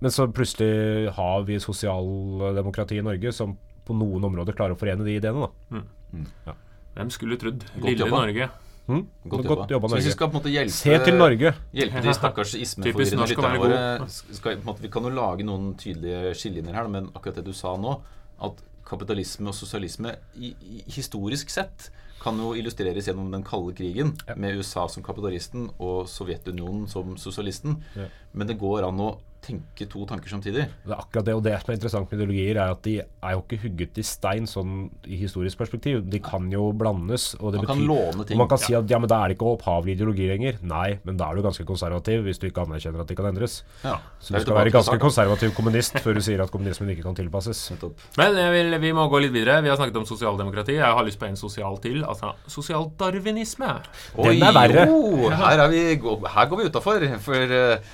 Men 0.03 0.11
så 0.11 0.27
plutselig 0.35 1.13
har 1.15 1.45
vi 1.47 1.61
sosialdemokrati 1.63 2.99
i 2.99 3.07
Norge 3.07 3.31
som 3.37 3.55
på 3.87 3.95
noen 3.95 4.25
områder 4.27 4.57
klarer 4.59 4.75
å 4.75 4.81
forene 4.81 5.07
de 5.07 5.15
ideene. 5.21 5.47
da. 5.71 6.57
Hvem 6.97 7.13
skulle 7.15 7.39
trodd? 7.41 7.65
Lille 7.81 8.05
jobba. 8.05 8.25
Norge. 8.27 8.49
Mm? 8.87 9.07
Godt 9.31 9.47
Godt 9.47 9.71
jobba. 9.71 9.89
Norge. 9.89 9.91
Så 9.91 10.01
hvis 10.01 10.11
vi 10.11 10.17
skal 10.17 10.29
på 10.29 10.37
en 10.37 10.41
måte 10.41 10.53
hjelpe 10.53 10.75
Se 10.77 10.99
til 11.05 11.17
Norge. 11.17 11.55
Hjelpe 11.73 12.03
de 12.05 12.15
stakkars 12.19 12.55
ismeforvirrende 12.59 13.29
lytterne 13.31 13.63
våre. 13.63 14.11
Skal, 14.11 14.43
på 14.43 14.59
en 14.59 14.69
måte, 14.69 14.85
vi 14.85 14.93
kan 14.93 15.09
jo 15.09 15.15
lage 15.17 15.47
noen 15.49 15.73
tydelige 15.81 16.35
skillelinjer 16.39 16.79
her, 16.81 16.93
men 16.93 17.09
akkurat 17.15 17.41
det 17.41 17.47
du 17.49 17.55
sa 17.57 17.75
nå, 17.81 17.97
at 18.43 18.63
kapitalisme 18.89 19.49
og 19.49 19.57
sosialisme 19.57 20.17
i, 20.37 20.53
i, 20.53 20.83
historisk 20.91 21.53
sett 21.53 21.89
kan 22.23 22.39
jo 22.39 22.53
illustreres 22.59 23.09
gjennom 23.09 23.31
den 23.33 23.43
kalde 23.47 23.75
krigen, 23.75 24.13
med 24.37 24.59
USA 24.61 24.85
som 24.91 25.03
kapitalisten 25.03 25.71
og 25.83 26.05
Sovjetunionen 26.11 26.85
som 26.91 27.17
sosialisten. 27.19 27.81
Ja. 27.99 28.07
Men 28.33 28.51
det 28.51 28.61
går 28.61 28.87
an 28.87 29.01
å 29.03 29.09
tenke 29.43 29.87
to 29.91 30.05
tanker 30.09 30.31
samtidig. 30.31 30.65
Det 30.85 30.93
er 30.93 31.01
akkurat 31.03 31.27
det, 31.27 31.35
og 31.35 31.43
det 31.45 31.55
som 31.61 31.73
er 31.73 31.79
interessant 31.79 32.11
med 32.11 32.21
ideologier, 32.21 32.59
er 32.63 32.75
at 32.77 32.83
de 32.87 32.95
er 33.03 33.35
jo 33.35 33.43
ikke 33.43 33.59
hugget 33.65 33.99
i 33.99 34.05
stein 34.07 34.47
sånn 34.49 34.87
i 35.07 35.19
historisk 35.21 35.59
perspektiv. 35.61 36.03
De 36.11 36.21
kan 36.23 36.47
jo 36.53 36.69
blandes. 36.79 37.33
Og 37.41 37.53
det 37.55 37.63
Man 37.63 37.69
kan 37.71 37.81
betyr, 37.83 37.89
låne 37.91 38.27
ting. 38.29 38.37
Og 38.37 38.43
man 38.45 38.51
kan 38.53 38.63
si 38.63 38.77
at 38.79 38.91
ja, 38.91 39.01
men 39.03 39.11
da 39.11 39.19
er 39.23 39.33
det 39.33 39.37
ikke 39.39 39.51
opphavlig 39.57 39.97
ideologi 39.97 40.29
lenger. 40.31 40.61
Nei, 40.63 40.99
men 41.07 41.19
da 41.21 41.31
er 41.31 41.39
du 41.39 41.47
ganske 41.47 41.67
konservativ 41.69 42.23
hvis 42.27 42.39
du 42.43 42.47
ikke 42.49 42.65
anerkjenner 42.67 43.03
at 43.05 43.11
de 43.11 43.19
kan 43.19 43.31
endres. 43.33 43.59
Ja, 43.83 43.97
Så 44.23 44.37
du 44.37 44.41
skal 44.45 44.59
være 44.61 44.75
ganske 44.75 44.99
konservativ 45.03 45.55
kommunist 45.59 45.99
før 46.05 46.19
du 46.19 46.23
sier 46.25 46.45
at 46.45 46.55
kommunismen 46.55 46.93
ikke 46.95 47.07
kan 47.09 47.19
tilpasses. 47.19 47.65
Men 48.21 48.39
jeg 48.39 48.53
vil, 48.55 48.79
vi 48.83 48.93
må 48.97 49.09
gå 49.11 49.23
litt 49.27 49.35
videre. 49.35 49.59
Vi 49.65 49.73
har 49.73 49.81
snakket 49.81 49.99
om 50.03 50.07
sosialdemokrati. 50.09 50.79
Jeg 50.79 50.87
har 50.99 51.07
lyst 51.07 51.19
på 51.21 51.27
en 51.27 51.37
sosial 51.41 51.79
til. 51.83 52.05
Altså 52.07 52.33
sosialdarwinisme. 52.47 53.73
Den 54.17 54.43
er 54.47 54.57
verre. 54.57 54.87
jo, 54.89 55.29
her, 55.31 55.67
er 55.67 55.69
vi, 55.73 55.83
her 55.99 56.49
går 56.51 56.63
vi 56.63 56.71
utafor. 56.71 57.07
For 57.23 57.57
eh, 57.59 57.93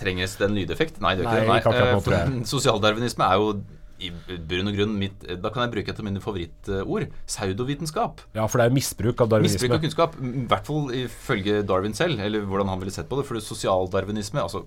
trenges 0.00 0.36
det 0.40 0.48
en 0.48 0.56
lydeffekt? 0.58 1.00
Nei, 1.04 1.14
det 1.18 1.26
gjør 1.26 1.54
ikke 1.56 1.72
det. 1.76 1.86
Eh, 1.86 2.02
for 2.06 2.34
Sosialdarwinisme 2.54 3.28
er 3.28 3.40
jo 3.40 3.54
i 4.02 4.10
bunn 4.50 4.66
og 4.66 4.74
grunn 4.74 4.94
mitt 4.98 5.20
Da 5.38 5.50
kan 5.54 5.62
jeg 5.62 5.72
bruke 5.76 5.92
et 5.92 6.00
av 6.00 6.06
mine 6.06 6.22
favorittord. 6.22 7.08
Pseudovitenskap. 7.28 8.22
Ja, 8.34 8.48
for 8.50 8.58
det 8.58 8.68
er 8.68 8.74
misbruk 8.74 9.22
av 9.22 9.30
darwinisme. 9.30 9.60
Misbruk 9.60 9.76
av 9.76 9.84
kunnskap. 9.84 10.16
I 10.18 10.46
hvert 10.50 10.70
fall 10.70 10.94
ifølge 11.04 11.62
Darwin 11.68 11.94
selv, 11.94 12.22
eller 12.22 12.46
hvordan 12.48 12.72
han 12.72 12.82
ville 12.82 12.94
sett 12.94 13.10
på 13.10 13.20
det. 13.20 13.26
For 13.28 13.42
sosialdarwinisme 13.42 14.42
altså 14.42 14.64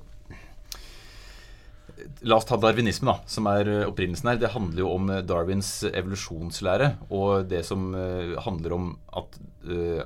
La 2.27 2.37
oss 2.39 2.47
ta 2.47 2.57
darwinisme, 2.59 3.07
da, 3.07 3.21
som 3.29 3.47
er 3.51 3.69
eh, 3.71 3.87
opprinnelsen 3.87 4.31
her. 4.31 4.39
Det 4.41 4.51
handler 4.53 4.83
jo 4.83 4.91
om 4.97 5.11
eh, 5.13 5.23
Darwins 5.25 5.69
evolusjonslære, 5.91 6.89
og 7.15 7.47
det 7.51 7.63
som 7.67 7.91
eh, 7.95 8.35
handler 8.45 8.77
om 8.77 8.95
at 9.15 9.41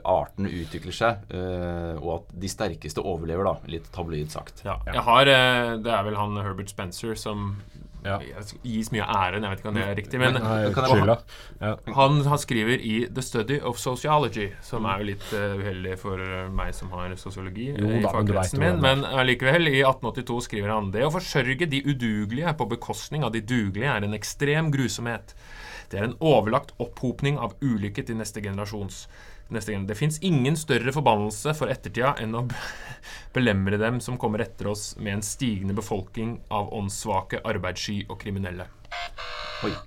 artene 0.08 0.47
utvikler 0.56 0.95
seg, 0.95 1.25
eh, 1.36 1.97
og 1.99 2.12
at 2.13 2.30
de 2.39 2.47
sterkeste 2.47 3.04
overlever, 3.04 3.43
da, 3.43 3.71
litt 3.73 3.89
tabloid 3.91 4.32
sagt. 4.32 4.62
Ja. 4.63 4.78
Jeg 4.88 5.04
har 5.04 5.32
Det 5.84 5.91
er 5.91 6.06
vel 6.08 6.15
han 6.15 6.39
Herbert 6.39 6.71
Spencer 6.71 7.17
som 7.19 7.58
Ja. 8.06 8.18
gis 8.64 8.92
mye 8.94 9.04
æren. 9.04 9.44
Jeg 9.44 9.52
vet 9.52 9.62
ikke 9.62 9.72
om 9.72 9.78
det 9.78 9.86
er 9.86 9.98
riktig. 9.98 10.20
Men 10.22 10.38
Nei, 10.40 10.72
Kan. 10.76 11.12
Ja. 11.60 11.74
han, 11.96 12.20
han 12.26 12.42
skriver 12.42 12.80
i 12.80 12.96
The 13.12 13.24
Study 13.26 13.60
of 13.66 13.80
Sociology, 13.82 14.50
som 14.66 14.88
er 14.90 15.02
jo 15.02 15.10
litt 15.12 15.26
uh, 15.34 15.58
uheldig 15.60 15.96
for 16.00 16.24
eh, 16.24 16.48
meg 16.54 16.74
som 16.78 16.94
har 16.96 17.16
sosiologi 17.20 17.70
Jo 17.74 17.90
eh, 17.90 18.00
i 18.00 18.04
fagkretsen 18.06 18.62
min. 18.64 18.80
Men 18.84 19.04
allikevel, 19.08 19.68
i 19.72 19.82
1882 19.84 20.40
skriver 20.48 20.74
han 20.74 20.92
det 20.96 21.06
å 21.08 21.14
forsørge 21.14 21.70
de 21.70 21.82
udugelige 21.88 22.56
på 22.60 22.70
bekostning 22.76 23.26
av 23.28 23.34
de 23.36 23.44
dugelige 23.44 23.92
er 23.92 24.08
en 24.08 24.18
ekstrem 24.18 24.72
grusomhet. 24.74 25.36
Det 25.90 26.00
er 26.00 26.06
en 26.06 26.18
overlagt 26.22 26.76
opphopning 26.78 27.40
av 27.42 27.58
ulykke 27.66 28.06
til 28.06 28.20
neste 28.20 28.44
generasjons. 28.46 29.08
Neste 29.50 29.74
gang. 29.74 29.88
det 29.90 29.98
fins 29.98 30.20
ingen 30.22 30.56
større 30.60 30.92
forbannelse 30.94 31.56
for 31.58 31.72
ettertida 31.74 32.12
enn 32.22 32.36
å 32.38 32.44
belemre 33.34 33.80
dem 33.82 33.98
som 34.04 34.18
kommer 34.22 34.44
etter 34.46 34.70
oss, 34.70 34.92
med 35.00 35.18
en 35.20 35.24
stigende 35.26 35.74
befolkning 35.78 36.36
av 36.54 36.70
åndssvake, 36.78 37.42
arbeidssky 37.50 38.04
og 38.10 38.20
kriminelle. 38.22 38.68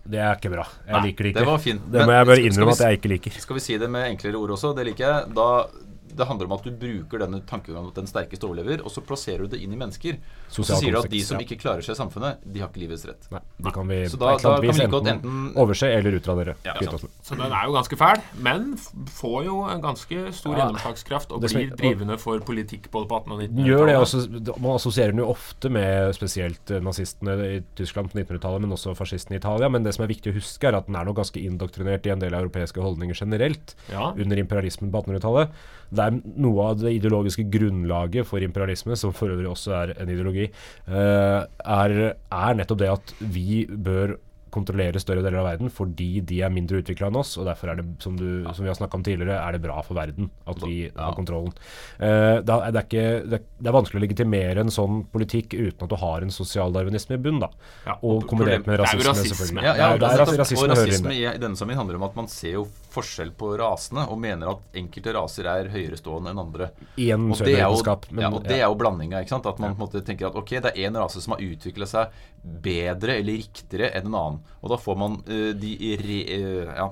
Det 0.04 0.18
er 0.20 0.34
ikke 0.36 0.50
bra. 0.52 0.66
Jeg 0.84 0.92
Nei, 0.92 1.04
liker 1.06 1.24
det 1.24 1.30
ikke. 1.32 1.40
det 1.40 1.48
var 1.48 1.62
fint. 1.62 1.84
Det 1.94 2.02
må 2.04 2.12
jeg 2.12 2.28
bare 2.28 2.42
innrømme 2.44 2.74
at 2.74 2.82
jeg 2.84 2.98
ikke 2.98 3.10
liker. 3.14 3.38
Skal 3.40 3.56
vi 3.56 3.62
si 3.64 3.78
det 3.80 3.88
med 3.90 4.10
enklere 4.10 4.36
ord 4.42 4.52
også? 4.58 4.74
Det 4.76 4.84
liker 4.90 5.06
jeg. 5.06 5.30
Da, 5.38 5.46
det 6.16 6.26
handler 6.28 6.46
om 6.46 6.52
at 6.52 6.62
du 6.64 6.70
bruker 6.70 7.18
denne 7.22 7.40
tankegangen 7.48 7.88
at 7.88 7.94
den 7.98 8.06
sterkeste 8.10 8.44
overlever, 8.48 8.82
og 8.84 8.90
så 8.92 9.00
plasserer 9.04 9.44
du 9.46 9.48
det 9.56 9.60
inn 9.64 9.72
i 9.72 9.76
mennesker. 9.80 10.18
Og 10.18 10.52
så 10.52 10.62
Sosial 10.62 10.80
sier 10.82 10.92
du 10.92 10.98
at 11.00 11.10
de 11.10 11.20
som 11.24 11.38
ja. 11.40 11.46
ikke 11.46 11.58
klarer 11.62 11.82
seg 11.84 11.94
i 11.96 12.00
samfunnet, 12.00 12.42
de 12.44 12.60
har 12.60 12.68
ikke 12.70 12.82
livets 12.84 13.04
rett. 13.08 13.28
Nei, 13.32 13.40
de 13.66 13.70
kan 13.72 13.88
vi 13.88 14.00
Så 14.08 14.18
da- 14.20 14.36
da 14.36 14.56
kan 14.60 14.60
vi 14.62 14.86
godt 14.86 15.06
enten 15.06 15.30
enten- 15.30 15.56
overse 15.56 15.86
eller 15.88 16.18
utradere. 16.20 16.54
Ja. 16.64 16.74
Så 17.22 17.36
den 17.36 17.52
er 17.52 17.64
jo 17.66 17.72
ganske 17.72 17.96
fæl, 17.96 18.22
men 18.38 18.76
får 19.08 19.44
jo 19.44 19.62
en 19.68 19.80
ganske 19.80 20.32
stor 20.32 20.56
Ja. 20.56 20.66
gjennomslagskraft 20.66 21.32
og 21.32 21.40
blir 21.42 21.70
drivende 21.76 22.18
for 22.18 22.38
politikk 22.40 22.90
både 22.90 23.08
på 23.08 23.14
1800- 23.24 23.32
og 23.32 23.40
1900-tallet. 23.42 24.60
Man 24.60 24.74
assosierer 24.76 25.10
den 25.12 25.18
jo 25.18 25.26
ofte 25.32 25.70
med 25.70 26.14
spesielt 26.14 26.70
eh, 26.70 26.80
nazistene 26.80 27.36
i 27.58 27.62
Tyskland 27.76 28.10
på 28.12 28.18
1900-tallet, 28.18 28.60
men 28.60 28.70
også 28.70 28.94
fascistene 28.96 29.36
i 29.36 29.40
Italia. 29.40 29.68
Men 29.68 29.82
det 29.84 29.94
som 29.94 30.04
er 30.04 30.08
viktig 30.08 30.32
å 30.32 30.34
huske, 30.36 30.68
er 30.68 30.76
at 30.76 30.86
den 30.86 30.96
er 30.96 31.04
nok 31.04 31.16
ganske 31.16 31.40
indoktrinert 31.42 32.06
i 32.06 32.10
en 32.10 32.18
del 32.20 32.32
europeiske 32.34 32.80
holdninger 32.82 33.14
generelt 33.14 33.74
Ja. 33.90 34.12
under 34.12 34.36
imperialismen 34.36 34.90
på 34.90 35.02
1800-tallet. 35.04 35.50
Det 35.92 36.06
er 36.08 36.18
noe 36.40 36.70
av 36.72 36.80
det 36.80 36.94
ideologiske 36.96 37.44
grunnlaget 37.52 38.26
for 38.28 38.40
imperialisme, 38.44 38.96
som 38.96 39.12
for 39.12 39.28
øvrig 39.34 39.50
også 39.52 39.74
er 39.82 39.94
en 40.00 40.08
ideologi, 40.12 40.48
eh, 40.88 41.40
er, 41.78 41.96
er 42.16 42.54
nettopp 42.60 42.78
det 42.80 42.92
at 42.96 43.14
vi 43.20 43.64
bør 43.68 44.16
kontrollere 44.52 45.00
større 45.00 45.22
deler 45.24 45.38
av 45.40 45.46
verden 45.46 45.70
fordi 45.72 46.20
de 46.28 46.42
er 46.44 46.50
mindre 46.52 46.82
utvikla 46.82 47.06
enn 47.08 47.16
oss. 47.16 47.30
Og 47.40 47.46
derfor 47.48 47.70
er 47.72 47.78
det, 47.80 47.86
som, 48.04 48.18
du, 48.20 48.42
som 48.52 48.66
vi 48.66 48.68
har 48.68 48.76
snakka 48.76 48.98
om 48.98 49.04
tidligere, 49.06 49.38
er 49.40 49.56
det 49.56 49.62
bra 49.64 49.78
for 49.80 49.96
verden 49.96 50.28
at 50.44 50.60
vi 50.60 50.74
Ja. 50.90 51.06
har 51.06 51.14
kontrollen. 51.16 51.54
Uh, 51.96 52.44
det, 52.44 52.52
er 52.52 52.68
det, 52.76 52.82
er 52.82 52.84
ikke, 52.84 53.06
det, 53.32 53.38
er, 53.40 53.46
det 53.64 53.70
er 53.72 53.76
vanskelig 53.78 54.02
å 54.02 54.04
legitimere 54.04 54.60
en 54.66 54.74
sånn 54.74 55.06
politikk 55.08 55.56
uten 55.56 55.86
at 55.86 55.94
du 55.94 55.96
har 56.02 56.20
en 56.26 56.34
sosialdarwinisme 56.36 57.16
i 57.16 57.22
bunn. 57.24 57.40
da 57.40 57.48
Ja, 57.86 57.96
Og 58.04 58.26
kombinert 58.28 58.68
med 58.68 58.82
rasisme, 58.84 59.08
rasisme. 59.08 59.38
selvfølgelig. 59.40 59.64
Ja, 59.70 59.74
ja, 59.80 59.90
det 59.96 60.10
er, 60.12 60.36
rasisme 60.44 60.68
og 60.68 60.74
rasisme 60.76 61.16
i, 61.16 61.24
i 61.32 61.40
denne 61.40 61.56
sammenheng 61.56 61.80
handler 61.86 61.96
om 62.02 62.08
at 62.10 62.20
man 62.20 62.28
ser 62.28 62.58
jo 62.60 62.66
forskjell 62.92 63.32
på 63.38 63.52
rasene, 63.60 64.04
og 64.10 64.20
mener 64.20 64.52
at 64.52 64.78
enkelte 64.78 65.14
raser 65.16 65.48
er 65.50 65.70
høyerestående 65.72 66.32
enn 66.32 66.42
andre. 66.42 66.70
I 67.00 67.10
en 67.14 67.30
Og 67.32 67.38
det 67.38 67.56
er 67.58 67.68
jo, 67.68 67.96
men- 68.10 68.22
ja, 68.22 68.30
og 68.30 68.42
det 68.44 68.58
er 68.58 68.66
jo 68.66 68.74
blandinga. 68.74 69.22
At 69.22 69.58
man 69.58 69.76
måte 69.76 70.04
tenker 70.04 70.28
at 70.28 70.36
ok, 70.36 70.60
det 70.60 70.72
er 70.76 70.90
én 70.90 70.98
rase 70.98 71.20
som 71.20 71.34
har 71.34 71.40
utvikla 71.40 71.86
seg 71.86 72.10
bedre 72.42 73.18
eller 73.18 73.38
riktigere 73.40 73.92
enn 73.94 74.06
en 74.06 74.14
annen. 74.14 74.40
Og 74.62 74.70
da 74.70 74.76
får 74.76 74.98
man 74.98 75.22
uh, 75.26 75.52
de 75.52 75.96
re, 75.96 76.20
uh, 76.36 76.74
ja, 76.76 76.90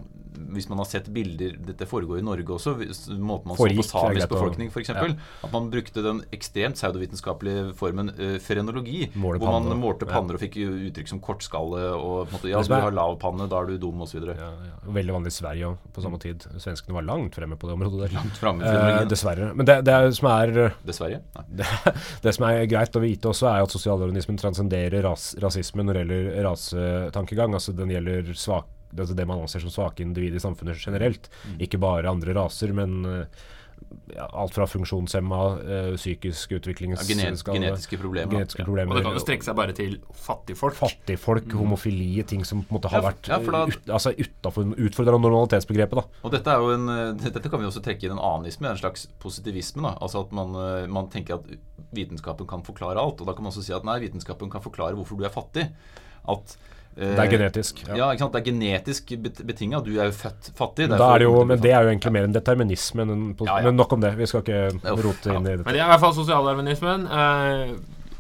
Hvis 0.55 0.69
man 0.71 0.79
har 0.79 0.87
sett 0.89 1.09
bilder 1.13 1.57
Dette 1.67 1.87
foregår 1.89 2.21
i 2.21 2.25
Norge 2.25 2.55
også. 2.57 2.77
Måten 3.19 3.51
man 3.51 3.59
Forgikk, 3.59 3.85
så 3.87 3.97
på 3.99 4.05
samisk 4.07 4.33
befolkning, 4.33 4.71
f.eks. 4.71 4.89
eksempel 4.89 5.17
At 5.47 5.53
man 5.55 5.69
brukte 5.73 6.05
den 6.05 6.23
ekstremt 6.35 6.79
pseudovitenskapelige 6.79 7.71
formen 7.79 8.13
uh, 8.17 8.37
frenologi. 8.43 9.11
Hvor 9.15 9.39
man 9.39 9.67
panner. 9.67 9.79
målte 9.81 10.09
Ja. 10.09 10.13
panner 10.15 10.39
og 10.39 10.43
fikk 10.43 10.59
uttrykk 10.61 11.13
som 11.13 11.21
kortskalle 11.25 11.83
og 11.97 12.31
måte, 12.33 12.51
Ja, 12.51 12.63
du 12.63 12.75
har 12.75 12.95
lav 12.95 13.19
panne, 13.23 13.49
da 13.51 13.61
er 13.61 13.71
du 13.73 13.79
dum, 13.83 14.01
osv. 14.07 14.23
Ja, 14.31 14.51
ja. 14.51 14.75
Veldig 14.87 15.17
vanlig 15.19 15.35
i 15.35 15.39
Sverige 15.39 15.71
òg, 15.73 15.77
på 15.95 16.05
samme 16.05 16.21
tid. 16.23 16.47
Svenskene 16.59 16.97
var 16.99 17.07
langt 17.09 17.35
fremme 17.37 17.59
på 17.61 17.71
det 17.71 17.77
området 17.79 18.07
der. 18.07 18.17
Langt 18.21 18.39
fremme, 18.41 18.65
Eh, 18.71 19.05
dessverre. 19.09 19.53
Men 19.55 19.67
det, 19.67 19.81
det 19.87 19.95
er, 19.95 20.11
som 20.15 20.29
er 20.31 20.53
Dessverre. 20.87 21.21
Nei. 21.37 21.45
det, 21.61 21.67
det 22.25 22.35
som 22.37 22.47
er 22.49 22.65
greit 22.71 22.97
å 22.97 23.03
vite 23.03 23.31
også, 23.33 23.49
er 23.51 23.65
at 23.65 23.75
sosialorganismen 23.75 24.39
transcenderer 24.41 25.03
ras, 25.07 25.33
rasisme 25.43 25.85
når 25.87 25.99
det 25.99 26.05
gjelder 26.05 26.43
rasetankegang. 26.47 27.57
Altså 27.59 27.75
den 27.77 27.93
gjelder 27.95 28.33
svak, 28.39 28.69
altså 28.97 29.15
det 29.17 29.27
man 29.27 29.41
anser 29.45 29.61
som 29.61 29.71
svake 29.71 30.01
individer 30.03 30.37
i 30.37 30.43
samfunnet 30.43 30.79
generelt. 30.83 31.29
Mm. 31.47 31.61
Ikke 31.61 31.79
bare 31.81 32.09
andre 32.11 32.35
raser, 32.35 32.73
men 32.75 33.05
eh, 33.07 33.25
ja, 34.13 34.27
alt 34.37 34.53
fra 34.53 34.67
funksjonshemma, 34.69 35.39
psykisk 35.97 35.97
psykisk 35.97 36.51
Ja, 36.53 36.59
utviklings... 36.59 37.05
genet, 37.09 37.39
skala- 37.41 37.57
genetiske 37.57 37.97
problemer. 37.99 38.31
genetiske 38.35 38.61
Ja. 38.61 38.67
Og 38.91 38.97
det 38.99 39.05
kan 39.07 39.15
jo 39.17 39.23
strekke 39.23 39.47
seg 39.47 39.57
bare 39.57 39.73
til 39.73 39.95
fattigfolk. 40.13 40.75
Fattigfolk, 40.77 41.49
homofili, 41.57 42.23
ting 42.29 42.45
som 42.45 42.61
på 42.63 42.75
en 42.75 42.77
måte 42.79 42.91
har 42.93 43.01
Mm. 43.01 43.07
Ja, 43.07 43.11
vært 43.11 43.31
ja, 43.31 43.39
da- 43.39 43.65
ut, 43.67 43.89
altså 43.97 44.13
utenfor, 44.13 44.75
utfordra 44.77 45.17
normalitetsbegrepet. 45.19 45.97
da 45.97 46.05
Og 46.29 46.31
dette, 46.31 46.47
er 46.51 46.59
jo 46.61 46.71
en, 46.75 46.89
eh, 46.91 47.31
dette 47.31 47.49
kan 47.49 47.59
vi 47.61 47.67
også 47.67 47.83
trekke 47.83 48.05
inn 48.05 48.13
en 48.19 48.19
anisme, 48.19 48.69
en 48.69 48.77
slags 48.77 49.07
positivisme. 49.19 49.83
Da. 49.83 49.97
Altså 50.03 50.21
at 50.27 50.33
man, 50.33 50.55
eh, 50.55 50.87
man 50.87 51.09
tenker 51.09 51.35
at 51.41 51.47
vitenskapen 51.95 52.47
kan 52.47 52.63
forklare 52.63 52.99
alt. 53.01 53.21
Og 53.23 53.27
da 53.27 53.33
kan 53.33 53.43
man 53.43 53.51
også 53.53 53.65
si 53.65 53.73
at 53.73 53.83
nei, 53.85 53.99
vitenskapen 54.01 54.51
kan 54.51 54.61
forklare 54.61 54.95
hvorfor 54.95 55.17
du 55.17 55.25
er 55.25 55.31
fattig. 55.33 55.71
At 56.29 56.57
eh, 56.61 56.80
Det 57.01 57.23
er 57.25 57.31
genetisk. 57.33 57.79
Ja. 57.89 58.11
ikke 58.13 58.19
sant? 58.27 58.35
Det 58.35 58.41
er 58.43 58.47
genetisk 58.51 59.13
betinga. 59.49 59.81
Du 59.87 59.93
er 59.97 60.11
jo 60.11 60.13
født 60.13 60.51
fattig. 60.59 60.89
Da 60.93 60.99
er 61.15 61.23
det, 61.23 61.29
jo, 61.31 61.45
men 61.49 61.61
det 61.63 61.71
er 61.73 61.87
jo 61.87 61.93
egentlig 61.95 62.13
mer 62.13 62.27
en 62.29 62.35
determinisme 62.37 63.07
en 63.07 63.23
Ja, 63.41 63.57
ja. 63.57 63.63
Men 63.71 63.77
nok 63.81 63.93
om 63.97 64.03
det. 64.05 64.11
Vi 64.19 64.27
skal 64.29 64.45
ikke 64.45 64.61
Uff, 64.77 65.05
rote 65.07 65.33
inn 65.33 65.49
ja. 65.49 65.55
i 65.55 65.63
Men 65.65 65.73
det 65.73 65.81
er 65.81 65.87
i 65.87 65.91
hvert 65.95 66.03
fall 66.05 66.15
sosialdarwinismen. 66.19 67.07
Eh, 67.09 67.73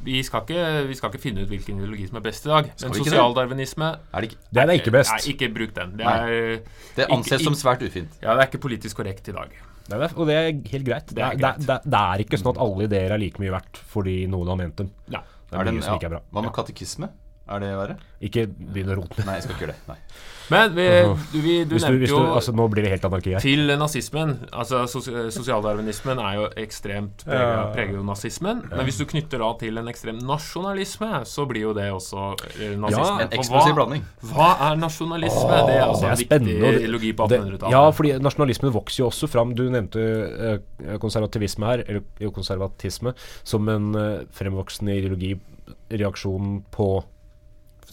vi, 0.07 0.23
skal 0.25 0.47
ikke, 0.47 0.65
vi 0.89 0.95
skal 0.97 1.13
ikke 1.13 1.21
finne 1.21 1.45
ut 1.45 1.51
hvilken 1.53 1.77
ideologi 1.83 2.07
som 2.09 2.17
er 2.17 2.25
best 2.25 2.47
i 2.47 2.53
dag. 2.55 2.71
Men 2.81 2.95
det? 2.97 3.03
sosialdarwinisme. 3.05 3.91
Er 4.15 4.25
det, 4.25 4.31
ikke, 4.33 4.41
Det 4.49 4.63
er 4.63 4.71
da 4.73 4.77
ikke 4.81 4.95
best. 4.97 5.13
Nei, 5.13 5.35
ikke 5.35 5.51
bruk 5.59 5.75
den. 5.77 5.97
Det 6.01 6.07
er, 6.07 6.27
det 6.97 7.05
Ikke- 7.05 7.13
anses 7.19 7.45
som 7.45 7.55
svært 7.55 7.83
ufint. 7.85 8.17
ja, 8.23 8.33
det 8.35 8.41
er 8.41 8.49
ikke 8.49 8.63
politisk 8.65 8.97
korrekt 8.97 9.29
i 9.29 9.33
dag. 9.37 9.53
Nei, 9.91 9.99
det 9.99 10.07
er, 10.07 10.15
og 10.17 10.27
det 10.29 10.35
er 10.39 10.49
helt 10.73 10.87
greit. 10.87 11.07
Det 11.11 11.17
Det 11.17 11.23
er 11.23 11.27
er, 11.27 11.37
det, 11.37 11.41
greit. 11.43 11.57
er, 11.61 11.67
det, 11.67 11.75
er, 11.77 11.91
det 11.91 12.01
er 12.01 12.25
ikke 12.25 12.39
sånn 12.41 12.53
at 12.55 12.61
alle 12.65 12.85
ideer 12.89 13.11
er 13.13 13.19
like 13.19 13.41
mye 13.43 13.51
verdt 13.53 13.77
fordi 13.93 14.27
noen 14.31 14.49
har 14.49 14.57
ment 14.57 14.77
dem. 14.77 14.91
Ja. 15.11 15.21
Det 15.51 15.59
er, 15.59 15.65
det 15.65 15.67
den, 15.67 15.81
mye 15.81 15.83
som 15.85 15.97
ikke 15.99 16.07
er 16.07 16.15
bra. 16.15 16.21
Hva 16.33 16.43
med 16.47 16.53
katekisme? 16.55 17.09
Er 17.51 17.59
det 17.65 17.71
verre? 17.77 17.97
Ikke 18.23 18.47
begynn 18.47 18.93
å 18.93 19.01
rote 19.01 19.25
Nei, 19.27 19.35
jeg 19.41 19.43
skal 19.49 19.57
ikke 19.57 19.67
gjøre 19.67 19.75
det. 19.79 19.89
Nei. 19.89 19.99
Men 20.51 20.73
vi, 20.75 20.85
du, 21.31 21.37
vi, 21.45 21.53
du 21.63 21.77
hvis 21.77 21.85
du, 21.85 21.87
nevnte 21.87 21.99
hvis 22.03 22.11
jo 22.11 22.19
du, 22.25 22.31
altså, 22.35 22.53
Nå 22.59 22.65
blir 22.73 22.83
det 22.83 22.91
helt 22.91 23.05
anarki 23.07 23.33
her. 23.37 23.43
til 23.45 23.69
nazismen. 23.79 24.33
Altså 24.51 24.81
sos- 24.91 25.07
Sosialdarwinismen 25.37 26.19
er 26.19 26.33
jo 26.41 26.49
ekstremt 26.59 27.23
preger, 27.23 27.53
Ja. 27.55 27.61
preger 27.75 27.95
jo 28.01 28.03
nazismen. 28.03 28.65
Men 28.69 28.83
hvis 28.89 28.99
du 28.99 29.05
knytter 29.13 29.39
da 29.45 29.51
til 29.61 29.79
en 29.79 29.87
ekstrem 29.93 30.19
nasjonalisme, 30.27 31.11
så 31.25 31.47
blir 31.47 31.69
jo 31.69 31.75
det 31.79 31.87
også 31.95 32.25
nazismen. 32.35 32.81
nazisme. 32.83 33.05
Ja, 33.07 33.29
En 33.29 33.37
eksplosiv 33.39 33.75
blanding. 33.79 34.03
hva 34.33 34.49
er 34.73 34.77
nasjonalisme? 34.83 35.61
det 35.71 35.77
er 35.77 35.87
altså 35.87 36.03
det 36.03 36.11
er 36.11 36.17
en 36.17 36.23
spennende, 36.25 36.59
viktig 36.67 36.83
ideologi 36.83 37.13
på 37.13 37.29
1800-tallet. 37.29 37.71
ja, 37.79 37.85
fordi 38.01 38.13
nasjonalismen 38.27 38.73
vokser 38.75 39.03
jo 39.05 39.07
også 39.13 39.29
fram. 39.31 39.55
Du 39.55 39.63
nevnte 39.71 40.03
eh, 40.03 40.99
konservativisme 40.99 41.67
her, 41.71 41.85
eller 41.87 42.33
konservatisme, 42.35 43.15
som 43.45 43.69
en 43.69 43.95
eh, 43.95 44.27
fremvoksende 44.35 44.99
ideologi, 44.99 45.37
reaksjon 45.91 46.65
på 46.75 46.91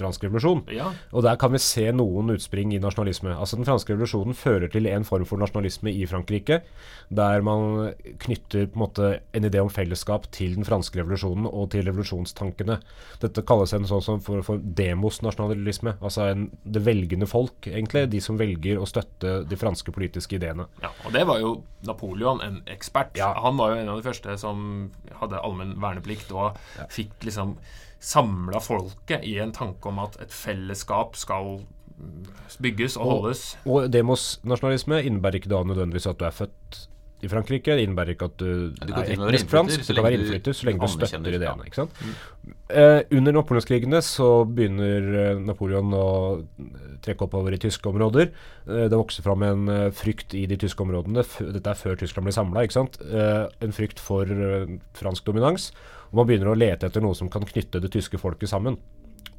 fransk 0.02 0.28
revolusjon. 0.28 0.64
ja. 0.74 0.92
Og 1.12 1.24
der 1.24 1.38
kan 1.40 1.54
vi 1.54 1.62
se 1.62 1.88
noen 1.96 2.34
utspring 2.34 2.74
i 2.74 2.82
nasjonalisme. 2.82 3.34
Altså 3.36 3.58
Den 3.60 3.68
franske 3.68 3.94
revolusjonen 3.94 4.38
fører 4.38 4.72
til 4.72 4.88
en 4.90 5.06
form 5.08 5.26
for 5.26 5.42
nasjonalisme 5.42 5.92
i 5.92 6.06
Frankrike, 6.10 6.62
der 7.10 7.42
man 7.46 7.94
knytter 8.24 8.68
på 8.68 8.78
en 8.78 8.84
måte 8.84 9.12
en 9.34 9.48
idé 9.48 9.62
om 9.64 9.72
fellesskap 9.72 10.28
til 10.36 10.56
den 10.58 10.68
franske 10.68 11.00
revolusjonen 11.00 11.48
og 11.48 11.72
til 11.74 11.86
revolusjonstankene. 11.88 12.80
Dette 13.24 13.46
kalles 13.48 13.74
en 13.74 13.88
sånn 13.90 14.04
som 14.04 14.22
for, 14.24 14.44
for 14.46 14.62
demosnasjonalisme, 14.62 15.98
altså 16.02 16.30
en, 16.32 16.50
det 16.64 16.84
velgende 16.86 17.30
folk, 17.30 17.70
egentlig. 17.70 18.08
De 18.12 18.22
som 18.24 18.40
velger 18.40 18.80
å 18.80 18.88
støtte 18.90 19.42
de 19.48 19.60
franske 19.60 19.94
politiske 19.96 20.38
ideene. 20.38 20.68
Ja, 20.84 20.92
og 21.06 21.16
det 21.16 21.26
var 21.30 21.42
jo 21.44 21.58
Napoleon 21.88 22.42
en 22.44 22.62
ekspert. 22.72 23.18
Ja. 23.18 23.34
Han 23.44 23.58
var 23.60 23.74
jo 23.74 23.82
en 23.82 23.92
av 23.94 24.00
de 24.00 24.08
første 24.08 24.38
som 24.42 24.64
hadde 25.22 25.42
allmenn 25.44 25.78
verneplikt 25.82 26.32
og 26.36 26.58
fikk 26.94 27.28
liksom 27.28 27.58
samla 28.00 28.62
folket 28.64 29.26
i 29.26 29.38
en 29.42 29.54
tanke 29.56 29.90
om 29.90 30.00
at 30.04 30.20
et 30.22 30.34
fellesskap 30.34 31.18
skal 31.18 31.58
mm, 31.98 32.28
bygges 32.64 32.98
og 32.98 33.12
holdes. 33.12 33.48
Og 33.66 33.90
demosnasjonalisme 33.94 35.02
innebærer 35.04 35.42
ikke 35.42 35.54
da 35.54 35.64
nødvendigvis 35.64 36.10
at 36.10 36.20
du 36.20 36.28
er 36.30 36.36
født 36.36 36.88
i 37.26 37.30
Frankrike. 37.32 37.74
Det 37.74 37.86
innebærer 37.88 38.14
ikke 38.14 38.28
at 38.30 38.36
du, 38.38 38.50
du 38.78 38.92
er 38.92 39.10
og 39.18 39.30
etnisk 39.32 39.50
fransk. 39.50 39.82
Du 39.88 39.96
kan 39.98 40.06
være 40.06 40.20
innflytter 40.20 40.54
så 40.54 40.68
lenge 40.68 40.86
du 40.86 40.94
støtter 40.94 41.38
ideene. 41.38 41.66
Ikke 41.66 41.80
sant? 41.80 42.04
Eh, 42.70 43.00
under 43.18 43.36
napoleonskrigene 43.40 44.02
så 44.06 44.30
begynner 44.46 45.10
eh, 45.24 45.42
Napoleon 45.42 45.96
å 45.98 46.08
eh, 46.38 46.86
trekke 47.06 47.26
oppover 47.26 47.56
i 47.58 47.62
tyske 47.64 47.90
områder. 47.90 48.30
Eh, 48.68 48.86
det 48.92 49.02
vokser 49.02 49.26
fram 49.26 49.46
en 49.48 49.74
frykt 49.98 50.38
i 50.38 50.46
de 50.50 50.60
tyske 50.62 50.86
områdene. 50.86 51.26
Dette 51.58 51.74
er 51.74 51.82
før 51.82 51.98
Tyskland 51.98 52.30
blir 52.30 52.38
samla. 52.38 52.68
sant? 52.74 53.00
en 53.02 53.74
frykt 53.74 54.02
for 54.04 54.30
fransk 54.98 55.26
dominans. 55.26 55.72
Og 56.12 56.22
man 56.22 56.30
begynner 56.30 56.54
å 56.54 56.58
lete 56.58 56.88
etter 56.88 57.04
noe 57.04 57.18
som 57.18 57.30
kan 57.32 57.46
knytte 57.48 57.82
det 57.84 57.92
tyske 57.94 58.20
folket 58.22 58.52
sammen. 58.52 58.78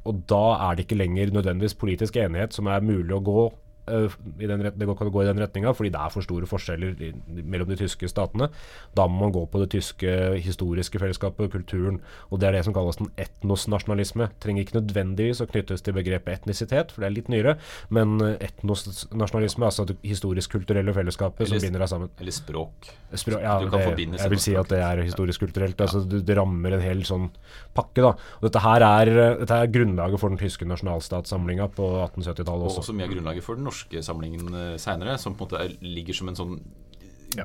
Og 0.07 0.21
da 0.29 0.43
er 0.69 0.75
det 0.75 0.85
ikke 0.85 0.99
lenger 0.99 1.33
nødvendigvis 1.33 1.77
politisk 1.79 2.19
enighet 2.21 2.55
som 2.55 2.69
er 2.71 2.85
mulig 2.85 3.13
å 3.15 3.23
gå 3.23 3.41
den 3.89 4.63
ret 4.65 4.77
det 4.79 4.87
kan 4.99 5.11
gå 5.11 5.23
i 5.23 5.27
den 5.29 5.39
retninga, 5.41 5.73
fordi 5.75 5.91
det 5.93 5.99
er 6.01 6.13
for 6.13 6.25
store 6.25 6.47
forskjeller 6.49 7.01
i, 7.03 7.11
mellom 7.43 7.69
de 7.69 7.77
tyske 7.79 8.09
statene. 8.09 8.49
Da 8.97 9.07
må 9.07 9.25
man 9.25 9.33
gå 9.35 9.45
på 9.49 9.61
det 9.63 9.69
tyske 9.75 10.13
historiske 10.43 10.99
fellesskapet, 11.01 11.51
kulturen. 11.53 11.99
Og 12.29 12.39
det 12.41 12.49
er 12.49 12.57
det 12.57 12.65
som 12.67 12.73
kalles 12.75 12.99
den 12.99 13.09
etnosnasjonalisme. 13.19 14.29
Trenger 14.43 14.63
ikke 14.65 14.77
nødvendigvis 14.79 15.41
å 15.43 15.47
knyttes 15.49 15.81
til 15.85 15.95
begrepet 15.97 16.39
etnisitet, 16.39 16.91
for 16.93 17.01
det 17.03 17.09
er 17.09 17.15
litt 17.17 17.29
nyere, 17.31 17.57
men 17.93 18.17
eh, 18.25 18.37
etnosnasjonalisme, 18.49 19.65
altså 19.67 19.85
det 19.89 19.97
historisk-kulturelle 20.05 20.93
fellesskapet 20.95 21.47
som 21.47 21.55
Eller- 21.55 21.65
binder 21.67 21.79
deg 21.85 21.89
sammen. 21.89 22.09
Eller 22.19 22.31
språk. 22.35 22.91
Språk, 23.13 23.41
ja, 23.41 23.59
Du 23.59 23.69
kan 23.69 23.79
det, 23.79 23.87
forbindes 23.89 24.21
jeg 24.21 24.29
vil 24.29 24.39
si 24.39 24.55
at 24.55 24.67
det 24.69 24.79
er 24.85 25.01
historisk-kulturelt. 25.03 25.79
Altså, 25.81 26.03
det, 26.07 26.25
det 26.25 26.35
rammer 26.37 26.73
en 26.73 26.81
hel 26.81 27.01
sånn 27.03 27.29
pakke. 27.73 28.01
da. 28.01 28.09
Og 28.39 28.41
dette 28.45 28.59
her 28.61 28.81
er, 28.85 29.05
dette 29.39 29.51
er 29.63 29.67
grunnlaget 29.67 30.19
for 30.19 30.29
den 30.29 30.37
tyske 30.37 30.65
nasjonalstatssamlinga 30.69 31.67
på 31.73 31.87
1870-tallet 32.05 32.61
Og 32.61 32.69
også. 32.69 32.79
også 32.83 32.93
mye 32.93 33.05
av 33.07 33.13
grunnlaget 33.13 33.43
for 33.43 33.55
den 33.55 33.63
norske 33.63 33.78
samlingen 34.01 34.77
seinere, 34.77 35.17
som 35.19 35.33
på 35.35 35.45
en 35.45 35.49
måte 35.49 35.63
er, 35.65 35.77
ligger 35.81 36.13
som 36.13 36.27
en 36.29 36.35
sånn 36.35 36.59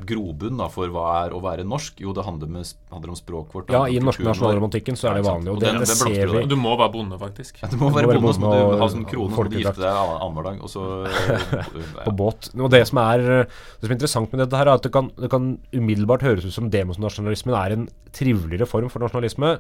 grobunn 0.09 0.57
da, 0.57 0.65
for 0.73 0.89
hva 0.89 1.03
er 1.27 1.35
å 1.37 1.43
være 1.45 1.61
norsk. 1.69 1.99
Jo, 2.01 2.15
det 2.17 2.23
handler, 2.25 2.49
med, 2.49 2.65
handler 2.89 3.11
om 3.13 3.17
språket 3.19 3.53
vårt. 3.53 3.69
Ja, 3.75 3.83
i 3.85 3.99
den 3.99 4.07
norske 4.09 4.25
nasjonalromantikken 4.25 4.97
så 4.97 5.11
er 5.11 5.19
det 5.19 5.25
Ja, 5.27 5.35
vanlig. 5.35 5.51
Og 5.53 5.59
Og 5.59 5.61
det, 5.61 5.73
det, 5.75 5.81
det 5.85 5.89
den 5.91 5.99
ser 6.01 6.33
vi. 6.33 6.45
Du 6.49 6.57
må 6.57 6.73
være 6.81 6.89
bonde, 6.95 7.19
faktisk. 7.21 7.59
Ja, 7.61 7.69
du 7.69 7.77
må 7.77 7.91
være 7.93 8.09
være 8.09 8.23
bonde, 8.25 8.31
og 8.33 8.35
så 8.35 8.41
må 8.41 8.53
du 8.55 8.81
ha 8.81 8.89
sånn 8.95 9.05
krone, 9.05 9.27
og 9.29 9.29
så 9.29 9.35
du 9.35 9.37
folkedrakt. 9.43 9.77
gifte 9.77 9.85
deg 9.85 9.93
annen- 9.93 10.23
annenhver 10.25 10.49
dag. 10.49 10.63
Og 10.65 10.73
så 10.73 12.05
på 12.07 12.15
båt. 12.17 12.49
Og 12.57 12.71
det 12.73 12.81
som 12.89 12.99
er 13.05 13.19
det 13.21 13.85
som 13.85 13.91
er 13.93 13.97
interessant 13.99 14.33
med 14.33 14.41
dette 14.47 14.57
her, 14.57 14.67
er 14.73 14.81
at 14.81 14.89
det 14.89 14.93
kan, 14.97 15.11
det 15.21 15.31
kan 15.37 15.51
umiddelbart 15.77 16.25
høres 16.25 16.49
ut 16.49 16.57
som 16.57 16.71
demosnasjonalismen 16.73 17.55
er 17.61 17.77
en 17.77 17.87
triveligere 18.15 18.67
form 18.71 18.89
for 18.89 19.05
nasjonalisme. 19.05 19.59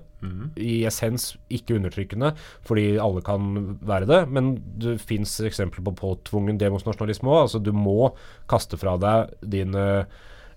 I 0.60 0.82
essens 0.88 1.32
ikke 1.52 1.78
undertrykkende, 1.78 2.34
fordi 2.66 2.94
alle 3.02 3.22
kan 3.24 3.76
være 3.84 4.08
det. 4.10 4.20
Men 4.34 4.54
det 4.80 4.98
fins 5.02 5.38
eksempler 5.44 5.84
på 5.86 5.96
påtvungen 6.02 6.60
demosnasjonalisme 6.60 7.30
òg. 7.30 7.42
Altså, 7.46 7.62
du 7.62 7.72
må 7.76 8.12
kaste 8.50 8.78
fra 8.80 8.96
deg 9.00 9.34
dine 9.54 9.84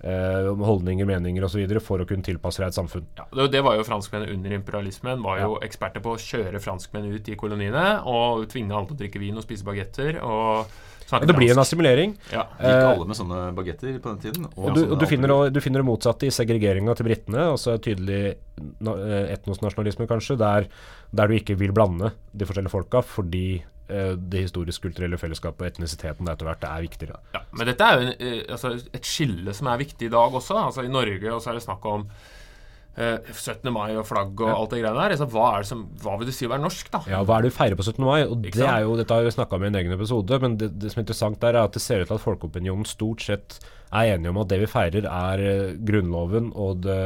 eh, 0.01 0.49
holdninger, 0.69 1.07
meninger 1.09 1.47
osv. 1.47 1.63
for 1.83 2.03
å 2.03 2.09
kunne 2.09 2.25
tilpasse 2.25 2.61
deg 2.61 2.71
et 2.71 2.79
samfunn. 2.79 3.07
Ja, 3.19 3.47
det, 3.47 3.63
var 3.65 3.77
jo 3.77 3.87
franskmenn 3.87 4.27
under 4.33 4.57
imperialismen. 4.57 5.23
Var 5.25 5.45
jo 5.45 5.57
eksperter 5.65 6.03
på 6.03 6.15
å 6.15 6.21
kjøre 6.21 6.61
franskmenn 6.63 7.09
ut 7.13 7.31
i 7.31 7.39
koloniene 7.39 7.87
og 8.05 8.47
tvinge 8.51 8.75
alle 8.75 8.91
til 8.91 8.97
å 8.97 9.01
drikke 9.05 9.23
vin 9.23 9.39
og 9.39 9.47
spise 9.47 9.67
bagetter. 9.67 10.21
Og 10.25 10.69
Det 11.07 11.35
blir 11.37 11.53
en 11.53 11.61
assimilering. 11.61 12.15
Ja. 12.33 12.43
Gikk 12.59 12.87
alle 12.89 13.07
med 13.07 13.17
sånne 13.19 13.39
bagetter 13.55 13.95
på 14.03 14.11
den 14.11 14.19
tiden? 14.25 14.49
Og 14.55 14.75
du, 14.75 14.81
og 14.91 14.97
du, 14.99 15.05
finner, 15.07 15.33
du 15.53 15.59
finner 15.63 15.83
det 15.83 15.87
motsatte 15.87 16.27
i 16.27 16.33
segregeringa 16.33 16.95
til 16.97 17.07
britene. 17.07 17.47
Altså 17.53 17.77
tydelig 17.83 18.21
eh, 18.33 19.33
etnosnasjonalisme, 19.37 20.09
kanskje, 20.09 20.39
der, 20.41 20.67
der 21.15 21.31
du 21.31 21.37
ikke 21.37 21.57
vil 21.59 21.75
blande 21.75 22.11
de 22.33 22.47
forskjellige 22.47 22.75
folka 22.75 23.03
fordi 23.07 23.45
eh, 23.57 24.15
det 24.19 24.47
historisk-kulturelle 24.49 25.19
fellesskapet 25.21 25.63
og 25.63 25.69
etnisiteten 25.71 26.27
etter 26.31 26.49
hvert 26.49 26.67
er 26.67 26.87
viktigere. 26.89 27.21
Ja, 27.37 27.45
men 27.55 27.71
dette 27.71 27.87
er 27.87 27.95
jo 27.95 28.07
en, 28.07 28.15
eh, 28.17 28.41
altså 28.57 28.75
et 28.75 29.07
skille 29.07 29.55
som 29.55 29.71
er 29.71 29.83
viktig 29.85 30.09
i 30.09 30.15
dag 30.17 30.41
også. 30.41 30.59
Altså 30.65 30.83
I 30.83 30.91
Norge 30.91 31.31
og 31.31 31.39
så 31.39 31.53
er 31.53 31.61
det 31.61 31.67
snakk 31.69 31.87
om 31.87 32.03
eh, 32.09 32.36
17. 32.97 33.69
mai 33.73 33.91
og 33.95 34.05
flagg 34.09 34.41
og 34.41 34.51
alt 34.51 34.73
det 34.73 34.81
greiene 34.81 34.97
der. 34.97 35.15
Altså, 35.15 35.27
hva, 35.33 35.47
er 35.53 35.65
det 35.65 35.69
som, 35.69 35.83
hva 36.03 36.15
vil 36.17 36.29
du 36.29 36.33
si 36.35 36.47
å 36.47 36.53
være 36.53 36.63
norsk, 36.65 36.89
da? 36.93 37.03
Ja, 37.11 37.21
Hva 37.27 37.37
er 37.37 37.45
det 37.45 37.51
vi 37.51 37.57
feirer 37.59 37.79
på 37.79 37.85
17. 37.85 38.01
mai? 38.03 38.21
Og 38.25 38.41
det 38.47 38.55
er 38.65 38.85
jo, 38.85 38.95
Dette 38.99 39.17
har 39.17 39.27
vi 39.27 39.35
snakka 39.35 39.59
om 39.59 39.67
i 39.67 39.69
en 39.69 39.79
egen 39.81 39.93
episode, 39.97 40.41
men 40.43 40.57
det, 40.61 40.71
det 40.81 40.93
som 40.93 41.01
er 41.01 41.05
interessant 41.05 41.41
der, 41.43 41.59
er 41.59 41.69
at 41.69 41.77
det 41.77 41.83
ser 41.83 42.01
ut 42.01 42.09
til 42.09 42.17
at 42.17 42.25
folkeopinionen 42.25 42.89
stort 42.89 43.23
sett 43.27 43.59
er 43.93 44.15
enige 44.15 44.33
om 44.33 44.41
at 44.41 44.49
det 44.51 44.59
vi 44.63 44.71
feirer, 44.71 45.07
er 45.07 45.45
eh, 45.45 45.77
Grunnloven 45.87 46.51
og 46.57 46.83
det 46.87 46.99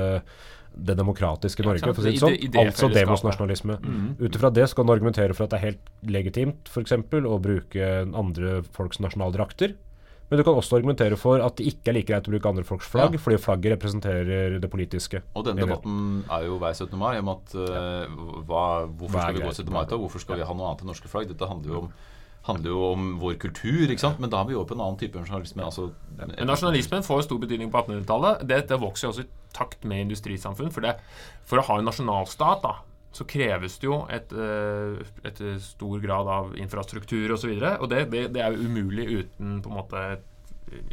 det 0.71 0.95
demokratiske 0.95 1.65
Norge, 1.65 1.83
ja, 1.83 1.91
for 1.91 1.99
å 1.99 2.05
si 2.05 2.13
det 2.15 2.21
sånn. 2.21 2.35
ide-. 2.47 2.61
Altså 2.63 2.87
demosnasjonalisme. 2.93 3.75
Ut 4.21 4.37
ifra 4.37 4.51
det 4.55 4.69
så 4.71 4.77
kan 4.77 4.87
du 4.87 4.93
argumentere 4.93 5.35
for 5.35 5.45
at 5.45 5.51
det 5.53 5.59
er 5.59 5.65
helt 5.65 5.89
legitimt 6.07 6.71
eksempel, 6.79 7.27
å 7.27 7.41
bruke 7.43 7.89
andre 8.07 8.61
folks 8.75 9.01
nasjonaldrakter. 9.03 9.75
Men 10.31 10.39
du 10.39 10.45
kan 10.47 10.55
også 10.55 10.77
argumentere 10.79 11.17
for 11.19 11.43
at 11.43 11.57
det 11.59 11.65
ikke 11.73 11.91
er 11.91 11.95
like 11.97 12.07
greit 12.07 12.27
å 12.29 12.31
bruke 12.31 12.47
andre 12.53 12.63
folks 12.63 12.87
flagg, 12.87 13.17
Ja. 13.17 13.19
fordi 13.19 13.37
flagget 13.43 13.73
representerer 13.75 14.59
det 14.63 14.69
politiske. 14.71 15.19
Og 15.35 15.43
denne 15.43 15.65
debatten 15.65 16.23
er 16.31 16.45
jo 16.47 16.55
hver 16.61 16.71
17. 16.77 16.95
mai 16.97 17.17
om 17.19 17.33
at 17.33 17.51
uh, 17.59 18.07
hva, 18.47 18.87
hvorfor 18.87 19.17
Hva 19.17 19.25
skal 19.27 19.35
vi 19.35 19.43
gå 19.43 19.51
17. 19.51 19.73
mai 19.75 19.83
til? 19.91 19.99
Hvorfor 19.99 20.23
skal 20.23 20.39
vi 20.39 20.47
ha 20.47 20.55
noe 20.55 20.69
annet 20.69 20.85
enn 20.85 20.91
norske 20.93 21.11
flagg? 21.11 21.27
Dette 21.27 21.49
handler 21.51 21.73
jo 21.73 21.81
om, 21.81 21.89
handler 22.47 22.71
jo 22.71 22.79
om 22.93 23.09
vår 23.19 23.35
kultur, 23.43 23.83
ikke 23.91 24.05
sant? 24.05 24.23
men 24.23 24.31
da 24.31 24.39
er 24.39 24.47
vi 24.47 24.55
jo 24.55 24.63
på 24.63 24.73
en 24.77 24.85
annen 24.87 24.97
type 25.03 25.19
nasjonalisme. 25.19 25.67
Altså, 25.67 25.89
Men 26.15 26.31
nasjonalismen 26.47 27.03
får 27.03 27.27
stor 27.27 27.37
betydning 27.43 27.69
på 27.69 27.83
1800-tallet. 27.83 28.47
Det, 28.47 28.61
det 28.71 28.79
vokser 28.79 29.09
jo 29.09 29.11
også 29.11 29.27
i 29.27 29.29
takt 29.51 29.83
med 29.83 30.07
industrisamfunn. 30.07 30.71
For, 30.71 30.79
det, 30.87 30.95
for 31.43 31.59
å 31.59 31.67
ha 31.67 31.77
en 31.81 31.91
nasjonalstat 31.91 32.63
da, 32.63 32.77
så 33.11 33.27
kreves 33.27 33.77
det 33.81 33.87
jo 33.89 33.97
et, 34.11 34.31
eh, 34.31 35.01
et 35.27 35.41
stor 35.63 35.99
grad 36.03 36.29
av 36.31 36.53
infrastruktur 36.59 37.25
osv. 37.27 37.33
Og, 37.33 37.39
så 37.43 37.51
videre, 37.51 37.71
og 37.79 37.91
det, 37.91 38.05
det, 38.13 38.27
det 38.35 38.43
er 38.43 38.55
jo 38.55 38.67
umulig 38.69 39.07
uten 39.21 39.57
på 39.63 39.71
en 39.71 39.79
måte 39.81 40.03
et 40.15 40.27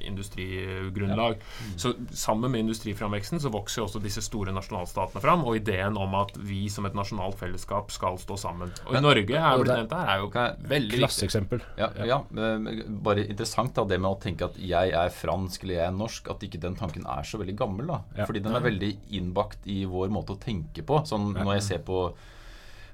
industrigrunnlag. 0.04 1.36
Så 1.76 1.92
sammen 2.10 2.50
med 2.52 2.60
industriframveksten 2.60 3.40
så 3.40 3.50
vokser 3.52 3.82
jo 3.82 3.86
også 3.88 4.02
disse 4.02 4.22
store 4.24 4.52
nasjonalstatene 4.56 5.22
fram, 5.22 5.44
og 5.48 5.56
ideen 5.60 5.96
om 6.00 6.14
at 6.18 6.34
vi 6.38 6.66
som 6.72 6.86
et 6.88 6.96
nasjonalt 6.98 7.38
fellesskap 7.40 7.92
skal 7.94 8.18
stå 8.20 8.38
sammen. 8.40 8.72
Og 8.86 8.96
i 8.98 9.02
Norge 9.04 9.34
er 9.38 9.56
jo 9.56 9.64
blitt 9.64 9.72
det- 9.74 9.78
nevnt 9.82 9.96
her, 9.98 10.08
er 10.08 10.18
jo 10.22 10.68
veldig. 10.68 10.98
Klasseeksempel. 10.98 11.60
Ja, 11.78 11.90
ja, 12.04 12.22
men 12.30 12.68
bare 13.02 13.26
interessant 13.26 13.74
da, 13.74 13.84
det 13.84 14.00
med 14.00 14.10
å 14.10 14.20
tenke 14.20 14.44
at 14.44 14.56
jeg 14.58 14.92
er 14.92 15.08
fransk 15.10 15.62
eller 15.64 15.74
jeg 15.74 15.86
er 15.88 15.96
norsk, 15.98 16.30
at 16.30 16.40
ikke 16.40 16.60
den 16.60 16.74
tanken 16.76 17.06
er 17.06 17.22
så 17.22 17.38
veldig 17.38 17.56
gammel. 17.56 17.86
da. 17.86 18.00
Ja. 18.16 18.26
Fordi 18.26 18.42
den 18.42 18.54
er 18.54 18.60
veldig 18.60 18.96
innbakt 19.10 19.66
i 19.66 19.84
vår 19.84 20.08
måte 20.10 20.34
å 20.36 20.40
tenke 20.40 20.82
på. 20.84 21.02
Sånn 21.06 21.32
Når 21.34 21.54
jeg 21.54 21.62
ser 21.62 21.78
på 21.78 22.12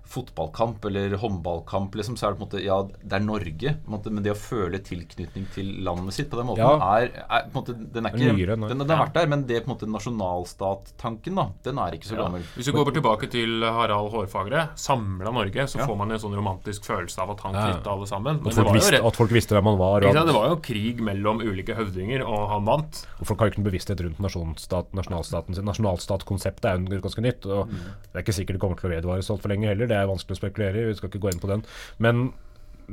fotballkamp 0.06 0.84
eller 0.84 1.16
håndballkamp, 1.16 1.94
liksom, 1.98 2.16
så 2.16 2.28
er 2.28 2.34
det 2.34 2.38
på 2.38 2.44
en 2.44 2.48
måte 2.48 2.62
Ja, 2.64 2.82
det 2.84 3.12
er 3.12 3.24
Norge, 3.24 3.74
på 3.84 3.88
en 3.88 3.94
måte, 3.96 4.10
men 4.12 4.22
det 4.22 4.32
å 4.32 4.38
føle 4.38 4.78
tilknytning 4.78 5.46
til 5.54 5.82
landet 5.84 6.12
sitt 6.14 6.30
på 6.30 6.36
den 6.36 6.46
måten 6.46 6.58
Ja. 6.64 6.98
er, 6.98 7.10
er 7.28 7.48
på 7.50 7.56
en 7.56 7.62
måte, 7.62 7.74
Den 7.94 8.06
er 8.06 8.10
ikke 8.10 8.34
Nyere, 8.36 8.56
den, 8.68 8.78
den 8.78 8.88
har 8.90 9.06
vært 9.06 9.14
der, 9.14 9.26
men 9.26 9.46
det 9.46 9.64
på 9.64 9.70
en 9.70 9.74
måte 9.76 9.88
nasjonalstattanken, 9.90 11.34
da, 11.34 11.46
den 11.64 11.78
er 11.78 11.92
ikke 11.96 12.08
så 12.10 12.16
Ja. 12.16 12.22
gammel. 12.24 12.42
Hvis 12.56 12.66
vi 12.66 12.72
går 12.72 12.92
tilbake 12.94 13.30
til 13.30 13.60
Harald 13.62 14.10
Hårfagre, 14.12 14.68
samla 14.76 15.32
Norge, 15.32 15.66
så 15.66 15.78
Ja. 15.78 15.86
får 15.86 15.96
man 15.96 16.10
en 16.12 16.18
sånn 16.18 16.34
romantisk 16.36 16.84
følelse 16.84 17.18
av 17.18 17.30
at 17.30 17.40
han 17.40 17.54
Ja. 17.54 17.80
alle 17.84 18.06
sammen. 18.06 18.38
Men 18.42 18.48
At 18.48 18.54
folk, 18.54 18.72
visste, 18.74 19.04
at 19.06 19.16
folk 19.16 19.30
visste 19.30 19.54
hvem 19.54 19.64
han 19.64 19.78
var. 19.78 20.04
Og, 20.04 20.14
det 20.14 20.34
var 20.34 20.48
jo 20.50 20.56
krig 20.56 21.00
mellom 21.00 21.40
ulike 21.40 21.74
høvdinger, 21.74 22.22
og 22.26 22.48
han 22.50 22.64
vant. 22.64 23.06
og 23.20 23.26
folk 23.26 23.38
har 23.40 23.48
jo 23.48 23.52
ikke 23.52 23.62
noen 23.64 23.72
bevissthet 23.72 24.00
rundt 24.00 24.18
nasjonalstaten 24.18 25.54
sin. 25.54 25.64
Nasjonalstatkonseptet 25.64 26.64
er 26.64 26.78
jo 26.94 27.00
ganske 27.00 27.22
nytt. 27.22 27.46
og 27.46 27.68
Det 27.68 28.14
er 28.14 28.22
ikke 28.22 28.34
sikkert 28.34 28.54
det 28.54 28.60
kommer 28.60 28.76
til 28.80 28.90
å 28.90 28.94
vedvare 29.00 29.22
så 29.22 29.36
altfor 29.36 29.48
lenge 29.48 29.66
heller. 29.68 29.86
Det 29.94 30.00
er 30.00 30.10
vanskelig 30.10 30.36
å 30.36 30.40
spekulere 30.42 30.82
i. 30.82 30.88
Vi 30.90 30.96
skal 30.98 31.12
ikke 31.12 31.22
gå 31.22 31.32
inn 31.32 31.42
på 31.42 31.50
den. 31.50 31.64
Men, 32.02 32.22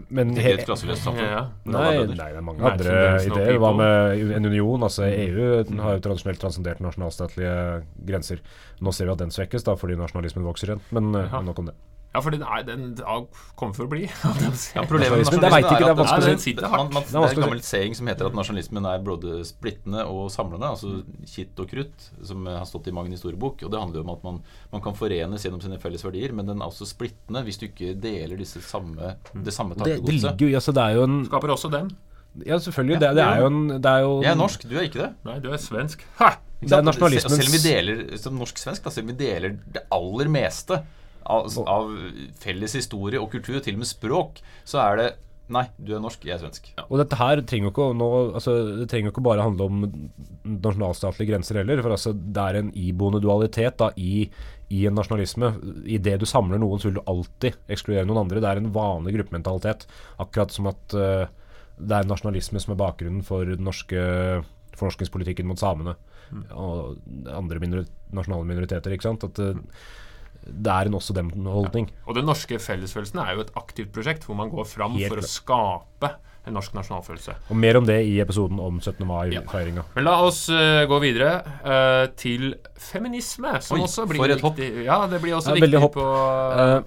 men 0.07 0.33
I 0.37 0.45
Helt 0.45 0.65
klasseløst 0.69 1.03
samfunn. 1.07 1.25
Ja. 1.25 1.43
ja. 1.43 1.45
Nei, 1.73 1.93
nei, 2.13 2.29
det 2.31 2.39
er 2.39 2.45
mange 2.45 2.73
andre 2.73 2.97
ideer. 3.25 3.57
Hva 3.61 3.73
med 3.75 4.25
en 4.37 4.49
union? 4.51 4.87
Altså 4.87 5.07
EU 5.09 5.47
har 5.81 5.97
jo 5.97 6.03
tradisjonelt 6.07 6.43
transcendert 6.43 6.83
nasjonalstatlige 6.85 7.55
grenser. 8.07 8.43
Nå 8.81 8.93
ser 8.95 9.09
vi 9.09 9.15
at 9.17 9.23
den 9.25 9.33
svekkes 9.33 9.67
da 9.67 9.77
fordi 9.79 9.99
nasjonalismen 9.99 10.45
vokser 10.47 10.75
igjen. 10.75 10.85
Men 10.95 11.15
eh, 11.17 11.41
nok 11.49 11.63
om 11.63 11.71
det. 11.71 11.77
Ja, 12.11 12.19
for 12.19 12.33
den, 12.35 12.41
er- 12.43 12.63
den 12.67 12.81
har 13.07 13.21
kommet 13.55 13.77
for 13.77 13.87
å 13.87 13.89
bli. 13.91 14.01
Ja, 14.75 14.83
problemet 14.83 15.15
med 15.15 15.21
Nasjonalismen, 15.23 15.39
det 15.39 15.47
det 15.47 15.47
er 15.47 15.55
er 15.55 15.61
Det 15.61 15.69
er 15.71 15.95
det 16.51 17.21
er 17.21 17.35
en 17.37 17.43
gammel 17.45 17.61
saying 17.63 17.95
som 17.95 18.09
heter 18.11 18.27
at 18.27 18.35
nasjonalismen 18.35 18.87
er 18.91 19.05
både 19.05 19.37
splittende 19.47 20.03
og 20.11 20.25
samlende. 20.33 20.73
Altså 20.75 20.91
kitt 21.23 21.61
og 21.63 21.69
krutt, 21.71 22.09
som 22.27 22.43
har 22.51 22.67
stått 22.67 22.89
i 22.91 22.95
Magnus 22.97 23.21
historiebok. 23.21 23.63
Og 23.63 23.71
det 23.71 23.79
handler 23.79 24.01
jo 24.01 24.05
om 24.09 24.13
at 24.17 24.27
man, 24.27 24.41
man 24.75 24.83
kan 24.83 24.97
forenes 24.99 25.45
gjennom 25.47 25.63
sine 25.63 25.79
felles 25.79 26.03
verdier, 26.03 26.35
men 26.35 26.51
den 26.51 26.59
er 26.59 26.67
også 26.67 26.89
splittende 26.89 27.45
hvis 27.47 27.61
du 27.63 27.67
ikke 27.69 27.95
deler 28.03 28.35
disse 28.43 28.59
samme, 28.65 29.15
det 29.31 29.55
samme 29.55 29.79
Det, 29.79 30.01
det 30.03 30.35
jo 30.43 30.51
altså, 30.59 30.75
Det 30.75 30.83
er 30.83 30.99
jo 30.99 31.07
en 31.07 31.19
Skaper 31.31 31.55
også 31.55 31.71
den. 31.71 31.91
Ja, 32.45 32.57
selvfølgelig. 32.59 32.99
Det, 32.99 33.15
det 33.15 33.23
er 33.23 33.39
jo 33.43 33.49
en 33.51 33.61
det 33.71 33.91
er 33.91 34.03
jo, 34.05 34.13
Jeg 34.23 34.31
er 34.35 34.39
norsk, 34.39 34.67
du 34.67 34.75
er 34.77 34.87
ikke 34.87 35.01
det. 35.05 35.11
Nei, 35.27 35.39
du 35.43 35.51
er 35.51 35.59
svensk. 35.59 36.03
Ha! 36.19 36.35
Det 36.61 36.75
er 36.75 36.83
nasjonalismens- 36.85 37.39
Selv 37.39 37.49
om 37.49 37.55
vi 37.55 37.61
deler 37.65 38.17
som 38.21 38.35
norsk-svensk, 38.37 38.83
da, 38.85 38.91
selv 38.93 39.07
om 39.07 39.15
vi 39.15 39.21
deler 39.23 39.55
det 39.73 39.81
aller 39.91 40.29
meste 40.31 40.83
av, 41.25 41.49
av 41.69 41.91
felles 42.41 42.77
historie 42.77 43.21
og 43.21 43.31
kultur, 43.33 43.59
til 43.59 43.77
og 43.77 43.83
med 43.83 43.89
språk, 43.89 44.41
så 44.67 44.81
er 44.85 45.01
det 45.01 45.11
Nei, 45.51 45.65
du 45.83 45.89
er 45.91 45.99
norsk, 45.99 46.21
jeg 46.23 46.31
er 46.37 46.39
svensk. 46.39 46.69
Og 46.85 46.93
dette 47.01 47.17
her 47.19 47.41
trenger 47.43 47.73
ikke 47.73 47.89
nå, 47.99 48.05
altså, 48.37 48.53
Det 48.79 48.85
trenger 48.87 49.11
ikke 49.11 49.23
bare 49.25 49.43
handle 49.43 49.65
om 49.67 49.81
nasjonalstatlige 50.47 51.33
grenser 51.33 51.59
heller. 51.59 51.81
For 51.83 51.91
altså, 51.91 52.13
det 52.15 52.45
er 52.45 52.59
en 52.59 52.69
iboende 52.79 53.19
dualitet 53.19 53.75
da, 53.81 53.89
i, 53.99 54.29
i 54.71 54.85
en 54.87 54.95
nasjonalisme. 54.95 55.49
I 55.91 55.99
det 55.99 56.21
du 56.21 56.27
samler 56.29 56.61
noen, 56.61 56.79
så 56.79 56.87
vil 56.87 57.01
du 57.01 57.03
alltid 57.03 57.59
ekskludere 57.67 58.07
noen 58.07 58.21
andre. 58.23 58.39
Det 58.39 58.47
er 58.47 58.61
en 58.61 58.71
vanlig 58.77 59.17
gruppementalitet. 59.17 59.83
Akkurat 60.23 60.55
som 60.55 60.71
at 60.71 60.95
uh, 60.95 61.27
det 61.81 61.99
er 61.99 62.07
nasjonalisme 62.07 62.63
som 62.63 62.77
er 62.77 62.81
bakgrunnen 62.85 63.27
for 63.27 63.51
den 63.51 63.67
norske 63.67 63.99
fornorskingspolitikken 64.79 65.51
mot 65.51 65.59
samene 65.59 65.97
og 66.55 67.01
andre 67.27 67.59
minori 67.59 67.83
nasjonale 68.15 68.47
minoriteter. 68.47 68.93
ikke 68.95 69.07
sant? 69.07 69.25
At 69.27 69.39
eh, 69.39 69.57
det 70.45 70.71
er 70.73 70.89
en 70.89 70.95
også 70.97 71.13
dem-holdning. 71.13 71.89
Og 72.07 72.15
den 72.17 72.25
norske 72.25 72.57
fellesfølelsen 72.59 73.19
er 73.21 73.35
jo 73.37 73.43
et 73.45 73.51
aktivt 73.59 73.91
prosjekt 73.93 74.23
hvor 74.25 74.35
man 74.39 74.49
går 74.49 74.65
fram 74.65 74.95
Helt 74.97 75.11
for 75.13 75.21
å 75.21 75.27
skape 75.29 76.09
en 76.49 76.55
norsk 76.57 76.73
nasjonalfølelse. 76.73 77.35
Og 77.53 77.57
mer 77.61 77.77
om 77.77 77.85
det 77.85 77.99
i 78.09 78.15
episoden 78.23 78.57
om 78.59 78.79
17. 78.81 79.05
mai-feiringa. 79.05 79.83
Men 79.93 80.07
la 80.07 80.15
oss 80.25 80.39
uh, 80.49 80.81
gå 80.89 80.97
videre 81.03 81.35
uh, 81.61 82.07
til 82.17 82.55
feminisme, 82.81 83.51
som 83.61 83.77
Oi, 83.77 83.83
også 83.85 84.07
blir 84.09 84.23
for 84.23 84.33
et 84.33 84.41
hopp. 84.41 84.57
Ja, 84.81 85.03
det 85.11 85.19
blir 85.21 85.35
også 85.37 85.53
Ja, 85.53 85.59
viktig 85.61 85.83
hopp. 85.83 85.93
på, 85.99 86.07
uh, 86.07 86.81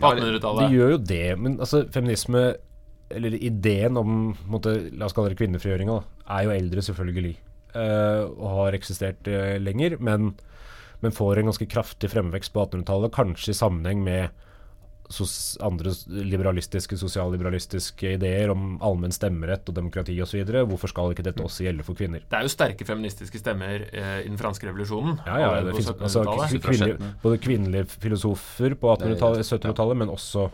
på 0.00 0.14
De 0.16 0.22
1800-tallet. 0.24 0.72
gjør 0.78 0.94
jo 0.94 1.02
det, 1.12 1.26
men 1.40 1.58
altså 1.60 1.82
feminisme 1.92 2.46
Eller 3.12 3.36
ideen 3.38 3.96
om 4.00 4.32
måtte, 4.50 4.72
La 4.98 5.06
oss 5.06 5.14
kalle 5.14 5.30
det 5.30 5.38
kvinnefrigjøringa, 5.38 6.00
er 6.32 6.42
jo 6.48 6.50
eldre, 6.56 6.82
selvfølgelig. 6.82 7.36
eh, 7.76 8.22
og 8.24 8.48
har 8.56 8.74
eksistert 8.80 9.28
eh, 9.30 9.58
lenger, 9.62 9.94
men, 10.00 10.32
men 11.00 11.14
får 11.14 11.38
en 11.40 11.52
ganske 11.52 11.68
kraftig 11.70 12.10
fremvekst 12.12 12.54
på 12.54 12.64
1800-tallet. 12.64 13.14
Kanskje 13.14 13.52
i 13.52 13.58
sammenheng 13.58 14.04
med 14.04 14.44
sos 15.08 15.58
andre 15.62 15.92
liberalistiske, 16.08 16.96
sosialliberalistiske 16.98 18.16
ideer 18.16 18.50
om 18.50 18.76
allmenn 18.84 19.14
stemmerett 19.14 19.68
og 19.70 19.76
demokrati 19.76 20.16
osv. 20.22 20.42
Hvorfor 20.66 20.90
skal 20.90 21.14
ikke 21.14 21.26
dette 21.28 21.44
også 21.44 21.66
gjelde 21.66 21.86
for 21.86 21.98
kvinner? 21.98 22.24
Det 22.26 22.38
er 22.38 22.46
jo 22.46 22.52
sterke 22.52 22.88
feministiske 22.88 23.40
stemmer 23.40 23.86
eh, 23.86 24.20
i 24.24 24.28
den 24.28 24.38
franske 24.40 24.66
revolusjonen. 24.68 25.20
Ja, 25.26 25.38
ja, 25.44 25.50
det 25.66 25.76
finnes 25.76 25.92
altså, 25.94 26.24
kvinnelige, 26.58 27.12
både 27.22 27.42
kvinnelige 27.42 27.88
filosofer 27.94 28.78
på 28.80 28.94
1800-tallet, 28.96 29.46
1700-tallet, 29.46 30.00
men 30.02 30.14
også 30.16 30.48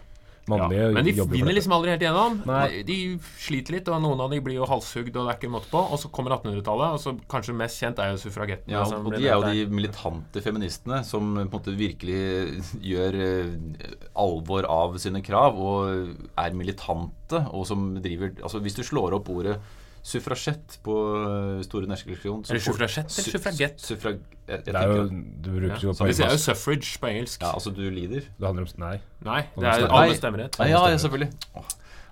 mannlige 0.50 0.86
Ja, 0.86 0.90
men 0.96 1.06
de 1.06 1.14
jobber 1.16 1.36
vinner 1.38 1.56
liksom 1.56 1.74
aldri 1.76 1.92
helt 1.92 2.04
igjennom. 2.04 2.38
Nei. 2.48 2.82
De 2.88 2.96
sliter 3.42 3.76
litt, 3.76 3.90
og 3.92 4.02
noen 4.02 4.22
av 4.24 4.32
de 4.32 4.40
blir 4.44 4.58
jo 4.58 4.68
halshugd, 4.68 5.12
og 5.14 5.28
det 5.28 5.34
er 5.34 5.38
ikke 5.38 5.52
måte 5.52 5.70
på. 5.72 5.82
Og 5.82 6.00
så 6.02 6.10
kommer 6.14 6.36
1800-tallet, 6.38 6.96
og 6.96 7.02
så 7.02 7.14
kanskje 7.30 7.56
mest 7.58 7.82
kjent 7.82 8.02
er 8.02 8.14
jo 8.14 8.22
suffragettene. 8.24 8.74
Ja, 8.74 8.86
og 8.86 9.10
de 9.14 9.22
er 9.22 9.36
jo 9.36 9.52
de 9.52 9.66
militante 9.70 10.42
feministene 10.44 11.02
som 11.06 11.34
på 11.36 11.44
en 11.44 11.52
måte 11.52 11.76
virkelig 11.78 12.62
gjør 12.82 13.20
eh, 13.28 13.92
alvor 14.18 14.66
av 14.70 14.98
sine 15.02 15.22
krav 15.24 15.60
og 15.60 16.16
er 16.38 16.58
militante, 16.58 17.44
og 17.52 17.64
som 17.68 17.92
driver 18.02 18.34
Altså 18.42 18.60
hvis 18.62 18.76
du 18.76 18.82
slår 18.84 19.14
opp 19.16 19.30
ordet 19.32 19.56
suffrasjett 20.02 20.80
på 20.82 20.94
eh, 21.14 21.60
Store 21.62 21.86
norske 21.86 22.10
leksjon 22.10 22.40
Eller 22.48 22.60
suffragett 22.62 23.06
eller 23.06 23.30
suffragett? 23.36 23.78
Suffrag... 23.80 24.16
Jeg, 24.48 24.56
jeg 24.56 24.64
Det 24.66 24.74
er 24.80 24.86
jo, 24.90 25.04
du 25.12 25.50
bruker 25.54 25.76
ja. 25.76 25.78
jo 25.84 25.92
på 25.94 26.04
engelsk. 26.04 26.08
Vi 26.08 26.14
sier 26.18 26.30
jo 26.34 26.38
suffrage 26.42 26.98
på 26.98 27.06
engelsk. 27.12 27.42
Ja, 27.44 27.52
altså 27.54 27.70
du 27.76 27.84
lider? 27.86 28.20
Det 28.26 28.44
handler 28.48 28.62
om 28.66 28.70
Nei. 28.82 28.96
Nei, 29.22 29.42
det 29.54 29.66
er 29.70 29.86
alle 29.86 30.16
stemmerett. 30.18 30.58
Nei, 30.58 30.68
ja, 30.72 30.80
ja, 30.90 30.96
selvfølgelig. 31.04 31.30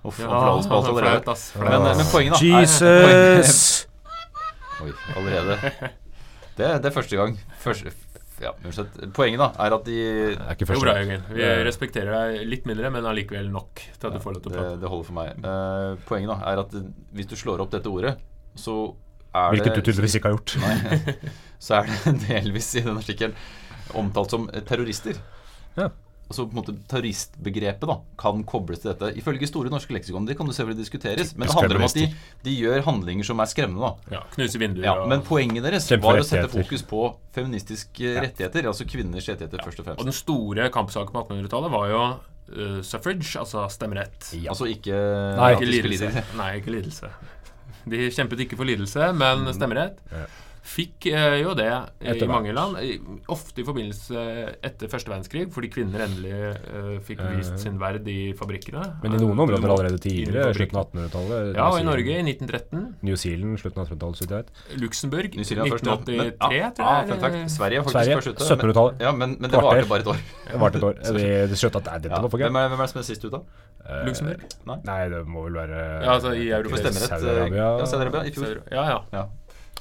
Uff, 0.01 0.17
Ja, 0.19 0.25
han 0.31 0.47
alle 0.53 0.63
spalt 0.65 0.87
allerede. 0.87 1.19
flaut, 1.19 1.27
ass. 1.35 1.43
Men, 1.59 1.73
eh, 1.73 1.79
men 1.99 2.05
poenget, 2.11 2.33
da 2.39 2.45
Jesus! 2.61 2.81
er, 2.81 2.87
Oi, 4.85 4.91
allerede. 5.17 5.55
Det, 6.57 6.67
det 6.83 6.89
er 6.89 6.93
første 6.93 7.15
gang. 7.15 7.39
Første, 7.59 7.91
ja, 8.41 8.51
uansett. 8.65 8.97
Poenget 9.15 9.41
da 9.41 9.49
er 9.65 9.75
at 9.77 9.85
de 9.87 9.97
Det 10.01 10.33
er 10.33 10.55
ikke 10.55 10.65
Det 10.65 10.69
første 10.71 10.85
bra. 10.85 10.95
Jørgen. 10.97 11.23
Vi 11.37 11.47
respekterer 11.67 12.11
deg 12.17 12.49
litt 12.49 12.67
mindre, 12.69 12.91
men 12.93 13.07
allikevel 13.11 13.49
nok 13.53 13.83
til 13.85 14.09
at 14.09 14.17
du 14.17 14.19
får 14.23 14.37
lov 14.37 14.43
til 14.43 14.51
å 14.51 14.55
det, 14.55 14.59
prate. 14.59 14.81
det 14.81 14.91
holder 14.93 15.07
for 15.07 15.19
meg. 15.19 15.45
Uh, 15.45 16.03
poenget 16.09 16.33
da 16.33 16.51
er 16.51 16.63
at 16.65 16.77
hvis 17.17 17.31
du 17.31 17.35
slår 17.39 17.63
opp 17.65 17.73
dette 17.73 17.91
ordet, 17.91 18.15
så 18.59 18.77
er 19.31 19.55
Hvilket 19.55 19.77
du 19.77 19.83
tydeligvis 19.85 20.17
ikke 20.19 20.31
har 20.31 20.37
gjort. 20.37 20.55
Nei, 20.61 21.17
så 21.65 21.79
er 21.79 21.91
det 21.91 22.15
delvis 22.27 22.71
i 22.75 22.85
den 22.85 22.99
artikkelen 22.99 23.35
omtalt 23.97 24.33
som 24.33 24.47
terrorister. 24.67 25.19
Ja. 25.77 25.91
Altså 26.31 26.45
på 26.47 26.55
en 26.55 26.61
måte 26.61 26.75
Terroristbegrepet 26.89 27.89
da 27.89 27.97
kan 28.19 28.43
kobles 28.47 28.81
til 28.83 28.93
dette. 28.93 29.11
Ifølge 29.19 29.49
Store 29.49 29.71
norske 29.73 29.93
leksikon. 29.95 30.25
Det 30.29 30.37
kan 30.39 30.47
jo 30.47 30.55
selvfølgelig 30.55 30.85
diskuteres. 30.85 31.33
Men 31.35 31.49
det 31.49 31.57
handler 31.57 31.81
om 31.81 31.87
at 31.89 31.97
de, 31.97 32.07
de 32.47 32.55
gjør 32.55 32.85
handlinger 32.87 33.27
som 33.27 33.43
er 33.43 33.51
skremmende. 33.51 33.91
da 33.91 34.17
Ja, 34.17 34.23
knuse 34.35 34.61
vinduer 34.61 34.87
ja, 34.87 34.95
Men 35.11 35.25
poenget 35.27 35.67
deres 35.67 35.89
var 36.01 36.21
å 36.21 36.25
sette 36.27 36.49
fokus 36.51 36.85
på 36.87 37.03
feministiske 37.35 38.15
rettigheter. 38.23 38.69
Altså 38.71 38.87
kvinners 38.89 39.27
rettigheter, 39.29 39.63
først 39.65 39.83
og 39.83 39.89
fremst. 39.89 40.03
Og 40.03 40.09
den 40.09 40.17
store 40.17 40.69
kampsaken 40.73 41.15
på 41.15 41.25
1800-tallet 41.25 41.75
var 41.75 41.89
jo 41.91 42.03
uh, 42.05 42.79
suffrage, 42.87 43.33
altså 43.39 43.65
stemmerett. 43.73 44.31
Ja. 44.37 44.53
Altså 44.55 44.69
ikke 44.71 44.95
Nei, 45.37 45.51
Ikke 45.57 45.69
lidelse. 45.69 46.25
Nei, 46.39 46.53
ikke 46.61 46.77
lidelse. 46.77 47.11
De 47.91 48.07
kjempet 48.13 48.45
ikke 48.45 48.59
for 48.59 48.69
lidelse, 48.69 49.11
men 49.17 49.47
stemmerett. 49.57 49.99
Fikk 50.61 51.07
eh, 51.09 51.39
jo 51.41 51.55
det 51.57 51.65
i 52.05 52.27
mange 52.29 52.51
land. 52.53 52.75
Ofte 53.33 53.63
i 53.63 53.65
forbindelse 53.65 54.21
etter 54.61 54.91
første 54.91 55.09
verdenskrig, 55.09 55.47
fordi 55.53 55.69
kvinner 55.73 56.03
endelig 56.05 56.33
eh, 56.37 56.99
fikk 57.07 57.23
vist 57.33 57.57
sin 57.63 57.79
verd 57.81 58.05
i 58.11 58.31
fabrikkene. 58.37 58.83
Men 59.01 59.15
i 59.17 59.21
noen 59.23 59.33
Eh, 59.41 59.41
områder 59.41 59.71
allerede 59.73 59.97
tidligere, 60.03 60.53
slutten 60.53 60.77
av 60.77 60.91
1800-tallet. 60.91 61.55
Ja, 61.57 61.65
og 61.73 61.79
i 61.81 61.85
Norge 61.87 62.13
i 62.13 62.21
1913. 62.21 62.83
New 63.01 63.17
Zealand, 63.17 63.57
slutten 63.57 63.81
av 63.81 63.89
1800-tallet, 63.89 64.19
så 64.21 64.25
vidt 64.27 64.35
jeg 64.35 64.43
vet. 64.45 64.81
Luxembourg 64.83 65.37
New 65.41 65.47
Zealand 65.49 65.73
først, 65.73 65.89
ja. 65.89 65.97
1983, 65.97 66.59
ja, 66.61 66.69
tror 66.77 66.91
jeg. 66.91 67.09
eller- 67.09 67.49
Sverige 67.57 67.81
faktisk 67.81 67.97
Sverige, 67.97 68.21
først 68.21 68.45
1700-tallet. 68.45 68.93
Men, 69.01 69.05
ja, 69.07 69.11
men, 69.17 69.35
men 69.41 69.49
det 69.49 69.63
varte 69.65 69.89
bare 69.89 70.05
et 70.05 70.11
år. 70.13 70.21
Det 70.51 70.59
varte 70.61 70.77
et 70.77 70.87
år. 70.91 70.95
Vi 71.17 71.25
det 71.51 71.57
skjønte 71.57 71.81
at 71.81 71.89
nei, 71.89 71.97
dette 72.05 72.13
Ja. 72.15 72.21
var 72.21 72.29
for 72.29 72.37
Hvem, 72.37 72.53
gøy. 72.53 72.61
er, 72.61 72.69
hvem 72.69 72.79
er 72.79 72.85
det 72.85 72.93
som 72.93 73.01
er 73.01 73.07
sist 73.09 73.25
ut, 73.25 73.31
da? 73.33 73.41
Eh, 73.81 74.05
Luxembourg? 74.05 74.45
Nei, 74.85 75.01
det 75.09 75.25
må 75.25 75.43
vel 75.49 75.57
være 75.57 75.81
Ja, 76.05 76.13
altså 76.19 76.35
i 76.37 76.47
Europa. 76.53 76.77
stemmerett 76.77 77.11
eh, 77.11 77.17
Saudi-Arabia. 77.17 77.65
Ja, 77.81 77.85
Saudi-Arabia 77.89 78.23
i 78.29 78.33
fjor. 78.37 78.61
Ja, 78.71 78.83
ja. 78.93 78.99
Ja. 79.11 79.23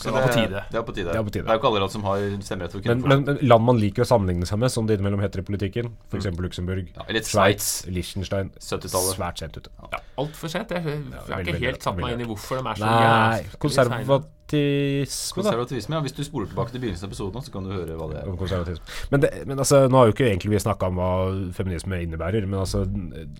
Så 0.00 0.12
det 0.14 0.22
på 0.24 0.32
tide. 0.32 0.62
Det 0.70 0.78
er 0.80 0.84
på 0.86 0.94
tide. 0.96 1.12
Det 1.12 1.18
er 1.20 1.26
på 1.26 1.32
tide. 1.34 1.44
Det 1.44 1.52
er 1.52 1.58
jo 1.58 1.60
ikke 1.60 1.70
alle 1.70 1.82
land 1.84 1.92
som 1.92 2.06
har 2.08 2.22
stemmerett 2.46 2.72
for 2.76 2.88
Men, 2.88 3.02
men, 3.04 3.24
men 3.28 3.42
land 3.52 3.66
man 3.68 3.80
liker 3.82 4.06
å 4.06 4.08
sammenligne 4.08 4.48
seg 4.48 4.62
med, 4.62 4.72
som 4.72 4.88
det 4.88 4.96
innimellom 4.96 5.20
heter 5.20 5.42
i 5.42 5.46
politikken, 5.46 5.92
f.eks. 6.08 6.30
Luxembourg, 6.40 6.88
ja, 6.96 7.06
eller 7.06 7.26
Sveits. 7.28 7.70
Liechtenstein 7.92 8.52
Svært 8.64 9.44
sent 9.44 9.60
ute. 9.60 9.72
ja 9.92 10.02
Altfor 10.20 10.52
sent. 10.52 10.72
Jeg, 10.72 10.84
jeg, 10.88 11.04
Ja, 11.12 11.24
har 11.36 11.44
ikke 11.44 11.64
helt 11.66 11.84
satt 11.84 12.00
meg 12.00 12.16
inn 12.16 12.24
i 12.24 12.28
hvorfor 12.30 12.60
de 12.60 12.64
er 12.64 12.80
så 12.80 12.88
Nei, 12.88 13.40
jævlig 13.44 14.22
konservatisme, 14.50 15.42
da. 15.42 15.44
Konservativisme, 15.44 15.96
ja. 15.96 16.02
Hvis 16.04 16.16
du 16.16 16.22
spoler 16.26 16.50
tilbake 16.50 16.74
til 16.74 16.82
begynnelsen 16.82 17.06
av 17.06 17.12
episoden, 17.12 17.44
så 17.46 17.54
kan 17.54 17.66
du 17.66 17.72
høre 17.74 17.96
hva 17.98 18.08
det 18.10 18.18
er. 18.20 18.28
Om 18.30 18.38
konservatisme. 18.40 18.96
Men, 19.12 19.24
det, 19.24 19.30
men 19.50 19.62
altså, 19.62 19.82
nå 19.90 20.00
har 20.00 20.10
jo 20.10 20.16
ikke 20.16 20.28
egentlig 20.28 20.52
vi 20.54 20.62
snakka 20.66 20.90
om 20.90 21.00
hva 21.00 21.12
feminisme 21.56 22.02
innebærer, 22.04 22.46
men 22.50 22.62
altså, 22.62 22.84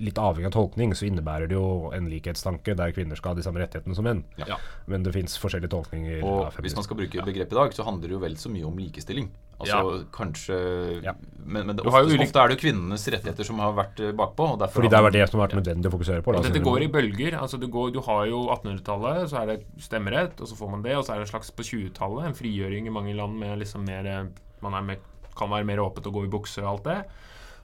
litt 0.01 0.21
avhengig 0.21 0.51
av 0.51 0.57
tolkning 0.57 0.95
så 0.99 1.09
innebærer 1.09 1.51
det 1.51 1.59
jo 1.59 1.91
en 1.97 2.09
likhetstanke 2.13 2.77
der 2.79 2.97
kvinner 2.97 3.19
skal 3.19 3.35
ha 3.35 3.41
de 3.41 3.47
samme 3.47 3.63
rettighetene 3.63 3.99
som 3.99 4.07
menn. 4.07 4.25
Ja. 4.41 4.61
Men 4.91 5.07
det 5.07 5.15
fins 5.17 5.37
forskjellige 5.41 5.73
tolkninger 5.75 6.25
Og 6.25 6.49
av 6.49 6.61
hvis 6.65 6.77
man 6.77 6.87
skal 6.87 6.99
bruke 7.01 7.27
begrepet 7.27 7.55
i 7.55 7.61
dag, 7.63 7.77
så 7.77 7.87
handler 7.87 8.11
det 8.11 8.17
jo 8.19 8.25
vel 8.25 8.37
så 8.41 8.53
mye 8.53 8.69
om 8.69 8.79
likestilling. 8.79 9.31
Altså 9.61 10.05
kanskje 10.17 10.57
Ja. 11.05 11.13
Men, 11.51 11.67
men 11.67 11.77
det, 11.77 11.85
ofte, 11.87 12.03
ulik- 12.07 12.23
ofte 12.29 12.39
er 12.43 12.49
det 12.49 12.57
jo 12.57 12.61
kvinnenes 12.63 13.05
rettigheter 13.11 13.45
som 13.49 13.59
har 13.59 13.73
vært 13.75 14.01
eh, 14.05 14.13
bakpå. 14.17 14.47
Og 14.55 14.65
Fordi 14.71 14.89
det 14.93 14.97
har 14.99 15.07
vært 15.07 15.17
det 15.19 15.25
som 15.31 15.41
har 15.41 15.49
vært 15.49 15.57
nødvendig 15.59 15.91
å 15.91 15.95
fokusere 15.97 16.23
på. 16.23 16.35
Da, 16.37 16.43
dette 16.47 16.63
går 16.65 16.85
i 16.87 16.91
bølger. 16.95 17.39
altså 17.41 17.59
Du, 17.61 17.67
går, 17.69 17.91
du 17.97 18.01
har 18.07 18.27
jo 18.31 18.43
1800-tallet, 18.55 19.31
så 19.33 19.41
er 19.43 19.47
det 19.53 19.57
stemmerett, 19.83 20.39
og 20.41 20.47
så 20.51 20.59
får 20.61 20.71
man 20.77 20.83
det. 20.85 20.95
Og 20.97 21.05
så 21.05 21.15
er 21.15 21.23
det 21.23 21.27
en 21.29 21.33
slags 21.33 21.51
på 21.51 21.67
20-tallet, 21.67 22.29
en 22.31 22.39
frigjøring 22.39 22.87
i 22.87 22.95
mange 22.95 23.17
land 23.17 23.39
med 23.41 23.59
liksom 23.65 23.85
mer 23.89 24.07
eh, 24.07 24.25
Man 24.63 24.75
er 24.77 24.83
mer, 24.93 25.03
kan 25.37 25.51
være 25.51 25.65
mer 25.65 25.81
åpent 25.83 26.07
og 26.07 26.13
gå 26.21 26.25
i 26.29 26.31
bukser 26.33 26.63
og 26.67 26.75
alt 26.77 26.85
det. 26.91 26.99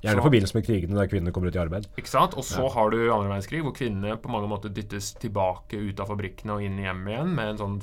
Gjerne 0.05 0.21
i 0.21 0.25
forbindelse 0.27 0.55
med 0.59 0.65
krigene 0.67 0.97
der 0.99 1.09
kvinner 1.09 1.33
kommer 1.33 1.49
ut 1.49 1.57
i 1.57 1.61
arbeid. 1.63 1.87
Ikke 1.97 2.11
sant? 2.13 2.35
Og 2.37 2.45
så 2.45 2.67
har 2.73 2.91
du 2.93 2.99
andre 3.13 3.31
verdenskrig, 3.31 3.63
hvor 3.65 3.73
kvinnene 3.77 4.17
på 4.21 4.29
mange 4.33 4.49
måter 4.51 4.69
dyttes 4.73 5.15
tilbake 5.21 5.79
ut 5.81 6.01
av 6.01 6.11
fabrikkene 6.13 6.53
og 6.59 6.63
inn 6.67 6.77
i 6.79 6.85
hjemmet 6.85 7.15
igjen 7.15 7.33
med 7.39 7.55
en 7.55 7.61
sånn 7.63 7.79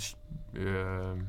øh, 0.58 1.24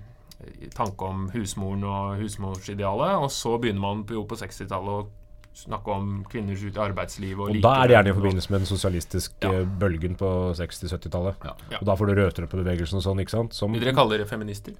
tanke 0.74 1.04
om 1.08 1.28
husmoren 1.34 1.84
og 1.84 2.16
husmorsidealet. 2.20 3.18
Og 3.24 3.30
så 3.34 3.56
begynner 3.58 3.80
man 3.84 4.04
på, 4.08 4.22
på 4.28 4.38
60-tallet 4.40 4.94
å 4.94 5.06
snakke 5.54 5.92
om 5.94 6.24
kvinners 6.26 6.64
ut 6.66 6.74
i 6.74 6.80
arbeidslivet 6.82 7.38
og, 7.38 7.52
Og 7.54 7.60
da 7.62 7.76
er 7.84 7.86
det 7.86 7.94
gjerne 7.94 8.10
i 8.10 8.16
forbindelse 8.16 8.50
med 8.50 8.64
den 8.64 8.66
sosialistiske 8.72 9.52
Ja. 9.54 9.62
bølgen 9.84 10.16
på 10.18 10.30
60-70-tallet. 10.58 11.44
Ja. 11.46 11.52
Ja. 11.70 11.78
Og 11.78 11.86
da 11.86 11.94
får 11.94 12.10
du 12.10 12.14
rødstrømpebevegelsen 12.18 12.98
og 12.98 13.04
sånn, 13.06 13.22
ikke 13.22 13.36
sant? 13.36 13.54
Som, 13.54 13.72
Vil 13.76 13.84
dere 13.84 13.94
kalle 13.94 14.16
dere 14.18 14.26
feminister? 14.26 14.74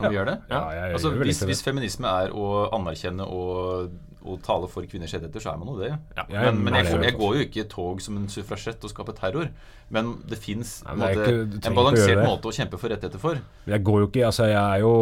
Om 0.00 0.08
vi 0.08 0.16
gjør 0.16 0.30
det? 0.32 0.36
Ja. 0.50 0.56
Ja, 0.56 0.72
jeg, 0.80 0.94
Altså, 0.96 1.12
gjør 1.12 1.22
vel 1.22 1.30
hvis, 1.30 1.42
hvis 1.52 1.62
feminisme 1.62 2.08
er 2.24 2.32
å 2.34 2.46
anerkjenne 2.74 3.26
og, 3.28 3.92
og 4.24 4.40
tale 4.44 4.68
for 4.68 4.82
kvinners 4.84 5.14
rettigheter, 5.16 5.40
så 5.40 5.52
er 5.54 5.58
man 5.58 5.68
jo 5.72 5.78
det. 5.80 5.90
Ja. 6.16 6.24
Jeg 6.28 6.54
Men, 6.54 6.64
men 6.64 6.74
jeg, 6.84 7.02
jeg 7.06 7.14
går 7.16 7.36
jo 7.38 7.44
ikke 7.46 7.60
i 7.64 7.68
tog 7.68 8.00
som 8.04 8.16
en 8.20 8.28
suffragett 8.28 8.82
og 8.84 8.90
skaper 8.92 9.16
terror. 9.16 9.48
Men 9.90 10.22
det 10.28 10.38
fins 10.38 10.84
ikke- 10.86 11.48
du 11.50 11.66
en 11.66 11.74
balansert 11.74 12.20
å 12.22 12.26
måte 12.28 12.46
å 12.46 12.52
kjempe 12.54 12.78
for 12.78 12.88
rettigheter 12.92 13.18
for. 13.18 13.40
Jeg 13.66 13.82
går 13.82 14.00
jo 14.00 14.06
ikke 14.06 14.26
Altså, 14.26 14.46
jeg 14.46 14.54
er 14.76 14.80
jo 14.84 14.92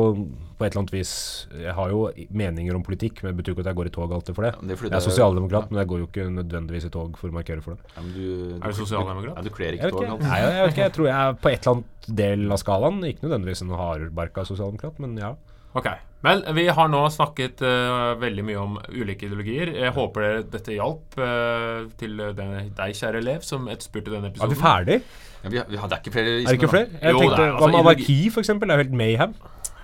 på 0.58 0.64
et 0.64 0.72
eller 0.72 0.80
annet 0.80 0.90
vis 0.92 1.46
Jeg 1.52 1.74
har 1.74 1.90
jo 1.90 2.10
meninger 2.32 2.74
om 2.74 2.82
politikk, 2.82 3.22
men 3.22 3.36
det 3.36 3.44
betyr 3.44 3.52
ikke 3.54 3.60
at 3.66 3.66
jeg 3.66 3.76
går 3.76 3.86
i 3.86 3.90
tog 3.90 4.10
alltid 4.12 4.34
for 4.34 4.42
det. 4.42 4.54
Ja, 4.54 4.60
det 4.62 4.78
er 4.78 4.84
Jeg 4.88 4.92
er 4.92 5.04
sosialdemokrat, 5.04 5.68
sosialdemokrat, 5.68 5.70
men 5.70 5.78
jeg 5.82 5.88
går 5.88 5.98
jo 5.98 6.06
ikke 6.08 6.26
nødvendigvis 6.38 6.84
i 6.86 6.88
tog 6.90 7.18
for 7.18 7.28
å 7.28 7.32
markere 7.36 7.62
for 7.62 7.74
det. 7.74 7.80
Ja, 7.96 8.00
men 8.02 8.12
du, 8.14 8.54
Er 8.62 8.72
du 8.72 8.78
sosialdemokrat? 8.80 9.36
Ja, 9.36 9.42
du 9.42 9.50
kler 9.50 9.66
Jeg 9.72 9.78
ikke 9.78 9.90
tog. 9.90 10.04
alltid. 10.08 10.26
Nei, 10.28 10.40
jeg, 10.40 10.64
vet 10.64 10.72
ikke. 10.72 10.84
Jeg 10.88 10.92
tror 10.96 11.06
jeg 11.06 11.18
er 11.28 11.32
på 11.34 11.52
et 11.52 11.60
eller 11.66 11.74
annet 11.76 12.16
del 12.16 12.52
av 12.52 12.58
skalaen. 12.64 12.98
Ikke 13.04 13.22
nødvendigvis 13.28 13.62
en 13.62 13.68
hardbarka 13.76 14.44
sosialdemokrat, 14.48 14.98
men 15.04 15.16
ja. 15.20 15.34
Ok. 15.78 15.88
Men 16.26 16.42
vi 16.56 16.64
har 16.74 16.88
nå 16.90 17.00
snakket 17.14 17.60
uh, 17.62 18.16
veldig 18.18 18.44
mye 18.48 18.58
om 18.58 18.72
ulike 18.90 19.28
ideologier. 19.28 19.70
Jeg 19.76 19.94
håper 19.94 20.40
dette 20.50 20.74
hjalp 20.74 21.14
uh, 21.22 21.84
til 22.00 22.16
denne, 22.18 22.64
deg, 22.74 22.96
kjære 22.98 23.20
elev, 23.22 23.44
som 23.46 23.68
etterspurte 23.70 24.10
denne 24.10 24.32
Er 24.32 24.34
episoden. 24.34 24.54
vi 24.56 24.62
ferdig? 24.62 24.96
Ja, 25.44 25.52
vi, 25.52 25.60
vi, 25.70 25.78
det 25.78 25.94
er 25.94 26.00
ikke 26.02 26.14
flere 26.16 26.32
Er 26.32 26.48
det 26.48 26.56
ikke 26.58 26.72
flere? 26.72 26.88
Jeg 26.98 27.14
Jo, 27.14 27.20
tenkte, 27.22 27.44
er, 27.44 27.52
Hva 27.52 27.60
altså, 27.60 27.70
med 27.70 27.84
anarki, 27.84 28.18
for 28.34 28.42
eksempel? 28.42 28.66
Det 28.68 28.74
er 28.74 28.80
jo 28.80 28.86
helt 28.88 28.98
mayhem. 29.04 29.36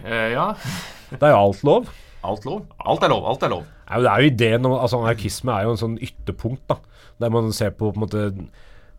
Uh, 0.03 0.27
ja. 0.35 0.49
Det 1.15 1.23
er 1.23 1.31
jo 1.37 1.39
alt 1.45 1.63
lov. 1.69 1.87
Alt 2.25 2.45
lov. 2.49 2.61
Alt 2.81 3.07
er 3.07 3.13
lov. 3.13 3.27
Alt 3.31 3.47
er 3.47 3.53
lov. 3.53 3.65
Ja, 3.85 4.01
det 4.01 4.11
er 4.11 4.23
jo 4.25 4.31
ideen 4.33 4.67
om 4.67 4.75
altså 4.75 4.99
Anarkisme 4.99 5.53
er 5.55 5.67
jo 5.69 5.75
en 5.75 5.81
sånn 5.81 5.99
ytterpunkt, 6.03 6.65
da. 6.73 6.81
Der 7.23 7.31
man 7.31 7.53
ser 7.55 7.75
på 7.77 7.93
på 7.93 8.01
en 8.01 8.03
måte 8.03 8.23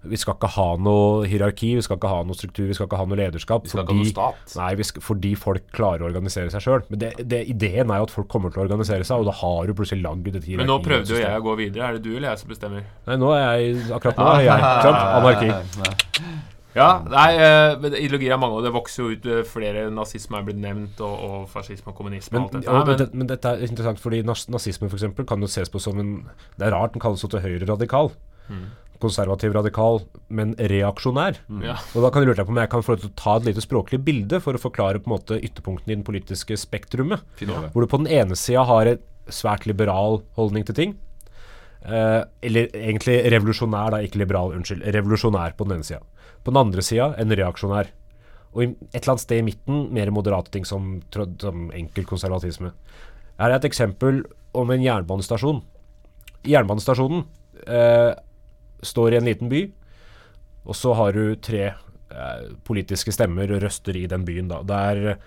Vi 0.10 0.20
skal 0.22 0.38
ikke 0.38 0.50
ha 0.56 0.68
noe 0.82 1.26
hierarki, 1.30 1.74
vi 1.78 1.84
skal 1.86 2.00
ikke 2.00 2.12
ha 2.12 2.22
noe 2.28 2.38
struktur, 2.38 2.68
vi 2.70 2.78
skal 2.78 2.90
ikke 2.90 3.00
ha 3.00 3.08
noe 3.10 3.20
lederskap. 3.20 3.66
Vi 3.66 3.74
skal 3.74 3.84
ikke 3.84 3.96
ha 3.96 4.00
noe 4.02 4.12
stat. 4.12 4.56
Nei, 4.60 4.72
vi 4.80 4.88
skal, 4.88 5.06
fordi 5.06 5.34
folk 5.40 5.68
klarer 5.76 6.06
å 6.06 6.10
organisere 6.10 6.54
seg 6.54 6.66
sjøl. 6.66 6.86
Men 6.92 7.04
det, 7.04 7.12
det, 7.24 7.44
ideen 7.52 7.94
er 7.94 8.02
jo 8.02 8.10
at 8.10 8.16
folk 8.16 8.30
kommer 8.32 8.54
til 8.54 8.64
å 8.64 8.66
organisere 8.68 9.08
seg, 9.08 9.22
og 9.24 9.30
da 9.30 9.36
har 9.42 9.70
du 9.70 9.76
plutselig 9.78 10.06
lagd 10.06 10.32
et 10.32 10.40
hierarki. 10.40 10.60
Men 10.64 10.72
nå 10.72 10.80
prøvde 10.86 11.16
jo 11.16 11.22
jeg 11.22 11.44
å 11.44 11.46
gå 11.46 11.60
videre. 11.62 11.90
Er 11.90 12.00
det 12.00 12.06
du 12.08 12.16
eller 12.16 12.32
jeg 12.32 12.44
som 12.44 12.56
bestemmer? 12.56 12.90
Nei, 13.10 13.22
nå 13.22 13.32
er 13.36 13.46
jeg 13.46 13.86
Akkurat 13.96 14.20
nå 14.20 14.34
er 14.34 14.46
jeg 14.48 14.68
sant? 14.86 15.00
Anarki. 15.22 16.44
Ja, 16.76 16.90
nei, 17.08 17.30
uh, 17.40 17.78
men 17.80 17.94
ideologier 17.96 18.34
er 18.36 18.40
mange, 18.40 18.58
og 18.60 18.66
det 18.66 18.74
vokser 18.76 19.06
jo 19.06 19.14
ut 19.16 19.28
uh, 19.32 19.42
flere 19.48 19.86
Nazisme 19.96 20.42
er 20.42 20.48
blitt 20.48 20.60
nevnt, 20.60 21.00
og, 21.00 21.14
og 21.24 21.46
fascisme 21.52 21.94
og 21.94 21.96
kommunisme 21.96 22.36
Men, 22.36 22.50
og 22.50 22.52
alt 22.52 22.66
dette. 22.66 22.74
men, 22.76 22.98
det, 23.00 23.08
men 23.22 23.30
dette 23.32 23.54
er 23.54 23.64
interessant, 23.64 24.02
fordi 24.04 24.20
nazisme 24.28 24.90
for 24.90 25.00
eksempel, 25.00 25.28
kan 25.30 25.40
jo 25.40 25.48
ses 25.52 25.72
på 25.72 25.80
som 25.80 26.02
en 26.04 26.18
Det 26.60 26.68
er 26.68 26.76
rart 26.76 26.92
den 26.94 27.04
kalles 27.04 27.24
så 27.24 27.32
til 27.32 27.46
høyre 27.46 27.70
radikal. 27.70 28.12
Mm. 28.50 28.66
Konservativ 29.06 29.54
radikal, 29.56 30.02
men 30.34 30.56
reaksjonær. 30.58 31.40
Ja. 31.64 31.78
Og 31.94 32.06
da 32.06 32.12
kan 32.12 32.24
jeg 32.24 32.32
lure 32.32 32.40
deg 32.42 32.50
på 32.50 32.56
om 32.56 32.62
jeg 32.64 32.72
kan 32.74 32.86
få 32.86 32.96
lov 32.96 33.04
til 33.04 33.12
å 33.12 33.18
ta 33.22 33.38
et 33.40 33.50
lite 33.52 33.64
språklig 33.64 34.02
bilde 34.06 34.42
for 34.44 34.58
å 34.58 34.62
forklare 34.62 35.02
på 35.02 35.12
en 35.12 35.16
måte 35.16 35.40
ytterpunktene 35.40 35.94
i 35.94 36.00
den 36.00 36.08
politiske 36.08 36.58
spektrumet. 36.60 37.24
Finale. 37.40 37.70
Hvor 37.74 37.86
du 37.86 37.92
på 37.92 38.02
den 38.02 38.12
ene 38.12 38.38
sida 38.40 38.66
har 38.68 38.90
en 38.96 39.04
svært 39.32 39.68
liberal 39.70 40.22
holdning 40.38 40.66
til 40.68 40.78
ting. 40.78 40.96
Eh, 41.86 42.22
eller 42.46 42.72
egentlig 42.74 43.20
revolusjonær, 43.34 43.94
da, 43.94 44.02
ikke 44.02 44.22
liberal, 44.24 44.56
unnskyld. 44.58 44.86
Revolusjonær 44.96 45.54
på 45.58 45.68
den 45.68 45.78
ene 45.78 45.88
sida. 45.88 46.02
På 46.42 46.54
den 46.54 46.62
andre 46.62 46.86
sida 46.86 47.12
en 47.22 47.34
reaksjonær. 47.38 47.92
Og 48.56 48.64
et 48.64 48.96
eller 48.96 49.14
annet 49.14 49.26
sted 49.26 49.42
i 49.42 49.46
midten 49.46 49.88
mer 49.94 50.12
moderate 50.16 50.54
ting 50.54 50.66
som, 50.68 50.98
som 51.12 51.70
enkel 51.76 52.08
konservatisme. 52.10 52.72
Her 53.36 53.52
er 53.52 53.60
et 53.60 53.68
eksempel 53.68 54.24
om 54.56 54.72
en 54.72 54.84
jernbanestasjon. 54.84 55.60
Jernbanestasjonen 56.48 57.26
eh, 57.68 58.14
står 58.84 59.14
i 59.14 59.20
en 59.20 59.30
liten 59.30 59.52
by, 59.52 59.64
og 60.66 60.76
så 60.78 60.96
har 60.98 61.16
du 61.16 61.36
tre 61.38 61.64
eh, 61.70 62.46
politiske 62.66 63.14
stemmer 63.14 63.52
og 63.54 63.64
røster 63.64 63.98
i 63.98 64.08
den 64.10 64.26
byen. 64.28 64.50
Da. 64.52 64.62
Der 64.66 65.18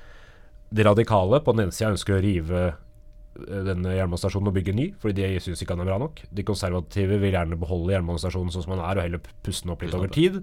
de 0.71 0.85
radikale 0.85 1.41
på 1.41 1.55
den 1.55 1.67
ene 1.67 1.75
sida 1.75 1.93
ønsker 1.95 2.19
å 2.19 2.23
rive 2.23 2.65
eh, 2.67 3.63
denne 3.69 3.95
jernbanestasjonen 3.97 4.51
og 4.51 4.59
bygge 4.59 4.77
ny, 4.77 4.91
fordi 5.01 5.23
de 5.23 5.43
syns 5.45 5.63
ikke 5.65 5.77
han 5.77 5.85
er 5.85 5.91
bra 5.91 6.01
nok. 6.03 6.23
De 6.35 6.45
konservative 6.47 7.21
vil 7.23 7.35
gjerne 7.37 7.61
beholde 7.61 7.95
jernbanestasjonen 7.97 8.53
sånn 8.55 8.67
som 8.67 8.77
den 8.77 8.85
er, 8.85 9.01
og 9.01 9.07
heller 9.07 9.35
pusse 9.47 9.65
den 9.65 9.75
opp 9.75 9.85
litt 9.85 9.97
over 9.97 10.13
tid. 10.13 10.43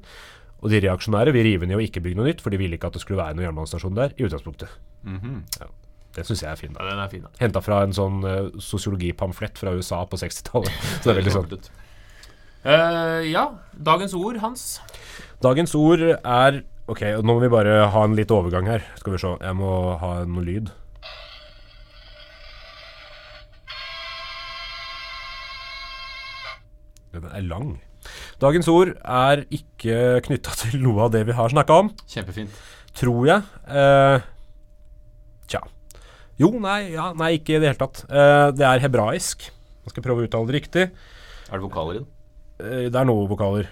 Og 0.63 0.71
de 0.71 0.81
reaksjonære 0.87 1.33
vil 1.35 1.45
rive 1.45 1.67
ned 1.69 1.77
og 1.77 1.85
ikke 1.85 2.01
bygge 2.01 2.17
noe 2.17 2.29
nytt, 2.31 2.41
for 2.41 2.53
de 2.53 2.59
ville 2.61 2.79
ikke 2.79 2.89
at 2.89 2.97
det 2.97 3.03
skulle 3.03 3.21
være 3.21 3.37
noen 3.37 3.49
jernbanestasjon 3.49 3.97
der 3.97 4.15
i 4.15 4.27
utgangspunktet. 4.27 4.79
Mhm. 5.05 5.43
Det 6.15 6.23
syns 6.23 6.45
jeg 6.45 6.47
er 6.47 6.59
fin. 6.59 6.77
Ja, 6.79 6.93
er 6.95 7.09
fin. 7.11 7.25
Henta 7.41 7.59
fra 7.59 7.81
en 7.83 7.93
sånn 7.95 8.21
uh, 8.23 8.45
sosiologipamflett 8.63 9.59
fra 9.59 9.73
USA 9.75 9.99
på 10.07 10.19
60-tallet. 10.21 10.71
Så 11.01 11.09
det 11.09 11.11
er 11.11 11.19
veldig 11.19 11.33
sånn. 11.35 11.57
Eh, 12.65 13.27
ja, 13.29 13.43
dagens 13.77 14.15
ord, 14.17 14.39
Hans. 14.41 14.79
Dagens 15.43 15.75
ord 15.77 16.01
er 16.01 16.63
Ok, 16.85 17.01
nå 17.01 17.33
må 17.33 17.41
vi 17.41 17.49
bare 17.49 17.87
ha 17.89 18.01
en 18.05 18.13
litt 18.13 18.29
overgang 18.29 18.67
her. 18.69 18.83
Skal 18.99 19.15
vi 19.15 19.19
se. 19.21 19.31
Jeg 19.41 19.57
må 19.57 19.69
ha 19.97 20.09
noe 20.29 20.43
lyd. 20.45 20.67
Den 27.15 27.25
er 27.31 27.45
lang. 27.47 27.71
Dagens 28.41 28.69
ord 28.69 28.93
er 29.01 29.45
ikke 29.49 30.21
knytta 30.27 30.53
til 30.61 30.77
noe 30.83 31.07
av 31.07 31.13
det 31.15 31.23
vi 31.25 31.37
har 31.37 31.49
snakka 31.53 31.79
om, 31.85 31.89
Kjempefint. 32.11 32.53
tror 32.93 33.29
jeg. 33.31 33.45
Uh, 33.65 34.21
tja. 35.49 35.63
Jo, 36.37 36.51
nei, 36.61 36.91
ja, 36.93 37.11
nei, 37.17 37.35
ikke 37.39 37.55
i 37.55 37.61
det 37.63 37.71
hele 37.71 37.81
tatt. 37.81 38.05
Uh, 38.11 38.51
det 38.53 38.67
er 38.67 38.85
hebraisk. 38.85 39.49
Jeg 39.85 39.95
skal 39.95 40.05
prøve 40.05 40.21
å 40.21 40.29
uttale 40.29 40.51
det 40.51 40.59
riktig. 40.59 40.91
Er 41.49 41.57
det 41.57 41.65
vokaler 41.65 41.97
i 41.97 42.03
den? 42.03 42.11
Eh, 42.59 42.87
det 42.89 42.95
er 42.95 43.07
noen 43.07 43.29
vokaler. 43.29 43.67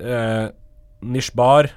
Eh, 0.00 0.48
Nishbar 1.00 1.70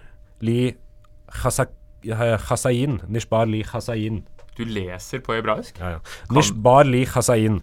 li 0.44 0.58
eh, 0.70 2.38
chasayin. 2.48 3.00
Nishbar 3.08 3.50
li 3.50 3.64
chasayin. 3.68 4.24
Du 4.58 4.66
leser 4.70 5.24
på 5.26 5.34
hebraisk? 5.34 5.80
Ja, 5.82 5.96
ja. 5.96 6.04
Nishbar 6.34 6.86
li 6.86 7.06
chasayin. 7.10 7.62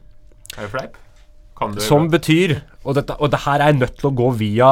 Er 0.57 0.67
det 0.67 0.73
fleip? 0.73 0.99
Kan 1.59 1.77
du 1.77 1.81
Som 1.85 2.09
betyr 2.11 2.57
Og, 2.85 2.95
dette, 2.97 3.15
og 3.21 3.31
det 3.31 3.43
her 3.45 3.61
er 3.61 3.77
nødt 3.77 3.99
til 4.01 4.09
å 4.09 4.17
gå 4.17 4.31
via 4.41 4.71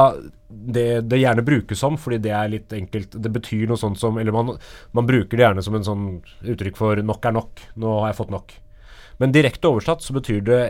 det 0.49 1.05
det 1.05 1.19
gjerne 1.21 1.45
brukes 1.45 1.79
som, 1.79 1.99
fordi 2.01 2.19
det 2.25 2.33
er 2.33 2.49
litt 2.49 2.73
enkelt. 2.73 3.13
Det 3.13 3.31
betyr 3.33 3.67
noe 3.69 3.77
sånt 3.77 4.01
som 4.01 4.17
Eller 4.19 4.33
man, 4.33 4.55
man 4.97 5.07
bruker 5.07 5.37
det 5.37 5.45
gjerne 5.45 5.65
som 5.65 5.77
en 5.77 5.85
sånn 5.85 6.07
uttrykk 6.43 6.81
for 6.81 6.97
'nok 6.97 7.29
er 7.29 7.37
nok'. 7.37 7.67
Nå 7.77 8.01
har 8.01 8.09
jeg 8.09 8.17
fått 8.17 8.33
nok. 8.33 8.55
Men 9.21 9.33
direkte 9.33 9.69
oversatt 9.69 10.03
så 10.03 10.17
betyr 10.17 10.41
det 10.43 10.63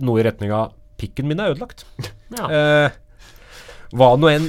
noe 0.00 0.20
i 0.20 0.24
retning 0.24 0.50
av 0.50 0.72
'pikken 0.98 1.26
min 1.28 1.40
er 1.40 1.54
ødelagt'. 1.54 1.84
Ja. 2.36 2.46
Eh, 2.50 2.90
hva 3.94 4.16
nå 4.18 4.26
enn 4.32 4.48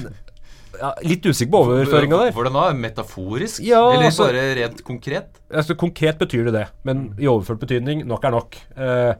ja, 0.77 0.91
Litt 1.05 1.25
usikker 1.25 1.51
på 1.53 1.59
overføringa 1.65 2.17
der. 2.25 2.31
Hvordan 2.35 2.53
da? 2.57 2.63
Metaforisk? 2.73 3.61
Ja, 3.65 3.81
Eller 3.93 4.09
altså- 4.11 4.27
bare 4.27 4.55
rent 4.57 4.83
konkret? 4.85 5.39
Altså, 5.49 5.75
konkret 5.77 6.17
betyr 6.19 6.45
det 6.49 6.53
det, 6.53 6.67
men 6.83 7.15
i 7.17 7.25
overført 7.29 7.59
betydning 7.63 8.05
nok 8.05 8.23
er 8.25 8.31
nok. 8.31 8.57
Eh, 8.77 9.13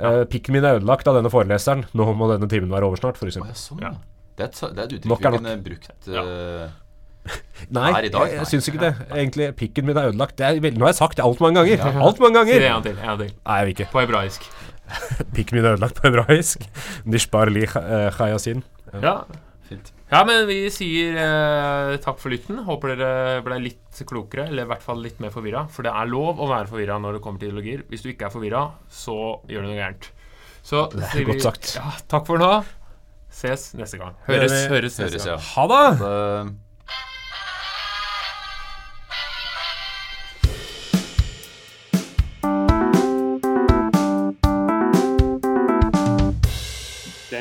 eh, 0.00 0.24
pikken 0.24 0.52
min 0.52 0.64
er 0.64 0.80
ødelagt 0.80 1.06
av 1.08 1.16
denne 1.16 1.30
foreleseren. 1.32 1.84
Nå 1.94 2.08
må 2.16 2.28
denne 2.32 2.48
timen 2.48 2.68
være 2.72 2.84
over 2.88 2.96
snart, 3.00 3.16
f.eks. 3.16 3.36
ja, 3.36 3.52
sånn, 3.54 3.80
Ja. 3.80 3.92
Det 4.36 4.44
er 4.44 4.48
et, 4.48 4.74
det 4.74 4.78
er 4.78 4.84
et 4.84 4.92
uttrykk 4.98 5.18
vi 5.20 5.38
kunne 5.38 5.56
brukt 5.64 6.08
Ja. 6.08 6.22
eh, 6.22 6.68
Nei, 7.70 7.92
Her 7.92 8.02
i 8.02 8.08
dag? 8.08 8.28
jeg, 8.28 8.38
jeg 8.40 8.46
syns 8.50 8.68
ikke 8.68 8.80
det. 8.80 8.94
Egentlig, 9.14 9.54
pikken 9.56 9.84
min 9.86 9.96
er 9.96 10.08
ødelagt. 10.10 10.36
Det 10.36 10.44
er 10.44 10.58
nå 10.72 10.80
har 10.82 10.88
jeg 10.90 10.96
sagt 10.98 11.16
det 11.16 11.24
altfor 11.24 11.46
mange 11.52 11.60
ganger. 11.62 12.00
Alt 12.02 12.18
mange 12.18 12.42
Si 12.42 12.52
det 12.52 12.60
ganger! 12.60 12.66
en 12.66 12.72
gang 12.72 12.82
til. 12.82 12.96
En 12.98 13.06
gang 13.06 13.18
til. 13.20 13.30
Nei, 13.46 13.58
jeg 13.58 13.66
vil 13.68 13.74
ikke. 13.76 13.90
På 13.92 14.00
hebraisk. 14.02 14.42
Pikken 15.34 15.58
min 15.58 15.64
er 15.66 15.76
ødelagt 15.76 15.98
på 16.00 16.08
hebraisk. 16.08 16.66
Nishbar 17.08 17.50
li 17.52 17.64
eh, 17.66 18.08
chayasin. 18.16 18.62
Ja. 19.02 19.22
Fint. 19.68 19.92
ja, 20.10 20.20
men 20.28 20.42
vi 20.48 20.58
sier 20.74 21.16
eh, 21.22 21.92
takk 22.02 22.18
for 22.20 22.34
lytten. 22.34 22.58
Håper 22.66 22.96
dere 22.98 23.38
ble 23.46 23.60
litt 23.62 24.02
klokere, 24.08 24.48
eller 24.50 24.66
i 24.66 24.70
hvert 24.72 24.84
fall 24.84 25.00
litt 25.04 25.22
mer 25.22 25.32
forvirra. 25.34 25.64
For 25.72 25.86
det 25.86 25.94
er 25.96 26.10
lov 26.10 26.42
å 26.42 26.50
være 26.50 26.68
forvirra 26.72 26.98
når 27.00 27.16
det 27.18 27.22
kommer 27.24 27.40
til 27.42 27.52
ideologier. 27.52 27.86
Hvis 27.88 28.04
du 28.04 28.10
ikke 28.12 28.28
er 28.28 28.34
forvirra, 28.34 28.66
så 28.92 29.16
gjør 29.48 29.64
du 29.64 29.70
noe 29.72 29.78
gærent. 29.80 30.10
Så 30.62 30.84
Det 30.92 31.08
er 31.08 31.24
godt 31.30 31.46
sagt. 31.48 31.72
vi. 31.72 31.80
Ja, 31.80 31.94
takk 32.12 32.28
for 32.28 32.42
nå. 32.42 32.52
Ses 33.32 33.70
neste 33.78 33.96
gang. 33.98 34.12
Høres, 34.28 34.52
er 34.52 34.68
høres 34.74 34.98
Høres, 35.00 35.24
ja. 35.26 35.38
Ha 35.54 35.64
det! 35.72 36.52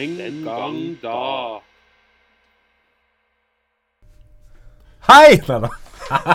Så, 0.02 0.08
Den 0.08 0.44
gang 0.44 0.78
da. 1.04 1.60
Hei! 5.06 5.38
Nei 5.46 5.60
da. 5.62 5.70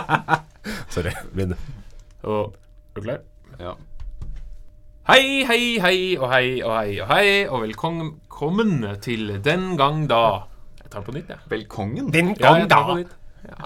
Sorry. 0.93 1.11
Min. 1.35 1.51
Og, 2.23 2.53
er 2.95 2.95
du 2.95 3.01
klar? 3.01 3.19
ja. 3.59 3.73
Hei, 5.07 5.43
hei, 5.49 5.59
hei 5.83 5.99
og 6.15 6.31
hei 6.31 6.63
og 6.63 6.71
hei 6.77 6.95
og 7.01 7.11
hei, 7.11 7.27
og 7.49 7.61
velkommen 7.65 8.87
til 9.03 9.35
Den 9.43 9.75
gang 9.77 10.07
da. 10.09 10.47
Jeg 10.83 10.91
tar 10.91 10.99
den 11.01 11.05
på 11.09 11.17
nytt, 11.17 11.29
jeg. 11.29 11.37
Velkongen? 11.51 12.13
Ja, 12.13 12.21
gang 12.21 12.35
jeg 12.37 12.39
tar 12.39 12.59
den 12.59 12.69
da. 12.69 12.81
på 12.87 12.97
nytt. 13.01 13.15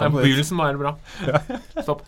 Ja, 0.02 0.10
Begynnelsen 0.10 0.58
må 0.58 0.66
være 0.66 0.82
bra. 0.82 0.96
Stopp. 1.86 2.02